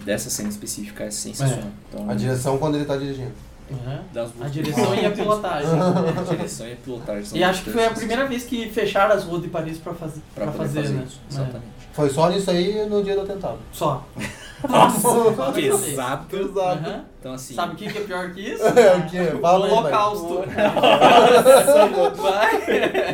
[0.06, 1.72] dessa cena específica é sensacional.
[1.90, 3.34] Então, A direção quando ele tá dirigindo.
[3.72, 4.00] Uhum.
[4.14, 5.70] das duas A direção e a pilotagem.
[5.70, 7.26] A direção e a pilotagem.
[7.26, 9.94] são E acho que foi a primeira vez que fecharam as ruas de Paris pra,
[9.94, 10.14] faz...
[10.36, 11.04] pra, pra poder fazer, fazer né?
[11.08, 11.20] isso.
[11.30, 11.82] Exatamente.
[11.94, 13.56] Foi só nisso aí no dia do atentado.
[13.56, 13.74] É.
[13.74, 14.06] Só.
[14.70, 16.26] Nossa, pesado.
[16.28, 16.90] Pesado.
[16.90, 17.04] Uhum.
[17.22, 18.64] Então assim, Sabe o que que é pior que isso?
[18.76, 19.38] É o quê?
[19.40, 19.84] Fala aí, o vai.
[19.84, 20.44] holocausto.
[22.18, 22.56] Vai.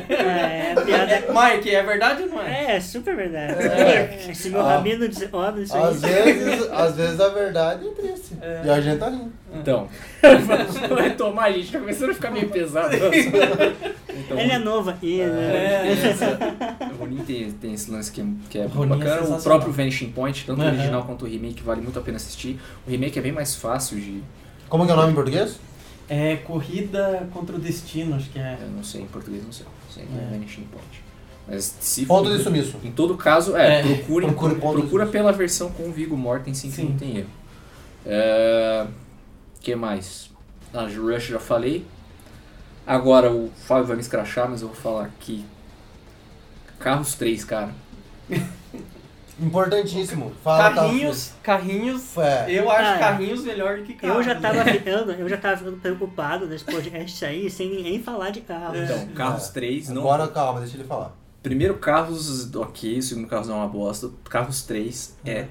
[0.09, 2.65] É, piada Mike, é verdade ou não é?
[2.71, 3.61] é, é super verdade.
[3.67, 4.33] É.
[4.33, 4.75] Se meu Ah.
[4.75, 6.11] rabino diz, olha isso Às aí.
[6.33, 8.37] vezes, às vezes a verdade é triste.
[8.41, 8.61] É.
[8.65, 9.31] E a gente tá rindo.
[9.53, 9.87] então.
[10.89, 12.95] Vou retomar, a gente tá começando a ficar meio pesado.
[14.19, 15.85] Então, Ele é novo aí, né?
[15.89, 16.85] É.
[16.93, 19.37] O Ronin tem, tem esse lance que é, que é muito Ronin é bacana.
[19.37, 22.59] o próprio Vanishing Point, tanto o original quanto o remake, vale muito a pena assistir.
[22.87, 24.23] O remake é bem mais fácil de.
[24.69, 25.59] Como que é o nome em português?
[26.09, 28.57] É Corrida contra o Destino, acho que é.
[28.61, 29.65] Eu não sei em português, não sei.
[29.93, 30.27] Sei que é, É.
[30.31, 31.03] Vanishing Point.
[31.47, 32.77] Mas se Ponto de sumiço.
[32.83, 33.83] Em todo caso, é, É.
[33.83, 36.83] procure, Procure procura pela versão com o Viggo Mortensen que Sim.
[36.89, 37.29] não tem erro.
[38.05, 38.85] É,
[39.61, 40.29] que mais?
[40.73, 41.85] Ah, Rush já falei.
[42.85, 45.45] Agora o Fábio vai me escrachar, mas eu vou falar aqui.
[46.79, 47.71] Carros 3, cara.
[49.39, 50.31] Importantíssimo.
[50.43, 52.17] Fala, tá, Carrinhos, carrinhos.
[52.17, 52.51] É.
[52.51, 52.99] Eu acho Ah, é.
[52.99, 54.17] carrinhos melhor do que carros.
[54.17, 58.29] Eu já tava ficando, eu já tava ficando preocupado nesse podcast aí, sem ninguém falar
[58.31, 58.75] de carro.
[58.75, 58.83] É.
[58.83, 60.01] Então, Carros 3, não.
[60.01, 61.15] Agora calma, deixa ele falar.
[61.43, 63.01] Primeiro, Carros, ok.
[63.01, 64.09] Segundo, Carros não é uma bosta.
[64.29, 65.45] Carros 3 é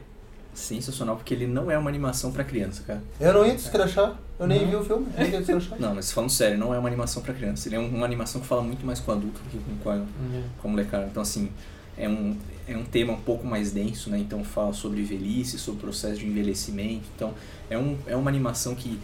[0.52, 3.02] sensacional porque ele não é uma animação pra criança, cara.
[3.20, 4.16] Eu não ia te escrachar.
[4.38, 4.70] Eu nem Não.
[4.70, 5.06] vi o filme.
[5.16, 5.78] Nem ia te escrachar.
[5.80, 7.68] Não, mas falando sério, não é uma animação pra criança.
[7.68, 9.76] Ele é um- uma animação que fala muito mais com o adulto do que com,
[9.78, 10.42] com a, Uhum.
[10.60, 11.06] com a molecada.
[11.10, 11.50] Então, assim,
[11.96, 12.36] é um,
[12.68, 14.18] é um tema um pouco mais denso, né?
[14.18, 17.04] Então, fala sobre velhice, sobre o processo de envelhecimento.
[17.14, 17.32] Então,
[17.70, 18.98] é, um, é uma animação que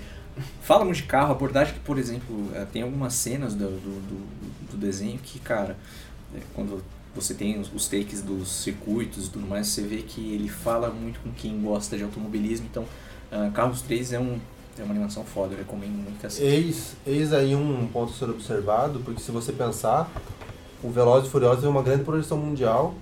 [0.60, 1.32] fala muito de carro.
[1.32, 5.76] Abordagem que, por exemplo, eh, tem algumas cenas do, do, do, desenho que, cara,
[6.34, 6.82] é, quando
[7.14, 11.20] você tem os, takes dos circuitos e tudo mais, você vê que ele fala muito
[11.20, 12.66] com quem gosta de automobilismo.
[12.70, 12.84] Então,
[13.30, 14.38] ah, Carros 3 é, um,
[14.78, 16.44] é uma animação foda, eu recomendo muito que assista.
[16.44, 20.10] Eis, eis aí um ponto a ser observado, porque se você pensar,
[20.82, 22.94] o Velozes e Furiosos é uma grande projeção mundial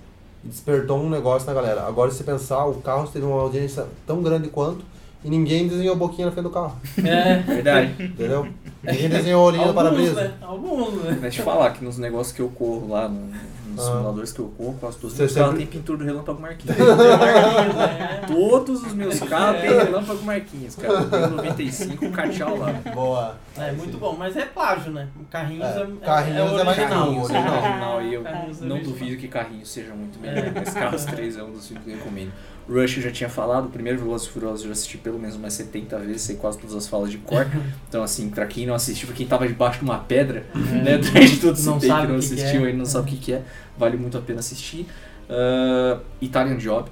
[0.44, 1.86] e despertou um negócio na galera.
[1.86, 4.84] Agora, se você pensar, o carro teve uma audiência tão grande quanto
[5.24, 7.38] e ninguém desenhou boquinha na frente do carro, É.
[7.40, 7.94] Verdade.
[8.04, 8.46] entendeu?
[8.82, 10.14] ninguém desenhou olhinho no Alguns, para-brisa.
[10.24, 10.34] né?
[10.40, 11.18] Alguns, né?
[11.20, 13.28] Mas te falar que nos negócios que eu corro lá, no-
[13.70, 13.92] nos Ah.
[13.92, 16.76] simuladores que eu corro, quase todos os carros sempre- têm pintura do Relâmpago Marquinhos.
[16.76, 16.86] Tem
[17.18, 18.20] marquinhos, né?
[18.26, 19.60] Todos os meus carros É.
[19.60, 20.92] têm Relâmpago Marquinhos, cara.
[20.94, 22.72] Eu tenho 95, o cardeal lá.
[22.94, 23.34] Boa.
[23.56, 25.08] É muito bom, mas é plágio, né?
[25.30, 26.88] Carrinhos É, é, Carrinhos é, é mais original.
[27.04, 27.62] Carrinhos é original.
[27.62, 30.52] original e eu Carrinhos é não duvido que Carrinhos seja muito melhor, É.
[30.54, 32.32] mas Carros 3 é um dos filmes que eu recomendo.
[32.70, 35.34] Rush eu já tinha falado, o primeiro Velozes e Furiosos eu já assisti pelo menos
[35.36, 37.46] umas 70 vezes, sei quase todas as falas de cor.
[37.88, 41.40] Então assim, pra quem não assistiu, pra quem tava debaixo de uma pedra, né, durante
[41.40, 42.72] todo esse Não tempo sabe que não assistiu, é.
[42.72, 43.42] não sabe o que que é,
[43.76, 44.86] vale muito a pena assistir.
[45.28, 46.88] Ah, Italian Job,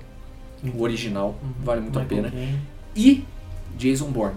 [0.75, 1.53] o original, Uhum.
[1.65, 2.35] vale muito a Michael pena.
[2.35, 2.59] Caine.
[2.97, 3.25] E
[3.79, 4.35] Jason Bourne,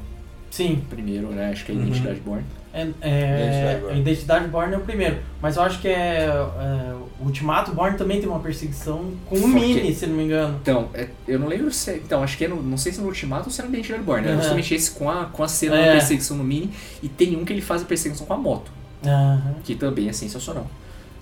[0.52, 1.86] Sim, primeiro, né, acho que é a Uhum.
[1.88, 2.44] Identidade Bourne.
[2.73, 3.93] É, Identidade é, Born.
[3.93, 5.18] a Identidade Born é o primeiro.
[5.41, 9.48] Mas eu acho que é, é, o Ultimato Born também tem uma perseguição com o.
[9.48, 10.57] Mini, se não me engano.
[10.61, 11.91] Então, é- eu não lembro se.
[11.95, 13.69] Então, acho que é no, não sei se é no Ultimato ou se é no
[13.72, 14.27] Identidade Born.
[14.27, 14.38] É Uhum.
[14.38, 15.85] justamente esse com a, com a cena É.
[15.88, 16.72] da perseguição no Mini.
[17.03, 18.72] E tem um que ele faz a perseguição com a moto,
[19.06, 19.56] Aham.
[19.64, 20.68] que também é sensacional.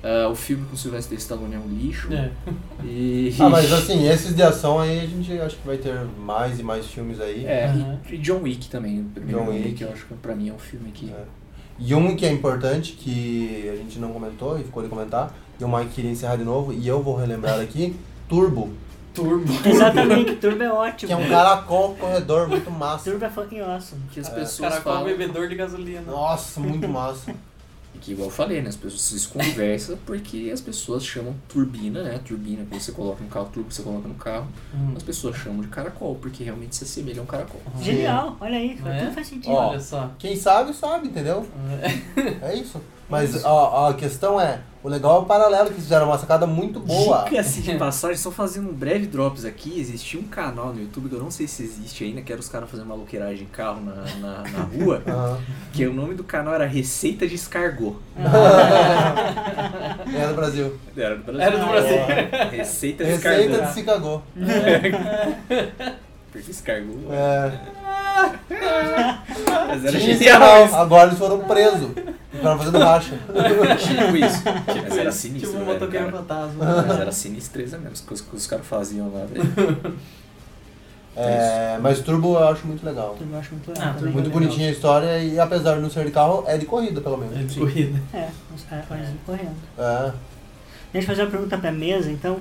[0.02, 2.08] Ah, o filme com o Sylvester Stallone é um lixo.
[2.14, 2.30] É.
[2.86, 3.36] E...
[3.38, 6.64] Ah, mas assim, esses de ação aí a gente acho que vai ter mais e
[6.64, 7.46] mais filmes aí.
[7.46, 8.00] É, Aham.
[8.10, 9.02] e, John Wick também.
[9.02, 9.82] O primeiro John John Wick, Wick.
[9.84, 11.10] eu acho que pra mim é um filme que.
[11.10, 11.24] É.
[11.80, 15.64] E um que é importante, que a gente não comentou e ficou de comentar, e
[15.64, 17.96] o Mike queria encerrar de novo, e eu vou relembrar aqui,
[18.28, 18.74] Turbo,
[19.14, 19.52] Turbo.
[19.68, 21.08] Exatamente, Turbo é ótimo.
[21.08, 23.10] que é um caracol corredor muito massa.
[23.10, 24.02] Turbo é fucking awesome.
[24.12, 24.32] Que as É.
[24.36, 25.08] pessoas Caracol falam.
[25.08, 26.02] bebedor de gasolina.
[26.02, 27.34] Nossa, muito massa.
[28.02, 28.70] Que igual eu falei, né?
[28.70, 32.20] As pessoas se conversam porque as pessoas chamam turbina, né?
[32.26, 34.48] Turbina que você coloca no carro, turbo que você coloca no carro.
[34.74, 34.94] Hum.
[34.96, 37.62] As pessoas chamam de caracol, porque realmente se assemelha a um caracol.
[37.82, 39.00] Genial, olha aí, É?
[39.00, 39.52] tudo faz sentido.
[39.54, 39.70] Ó.
[39.70, 40.12] Olha só.
[40.18, 41.46] Quem sabe, sabe, entendeu?
[42.42, 42.52] É.
[42.52, 42.82] É isso.
[43.10, 46.46] Mas ó, ó, a questão é, o legal é o paralelo que fizeram, uma sacada
[46.46, 47.24] muito boa.
[47.24, 51.10] Dica assim de passagem, só fazendo um breve drops aqui, existia um canal no YouTube
[51.10, 53.82] que eu não sei se existe ainda, que era os caras fazendo maluqueiragem de carro
[53.82, 55.02] na, na, na rua,
[55.74, 57.96] que o nome do canal era Receita de Escargot.
[60.12, 60.78] É do Brasil.
[60.98, 61.42] Era do Brasil.
[61.42, 61.98] Era do Brasil.
[61.98, 63.68] É, Receita de Receita Escargot.
[63.68, 63.84] de se
[66.30, 66.32] cagou.
[66.32, 66.98] Porque escargot.
[67.12, 67.60] É.
[69.70, 71.92] Mas era Tinha esse genial canal, agora eles foram presos.
[72.32, 73.16] Ficaram fazendo racha.
[73.18, 74.44] Tipo isso.
[74.46, 76.18] Mas era Tipo sinistro, um velho, motoqueiro cara.
[76.18, 76.66] fantasma.
[76.88, 80.00] Mas era sinistreza mesmo, as coisas que os caras faziam lá, velho.
[81.16, 83.16] É, mas Turbo eu acho muito legal.
[83.18, 84.00] Turbo eu acho muito Ah, legal também.
[84.04, 84.42] Turbo Muito legal.
[84.42, 87.38] bonitinha a história e apesar de não ser de carro, é de corrida pelo menos.
[87.38, 88.00] É de corrida.
[88.14, 89.56] É, os caras fazem correndo.
[89.78, 90.12] É,
[90.94, 92.40] Deixa eu fazer uma pergunta pra mesa, então.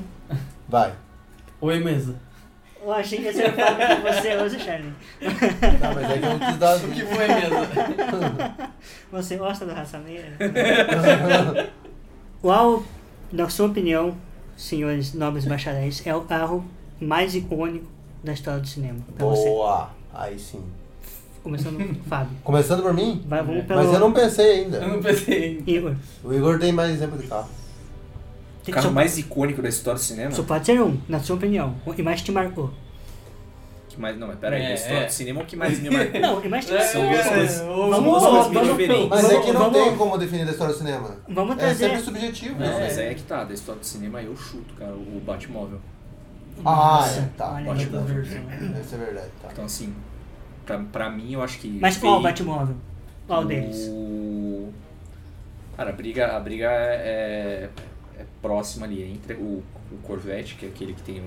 [0.69, 0.93] vai.
[1.61, 2.15] Oi, mesa.
[2.89, 4.93] Eu achei que ia ser fácil com você hoje, Charlie.
[5.21, 6.77] Não, mas é que eu quis dar.
[6.77, 8.71] O que foi, mesa?
[9.13, 10.33] Você gosta do raça negra?
[12.41, 12.83] Qual,
[13.31, 14.17] na sua opinião,
[14.57, 16.65] senhores nobres bacharéis, é o carro
[16.99, 17.85] mais icônico
[18.25, 19.01] da história do cinema?
[19.19, 19.45] Pra você.
[19.45, 19.91] Boa!
[20.15, 20.65] Aí sim.
[21.43, 22.39] Começando com o Fábio.
[22.43, 23.23] Começando por mim?
[23.27, 24.81] Vai, vamos pelo Mas eu não pensei Eu ainda.
[24.87, 25.63] não pensei.
[25.67, 25.95] Igor.
[26.25, 27.51] O Igor tem mais exemplo de carro.
[28.71, 30.31] O carro mais icônico da história do cinema?
[30.31, 31.75] Só pode ser um, na sua opinião.
[31.87, 32.71] O que mais te marcou.
[33.89, 35.07] Que mais, não, mas peraí, É, da história é.
[35.07, 36.21] do cinema, o que mais me marcou?
[36.21, 36.93] Não, o que mais te É, marcou.
[36.93, 37.91] São duas é, coisas- é, Vamos-
[38.23, 39.09] vamos- vamos- diferentes.
[39.09, 41.17] Mas é que não vamos- tem como definir da história do cinema.
[41.29, 41.89] Vamos É trazer.
[41.89, 42.61] sempre subjetivo.
[42.61, 42.81] Não, É.
[42.81, 45.81] mas aí é que tá, da história do cinema eu chuto, cara, o Batmóvel.
[46.65, 46.71] Ah,
[47.01, 47.53] Nossa, é, tá.
[47.55, 48.05] olha versão.
[48.81, 49.49] Isso é verdade, tá.
[49.53, 49.95] Então assim,
[50.67, 51.69] pra, pra mim eu acho que.
[51.81, 52.77] Mas qual veio Batmóvel?
[53.27, 53.91] Qual o- deles?
[55.77, 57.69] Cara, a briga, a briga é, é
[58.43, 59.63] próxima ali entre o,
[59.93, 61.25] o Corvette, que é aquele que tem um,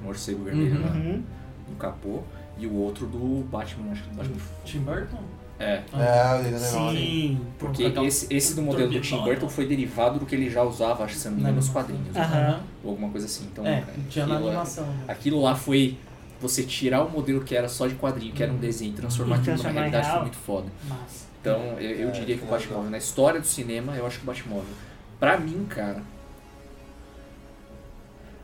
[0.00, 0.80] um morcego vermelho Uhum.
[0.82, 1.22] na- Uhum.
[1.70, 2.20] no capô,
[2.58, 4.36] e o outro do Batman, acho que do Batman.
[4.64, 5.18] Tim Burton?
[5.58, 5.74] É.
[5.94, 6.96] É, o 89.
[6.98, 7.40] Sim.
[7.58, 9.22] Porque Colocar um esse, esse do modelo do Tim.
[9.22, 11.68] Burton foi derivado do que ele já usava, acho que se não me engano, nos
[11.68, 12.08] quadrinhos.
[12.14, 12.20] né?
[12.20, 12.60] Aham.
[12.82, 13.44] Ou alguma coisa assim.
[13.52, 14.88] Então, É, tinha na aquilo, animação.
[15.06, 15.96] aquilo lá foi
[16.40, 19.36] você tirar o modelo que era só de quadrinho, que era um desenho, e transformar
[19.36, 20.22] aquilo numa realidade foi real.
[20.22, 20.66] muito foda.
[20.88, 21.26] Massa.
[21.40, 24.18] Então, eu, eu É, diria que o é Batmóvel, na história do cinema, eu acho
[24.18, 24.74] que o Batmóvel.
[25.20, 26.02] Pra mim, cara,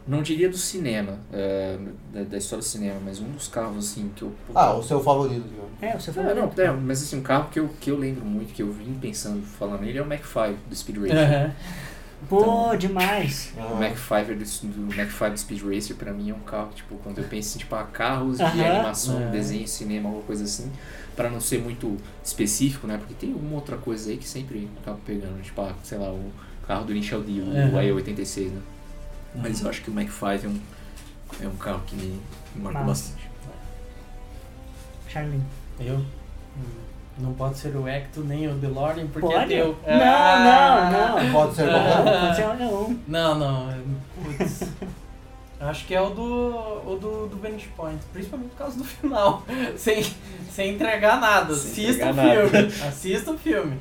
[0.09, 1.79] não diria do cinema, é,
[2.13, 4.33] da, da história do cinema, mas um dos carros, assim, que eu...
[4.55, 5.69] Ah, o seu favorito, digamos.
[5.81, 6.61] É, o seu Não, não, favorito.
[6.61, 9.41] é, mas assim, um carro que eu, que eu lembro muito, que eu vim pensando,
[9.45, 11.19] falando nele, é o Mac 5 do Speed Racer.
[11.19, 11.53] Aham.
[12.29, 13.53] Pô, demais.
[13.57, 16.71] O Mac 5 do, do Mac 5 do Speed Racer, pra mim, é um carro,
[16.75, 19.27] tipo, quando eu penso em tipo, ah, carros de animação, É.
[19.31, 20.69] desenho, cinema, alguma coisa assim,
[21.15, 22.97] pra não ser muito específico, né?
[22.99, 26.33] Porque tem uma outra coisa aí que sempre acaba pegando, tipo, ah, sei lá, o
[26.67, 27.83] carro do Initial D, o Aham.
[27.83, 28.61] E86, né?
[29.35, 30.61] Mas eu acho que o Mac 5 é um,
[31.45, 32.21] é um carro que me,
[32.55, 33.13] me marcou Massa.
[33.13, 33.29] bastante.
[35.09, 35.41] Charlie.
[35.81, 35.97] Eu?
[35.97, 36.05] Hum,
[37.19, 39.55] Não pode ser o Ecto nem o DeLorean porque Pode?
[39.55, 39.77] é teu.
[39.87, 40.91] Não, Ah!
[40.93, 41.33] não, não.
[41.33, 42.05] Pode ser qualquer um.
[42.05, 42.99] Pode ser qualquer um.
[43.07, 43.71] Não, não.
[43.71, 43.79] é-
[44.37, 44.65] Putz.
[45.61, 46.23] Acho que é o do,
[46.87, 49.43] o do, do Vanish Point, principalmente por causa do final.
[49.77, 50.05] Sem,
[50.53, 51.53] sem entregar nada.
[51.55, 52.67] Sem Assista o entregar filme.
[52.89, 53.79] Assista o filme.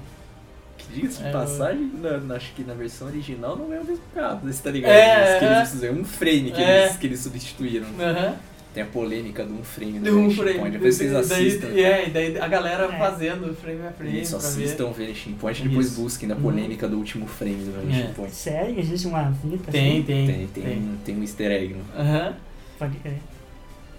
[0.93, 4.03] Diga-se de É, passagem, na- na- acho que na versão original não é o mesmo
[4.15, 4.91] carro, você tá ligado?
[4.91, 5.57] É, Eles- que é.
[5.57, 6.83] eles fizeram um frame que, É.
[6.85, 7.87] eles, que eles substituíram.
[7.99, 8.35] Aham.
[8.73, 10.59] Tem a polêmica do um frame do um frame.
[10.59, 10.71] Point.
[10.77, 11.67] Depois vocês daí, assistam.
[11.69, 12.97] É, e daí a galera É.
[12.99, 14.45] fazendo frame a frame Isso, ver.
[14.45, 16.01] assistam o Vanishing Point e depois Isso.
[16.01, 16.41] busquem na Uhum.
[16.41, 18.13] polêmica do último frame do Vanishing É.
[18.13, 18.35] Point.
[18.35, 18.79] Sério?
[18.79, 19.71] Existe uma fita?
[19.71, 20.01] Tem, assim?
[20.03, 20.27] tem.
[20.27, 21.73] Tem, tem, Um, tem um easter egg.
[21.73, 21.81] né?
[21.97, 22.33] Aham.
[22.77, 23.17] Pode crer.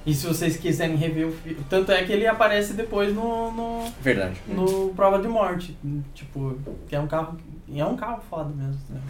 [0.07, 1.59] E se vocês quiserem rever o filme.
[1.69, 4.41] Tanto é que ele aparece depois no, no, Verdade.
[4.47, 5.77] no Prova de Morte.
[6.15, 6.57] Tipo,
[6.89, 7.37] que é um carro.
[7.66, 8.79] E é um carro foda mesmo.
[8.89, 9.01] Né?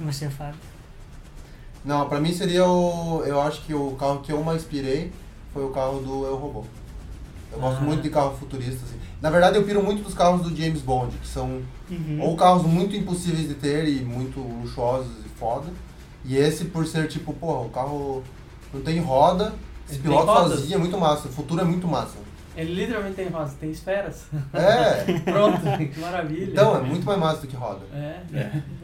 [0.00, 0.60] Você, Fábio?
[1.84, 3.22] Não, pra mim seria o.
[3.24, 5.10] Eu acho que o carro que eu mais pirei
[5.52, 6.64] foi o carro do Eu Robô.
[7.52, 7.84] Eu gosto Ah.
[7.84, 8.96] muito de carro futurista, assim.
[9.20, 12.18] Na verdade, eu piro muito dos carros do James Bond, que são Uhum.
[12.20, 15.70] ou carros muito impossíveis de ter e muito luxuosos e foda.
[16.24, 18.22] E esse por ser tipo, porra, o carro
[18.72, 19.52] não tem roda,
[19.86, 20.50] se Ele rodas?
[20.60, 21.28] sozinho, é muito massa.
[21.28, 22.16] O futuro é muito massa.
[22.56, 24.26] Ele literalmente tem rosa, tem esferas.
[24.52, 25.18] É.
[25.24, 25.60] Pronto,
[25.92, 26.52] que maravilha.
[26.52, 27.80] Então, é muito mais massa do que roda.
[27.94, 28.20] É.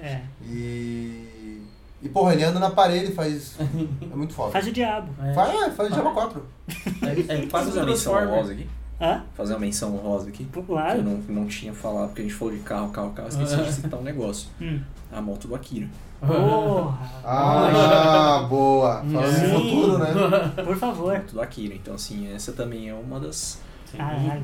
[0.01, 0.21] É.
[0.47, 1.63] E.
[2.01, 3.57] E porra, ele anda na parede e faz.
[3.61, 4.53] É muito foda.
[4.53, 5.13] Faz o diabo.
[5.23, 5.35] É.
[5.35, 6.47] Faz, é, faz Java 4.
[6.69, 8.69] É, é, um uma menção honrosa aqui.
[9.01, 9.23] Hã?
[9.35, 10.45] Fazer uma menção honrosa aqui.
[10.45, 11.03] Que eu Claro.
[11.03, 13.29] não, não tinha falado, porque a gente falou de carro, carro, carro.
[13.29, 14.49] Esqueci de citar um negócio.
[14.61, 14.81] Hum.
[15.13, 15.89] A moto do Akira.
[16.21, 16.99] Porra.
[17.25, 19.05] Ah, boa.
[19.13, 19.47] Falando Sim.
[19.53, 20.53] no futuro, né?
[20.65, 21.15] Por favor.
[21.19, 21.75] moto do Akira.
[21.75, 23.61] Então, assim, essa também é uma das,
[23.97, 24.43] Caralho.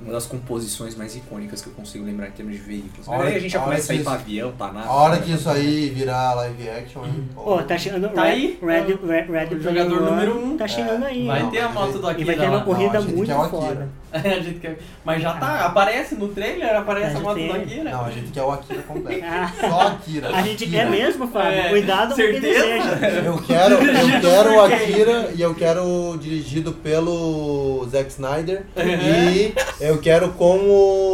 [0.00, 3.06] uma das composições mais icônicas que eu consigo lembrar em termos de veículos.
[3.06, 4.86] Hora aí a gente já começa a ir que pra isso- avião, pra nada.
[4.88, 8.08] A hora que isso aí virar live action, aí, Pô, tá chegando.
[8.10, 8.58] Tá Red, aí?
[8.62, 10.56] Red, Red, Red O jogador número One um.
[10.56, 11.26] Tá chegando aí.
[11.26, 13.88] Vai Não, ter a moto do E vai ter uma corrida muito foda.
[14.24, 17.48] A gente quer- Mas já tá, aparece no trailer, aparece Já a moto tem.
[17.48, 17.90] do Akira.
[17.90, 19.24] Não, a gente quer o Akira completo.
[19.26, 19.52] Ah.
[19.60, 20.28] Só Akira.
[20.28, 20.82] A gente Akira.
[20.84, 21.50] quer mesmo, Fábio.
[21.58, 22.64] É, Cuidado com o que certeza?
[22.64, 23.22] deseja.
[23.24, 24.60] Eu quero, eu quero o?
[24.64, 28.82] Akira e eu quero dirigido pelo Zack Snyder É.
[28.84, 30.58] e eu quero com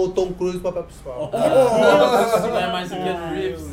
[0.05, 1.31] o Tom Cruise no papel principal.
[1.35, 3.65] Nossa, não é mais o Keanu Ai, Reeves.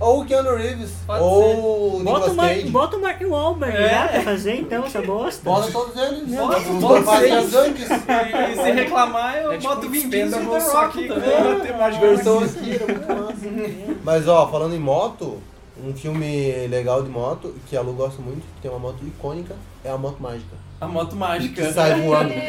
[0.00, 2.68] Ou o Keanu Reeves, Pode ou o Bota Nicolas o, Mar Cage.
[2.70, 3.92] bota o Mark Wahlberg É.
[3.94, 5.42] lá pra fazer então essa bosta.
[5.44, 6.34] Bota todos eles.
[6.34, 7.88] Bota, Os bota Torfadas antes.
[7.90, 11.08] E, e se reclamar, eu É tipo boto o Vin Diesel e só Rock que
[11.08, 11.30] também.
[11.30, 13.96] com a temática Versão do Akira, muito massa.
[14.02, 15.38] Mas ó, falando em moto,
[15.84, 19.54] um filme legal de moto, que a Lu gosta muito, que tem uma moto icônica,
[19.84, 20.56] é a moto mágica.
[20.80, 21.72] A moto Que mágica.
[21.74, 22.32] sai voando.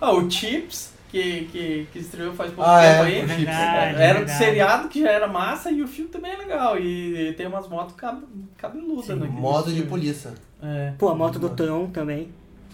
[0.00, 3.20] Ah, o Chips, que, que, que estreou faz pouco Ah, tempo é, aí.
[3.20, 3.36] Chips.
[3.36, 4.38] Verdade, Era do verdade.
[4.38, 6.78] seriado que já era massa e o filme também é legal.
[6.78, 8.20] E, tem umas motos cab
[8.58, 10.32] cabeludas Sim, naquele Moto de polícia.
[10.60, 10.92] É.
[10.98, 12.30] Pô, a moto do Tron também.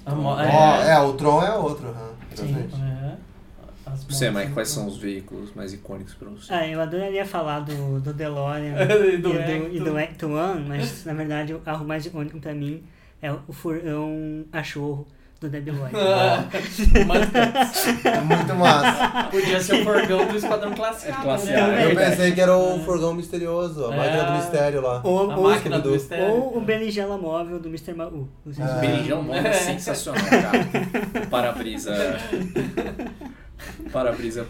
[0.09, 0.91] Mo- é.
[0.93, 1.95] é, o Tron é outro.
[2.39, 3.15] É.
[3.87, 6.53] As Você, Mike, quais são- os veículos mais icônicos pra você?
[6.53, 9.31] Ah, eu adoraria falar do, do DeLorean E e do
[9.77, 12.83] e do Ecto One, mas na verdade o carro mais icônico pra mim
[13.21, 15.07] é o furgão cachorro
[15.41, 15.49] do
[17.07, 19.25] mas É muito massa.
[19.31, 21.15] podia ser o forgão do Esquadrão Classe A.
[21.17, 21.57] Classe né?
[21.57, 21.79] A, Também.
[21.79, 22.11] é Eu verdade.
[22.11, 23.97] pensei que era o furgão misterioso, a É.
[23.97, 25.01] máquina do mistério lá.
[25.03, 25.93] Ou, A ou, máquina do Scooby-Doo.
[25.93, 26.35] mistério.
[26.35, 27.95] ou o berinjela móvel do Mr.
[28.53, 28.71] Sei se.
[28.71, 31.25] O beijão móvel é sensacional, cara.
[31.25, 31.95] O para-brisa.
[33.93, 34.47] Para-brisa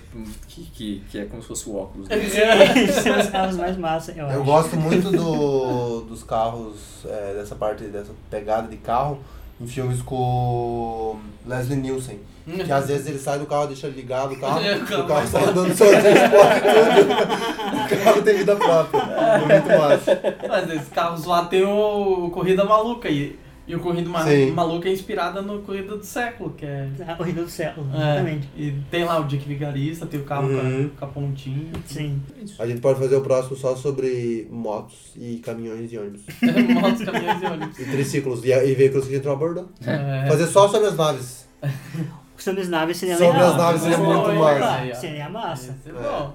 [0.49, 2.23] que, que, que é como se fosse o óculos dele.
[2.27, 4.45] Esses são os carros mais massa, eu, Eu acho.
[4.45, 9.19] gosto muito do, dos carros, é, dessa parte, dessa pegada de carro,
[9.61, 12.21] em filmes com Leslie Nielsen.
[12.47, 15.27] Que às vezes ele sai do carro, deixa ligado o carro, É, o carro carro
[15.29, 18.01] sai andando sozinho, explode tudo.
[18.01, 19.01] O carro tem vida própria.
[19.01, 20.21] É muito massa.
[20.49, 23.39] Mas esses carros lá tem o Corrida Maluca e,
[23.71, 24.51] e o Corrida Ma Sim.
[24.51, 26.89] Maluca é inspirada no Corrida do Século, que é...
[27.07, 28.49] A corrida do século, é, exatamente.
[28.57, 30.89] e tem lá o Dick Vigarista, tem o carro Uhum.
[30.89, 31.73] com, a, com a pontinha.
[31.87, 32.21] Sim.
[32.59, 36.23] A gente pode fazer o próximo só sobre motos e caminhões e ônibus.
[36.81, 37.79] Motos, caminhões e ônibus.
[37.79, 39.69] E triciclos e, e veículos que a gente não abordou.
[39.87, 40.27] É.
[40.29, 41.49] Fazer só sobre as naves.
[42.37, 43.51] Sobre as naves seria Sobre legal.
[43.51, 44.95] as naves seria muito massa.
[44.95, 45.67] Seria massa.
[45.67, 46.35] Ia ser bom.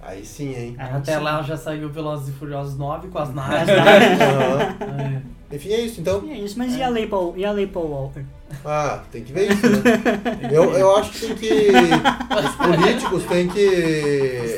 [0.00, 0.76] Aí sim, hein?
[0.78, 1.22] Até sim.
[1.22, 3.66] lá já saiu Velozes e Furiosos 9 com as As naves.
[3.66, 4.20] naves.
[4.22, 4.76] Aham.
[5.02, 5.37] É.
[5.50, 6.22] Enfim, é isso então.
[6.24, 8.22] E é isso, mas e a Lei Paul, e a Lei Paul Walker?
[8.64, 9.78] Ah, tem que ver isso, né?
[10.50, 11.68] Eu, eu acho que tem que.
[11.68, 13.70] Os políticos têm que.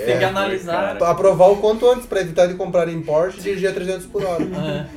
[0.07, 0.97] Tem que é, analisar.
[1.03, 4.45] aprovar o quanto antes pra evitar de comprarem Porsche e dirigir a 300 por hora.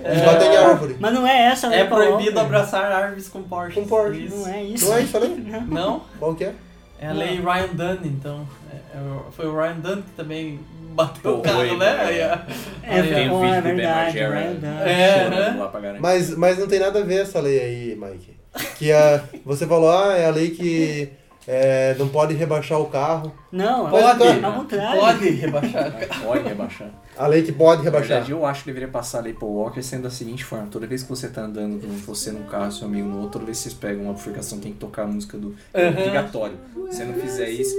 [0.03, 0.11] É.
[0.11, 0.95] Eles batem em árvore.
[0.99, 2.39] Mas não é essa a Lei É proibido Walker.
[2.39, 3.73] abraçar árvores com Porsche.
[3.81, 4.25] Com Porsche.
[4.25, 4.37] Isso.
[4.37, 4.85] Não é isso.
[4.87, 5.27] Não é isso ali?
[5.67, 6.01] Não?
[6.19, 6.53] Qual que é?
[6.99, 8.47] É a lei Ryan Dunn, então.
[8.71, 10.59] É- é foi o Ryan Dunn que também
[10.93, 11.77] bateu o carro, foi, né?
[11.77, 12.03] né?
[12.03, 14.79] Aí, É, aí, Tem Pô, vídeo é do Ben verdade, Margera Ryan Dunn.
[14.85, 15.55] É, chorando né?
[15.59, 16.01] lá pra garantir.
[16.01, 18.33] Mas, mas não tem nada a ver essa lei aí, Mike.
[18.77, 21.09] Que a, você falou, ah, é a lei que
[21.47, 23.33] é, não pode rebaixar o carro.
[23.51, 24.99] Não, Pode, é ao contrário.
[24.99, 25.91] Pode rebaixar.
[26.23, 26.89] Pode rebaixar.
[27.17, 28.09] A lei que pode Na rebaixar.
[28.09, 30.87] verdade, eu acho que deveria passar a lei Paul Walker sendo da seguinte forma: toda
[30.87, 33.63] vez que você tá andando, você num carro, seu amigo no outro, toda vez que
[33.63, 36.55] vocês pegam uma bifurcação, tem que tocar a música do é obrigatório.
[36.89, 37.75] Se você não fizer isso,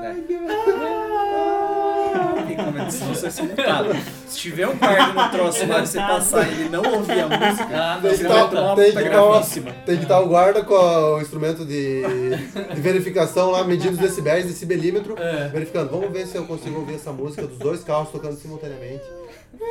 [0.00, 0.22] né?
[2.46, 2.56] Tem
[2.90, 3.30] se ser
[4.40, 7.68] tiver um guarda no troço lá e você passar e ele não ouvir a música,
[7.72, 9.72] Ah, Tem que tá- uma tem que tá.
[9.86, 12.02] Tem que estar o guarda com o instrumento de,
[12.74, 15.48] de verificação lá, medindo os decibéis, decibelímetro, É.
[15.48, 15.90] verificando.
[15.90, 19.02] Vamos ver se eu consigo ouvir essa música dos dois carros tocando simultaneamente.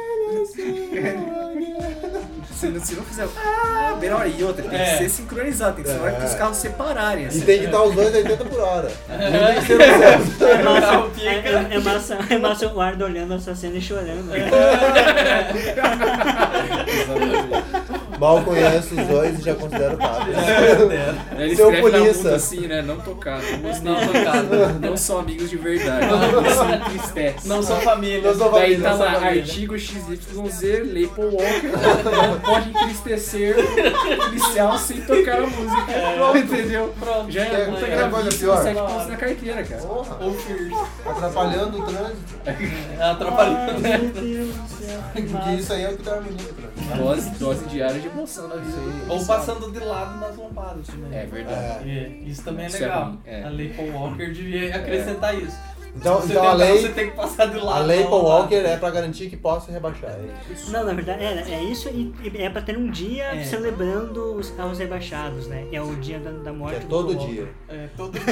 [2.56, 3.28] Se não, se não fizer.
[3.38, 4.92] Ah, melhor e outra, tem É.
[4.92, 6.38] que ser sincronizado, tem que ser na hora que os É.
[6.38, 7.24] carros separarem.
[7.24, 7.42] E Assim.
[7.42, 8.92] tem que estar os dois a 80 por hora.
[9.08, 10.44] Tem que ser no certo.
[10.46, 14.30] É massa, é, é, é massa, é massa o guarda olhando essa cena e chorando.
[17.16, 18.01] Exatamente.
[18.22, 20.34] Mal conheço os dois e já considero padre.
[20.36, 22.36] Aí Ele Seu polícia.
[22.36, 22.82] assim, né?
[22.84, 23.44] Não tocado.
[23.82, 24.80] Não, Não tocado.
[24.80, 26.06] não são amigos de verdade.
[26.48, 27.48] Isso me entristece.
[27.48, 28.22] Não são família.
[28.22, 30.62] Não são Daí família, tá não são lá, artigo XYZ,
[30.94, 31.72] Lei Paul Walker,
[32.28, 36.38] não pode entristecer o policial sem tocar a música.
[36.38, 36.94] Entendeu?
[37.00, 37.32] Pronto.
[37.32, 39.82] Já é coisa gravíssima, sete pontos na carteira, cara.
[39.82, 42.40] Porra, Ou atrapalhando o trânsito.
[43.02, 43.82] Atrapalhando.
[43.84, 45.00] Ai, meu Deus do céu.
[45.16, 45.52] que Que massa.
[45.54, 46.71] isso aí é o que dá minuto o trânsito.
[46.98, 48.78] Dose, dose diária de emoção na vida.
[49.10, 51.18] Ou passando de lado nas lombadas também.
[51.18, 51.90] É verdade.
[51.90, 52.08] É.
[52.26, 53.18] Isso também é Isso é legal.
[53.26, 53.44] é.
[53.44, 55.58] A lei Paul Walker devia acrescentar isso.
[55.94, 57.84] Então, Se você então a lei, Você tem que passar de lado.
[57.84, 58.36] a lei Paul lombada.
[58.44, 60.12] Walker é pra garantir que possa rebaixar.
[60.12, 60.72] É isso.
[60.72, 63.44] Não, na verdade, é, é isso e e é pra ter um dia É.
[63.44, 65.66] celebrando os carros rebaixados, né?
[65.72, 67.48] É o dia da, da Que morte é do todo Paul dia.
[67.68, 68.24] É, todo dia.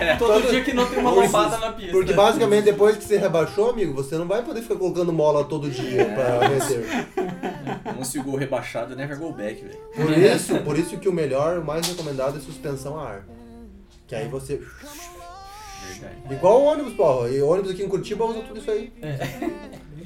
[0.00, 1.92] É, todo dia que não tem uma lombada na pista.
[1.92, 5.70] Porque basicamente depois que você rebaixou, amigo, você não vai poder ficar colocando mola todo
[5.70, 6.84] dia pra vencer.
[7.98, 9.78] Once you go rebaixado, never go back, velho.
[9.94, 13.24] Por isso, por isso que o melhor, o mais recomendado é suspensão a ar.
[14.08, 14.60] Que aí você.
[16.30, 17.28] Igual o ônibus, porra.
[17.28, 18.92] E o ônibus aqui em Curitiba usa tudo isso aí.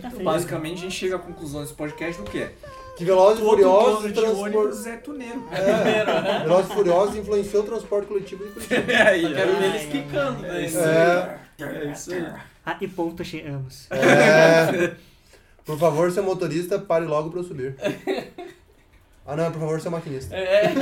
[0.00, 0.24] Tá feio.
[0.24, 2.48] Basicamente, a gente chega à conclusão desse podcast do quê?
[2.96, 5.44] Que Velozes e Furiosos é tuneiro.
[5.52, 8.92] É, Velozes e Furiosos influenciou o transporte coletivo de Curitiba.
[8.92, 10.42] É aí, Quero ver Ai, eles quicando.
[10.42, 10.64] né?
[10.64, 12.26] É, É isso aí.
[12.64, 13.86] Ah, e ponto, chegamos.
[13.90, 14.94] é.
[15.64, 17.74] Por favor, seu motorista, pare logo pra eu subir.
[19.26, 20.36] Ah não, por favor, seu maquinista.
[20.36, 20.72] É,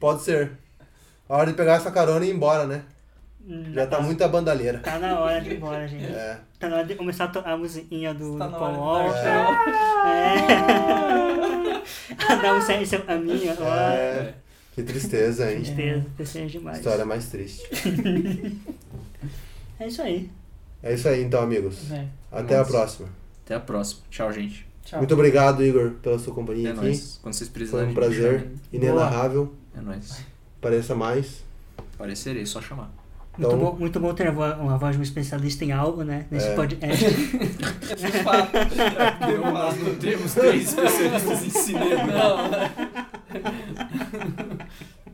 [0.00, 0.50] Pode ser.
[1.28, 2.82] A hora de pegar essa carona e ir embora, né?
[3.46, 4.78] Hum, Já tá muita bandalheira.
[4.78, 6.04] Tá na hora de ir embora, gente.
[6.06, 6.38] É.
[6.58, 9.12] Tá na hora de começar a a musiquinha do, Tá do na Paul Walker.
[9.12, 10.44] dar É.
[12.42, 13.52] Dar um sério a minha.
[13.52, 14.34] É.
[14.74, 15.58] Que tristeza, hein?
[15.62, 16.78] Tristeza, tristeza demais.
[16.78, 17.62] História mais triste.
[19.78, 20.30] É isso aí.
[20.82, 21.90] É isso aí então, amigos.
[21.90, 22.06] É.
[22.30, 22.70] Até a Nossa.
[22.70, 23.08] próxima.
[23.44, 24.02] Até a próxima.
[24.08, 24.64] Tchau, gente.
[24.84, 25.00] Tchau.
[25.00, 26.80] Muito obrigado, Igor, pela sua companhia É aqui.
[26.80, 27.18] nóis.
[27.20, 27.86] Quando vocês Foi precisarem.
[27.86, 28.54] um me prazer chamem.
[28.72, 29.52] inenarrável.
[29.76, 30.20] É nóis.
[30.60, 31.42] Pareça mais.
[31.98, 32.88] Parecerei, só chamar.
[33.36, 36.26] Muito, Então- bom, muito bom ter uma voz de um especialista em algo, né?
[36.30, 36.54] Nesse É.
[36.54, 37.04] podcast.
[37.04, 38.50] De fato.
[39.28, 42.06] Eu Nós não temos três especialistas em cinema.
[42.06, 42.36] Não,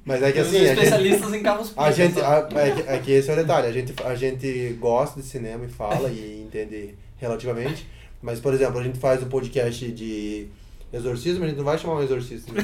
[0.04, 2.26] Mas é que assim, a gente, especialistas em carros a gente só.
[2.26, 3.66] a- é, que, é que esse é o detalhe.
[3.68, 7.86] A gente, a gente gosta de cinema e fala e entende relativamente.
[8.22, 10.48] Mas, por exemplo, a gente faz o podcast de
[10.92, 12.52] exorcismo, a gente não vai chamar um exorcista.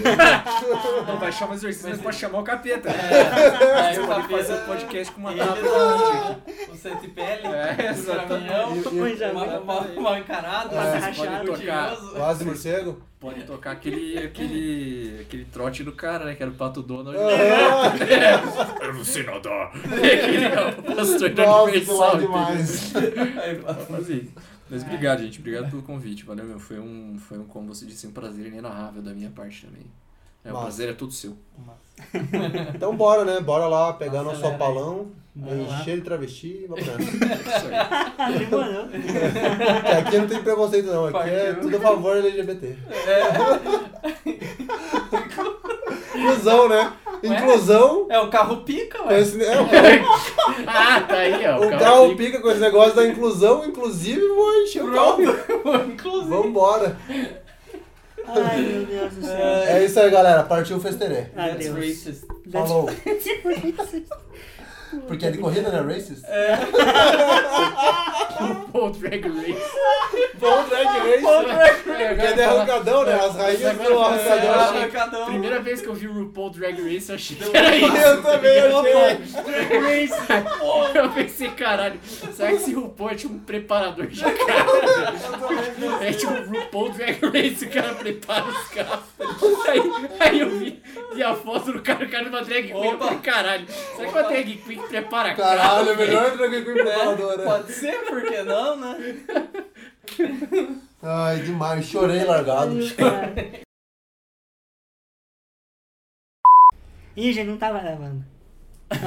[1.07, 2.89] Não vai chamar exorcista, mas pode chamar o capeta.
[2.90, 5.44] É, aí Você o pode capeta- fazer o podcast com uma da-
[6.73, 8.82] O sete pele, É, exatamente.
[8.82, 10.78] caminhão, mal, encarado, É.
[10.78, 10.98] é.
[10.98, 11.47] Rachado.
[11.47, 11.94] Pode tocar.
[11.94, 13.01] Vaso de morcego?
[13.20, 16.35] Pode tocar aquele, aquele, aquele trote do cara, né?
[16.35, 17.16] Que era o Pato Donald.
[17.19, 19.73] Ah, Eu não sei nadar.
[19.74, 22.19] Aquele é o pastor da Universal.
[23.43, 24.32] Aí, fazer isso.
[24.68, 25.38] Mas obrigado, gente.
[25.38, 26.24] Obrigado pelo convite.
[26.24, 26.59] Valeu, meu.
[26.59, 29.86] Foi um, foi um como você disse, um prazer inenarrável da minha parte também.
[30.44, 31.36] É, o prazer é todo seu.
[32.74, 33.40] Então bora, né?
[33.40, 34.60] Bora lá pegar nosso Acelera aí.
[34.70, 35.80] opalão, Bora lá.
[35.80, 37.02] encher de travesti e vamos nessa.
[39.98, 42.76] Aqui não tem preconceito não, aqui é tudo a favor do LGBT.
[46.14, 46.93] Inclusão, né?
[47.22, 48.06] Inclusão.
[48.10, 49.20] É o carro pica, ué.
[49.20, 51.59] esse- é, o carro, Ah, tá aí, ó.
[51.66, 55.22] o carro pica com esse negócio da inclusão, inclusive vou encher o carro.
[55.93, 56.30] Inclusive.
[56.30, 56.97] Vambora.
[58.28, 59.36] Ai, meu Deus do céu.
[59.36, 60.43] É isso aí, galera.
[60.43, 61.26] Partiu o festerê.
[61.34, 61.76] That's Adeus.
[61.76, 62.24] racist.
[62.51, 62.90] That's- Falou.
[65.06, 65.94] Porque é de corrida, né?
[65.94, 66.23] Racist?
[68.73, 69.77] Pô, Drag Race.
[70.39, 71.82] Bom drag race.
[71.82, 73.14] Porque é derrocadão, né?
[73.14, 74.52] As rainhas do arrancadão.
[74.52, 75.27] Arrancadão.
[75.27, 77.97] Primeira vez que eu vi o RuPaul Drag Race, eu achei que era isso.
[77.97, 79.43] Eu também achei.
[79.43, 80.97] Drag Race.
[80.97, 81.98] Eu pensei, caralho,
[82.32, 84.73] será que esse RuPaul é tipo um preparador de carro?
[86.01, 89.05] É tipo o RuPaul Drag Race, o cara prepara os carros.
[89.68, 89.82] Aí,
[90.20, 90.82] aí eu vi,
[91.14, 94.18] vi a foto do cara, o cara numa drag queen, eu falei, caralho, será que
[94.18, 95.57] uma drag queen que prepara carro?
[95.57, 97.43] Caralho, é melhor drag queen É, preparadora.
[97.43, 98.97] pode ser, por que não, né?
[101.03, 101.85] Ai, demais.
[101.87, 102.77] Chorei largado.
[107.17, 108.25] Ih, gente, não tava gravando.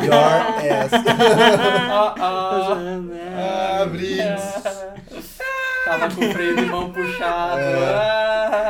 [0.04, 0.92] Your ass.
[0.94, 3.80] Ah, Tô ah, né?
[3.82, 5.40] Ah, Briggs.
[5.86, 7.62] tava com o freio de mão puxado.
[7.62, 7.96] É.
[7.96, 8.69] Ah.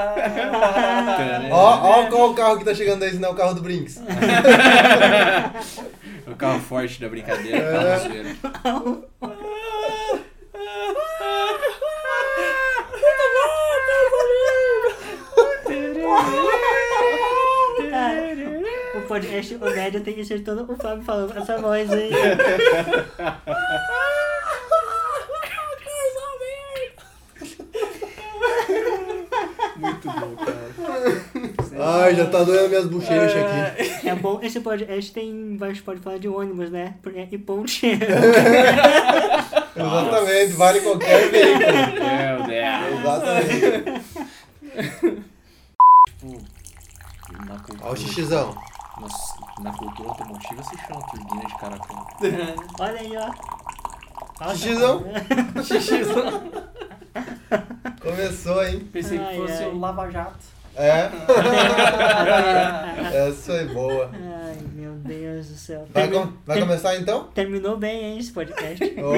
[1.52, 3.62] Ó, ó qual o carro que tá chegando aí, se não é o carro do
[3.62, 4.02] Brinks.
[6.28, 8.36] O carro forte da brincadeira, É.
[8.64, 9.04] carro
[18.96, 22.10] o podcast, o médio tem que ser todo o Fábio falando com essa voz aí.
[29.80, 30.70] Muito bom, cara.
[32.04, 34.08] Ai, já tá doendo minhas bochechas aqui.
[34.08, 35.58] É bom, esse podcast tem.
[35.62, 36.96] A gente pode falar de ônibus, né?
[37.02, 37.86] Porque- E ponte.
[39.76, 41.60] Exatamente, vale qualquer veículo.
[42.10, 43.00] Meu Deus.
[43.00, 44.02] Exatamente.
[46.08, 46.42] Tipo,
[47.48, 48.56] na cultura, Olha o xixizão.
[49.00, 49.08] na,
[49.72, 52.08] na cultura automotiva se chama turbina de caracol.
[52.80, 53.32] Olha aí, ó.
[54.54, 55.04] Xixizão.
[55.64, 56.44] Xixizão.
[58.02, 58.88] Começou, hein?
[58.92, 59.70] Pensei que Ai, fosse ai.
[59.70, 60.60] o Lava Jato.
[60.76, 61.10] É.
[63.28, 64.10] Essa foi boa.
[64.14, 65.86] Ai, meu Deus do céu.
[65.94, 67.26] Vai, com- vai começar então?
[67.34, 68.84] Terminou bem, hein, esse podcast.
[69.02, 69.12] Ô,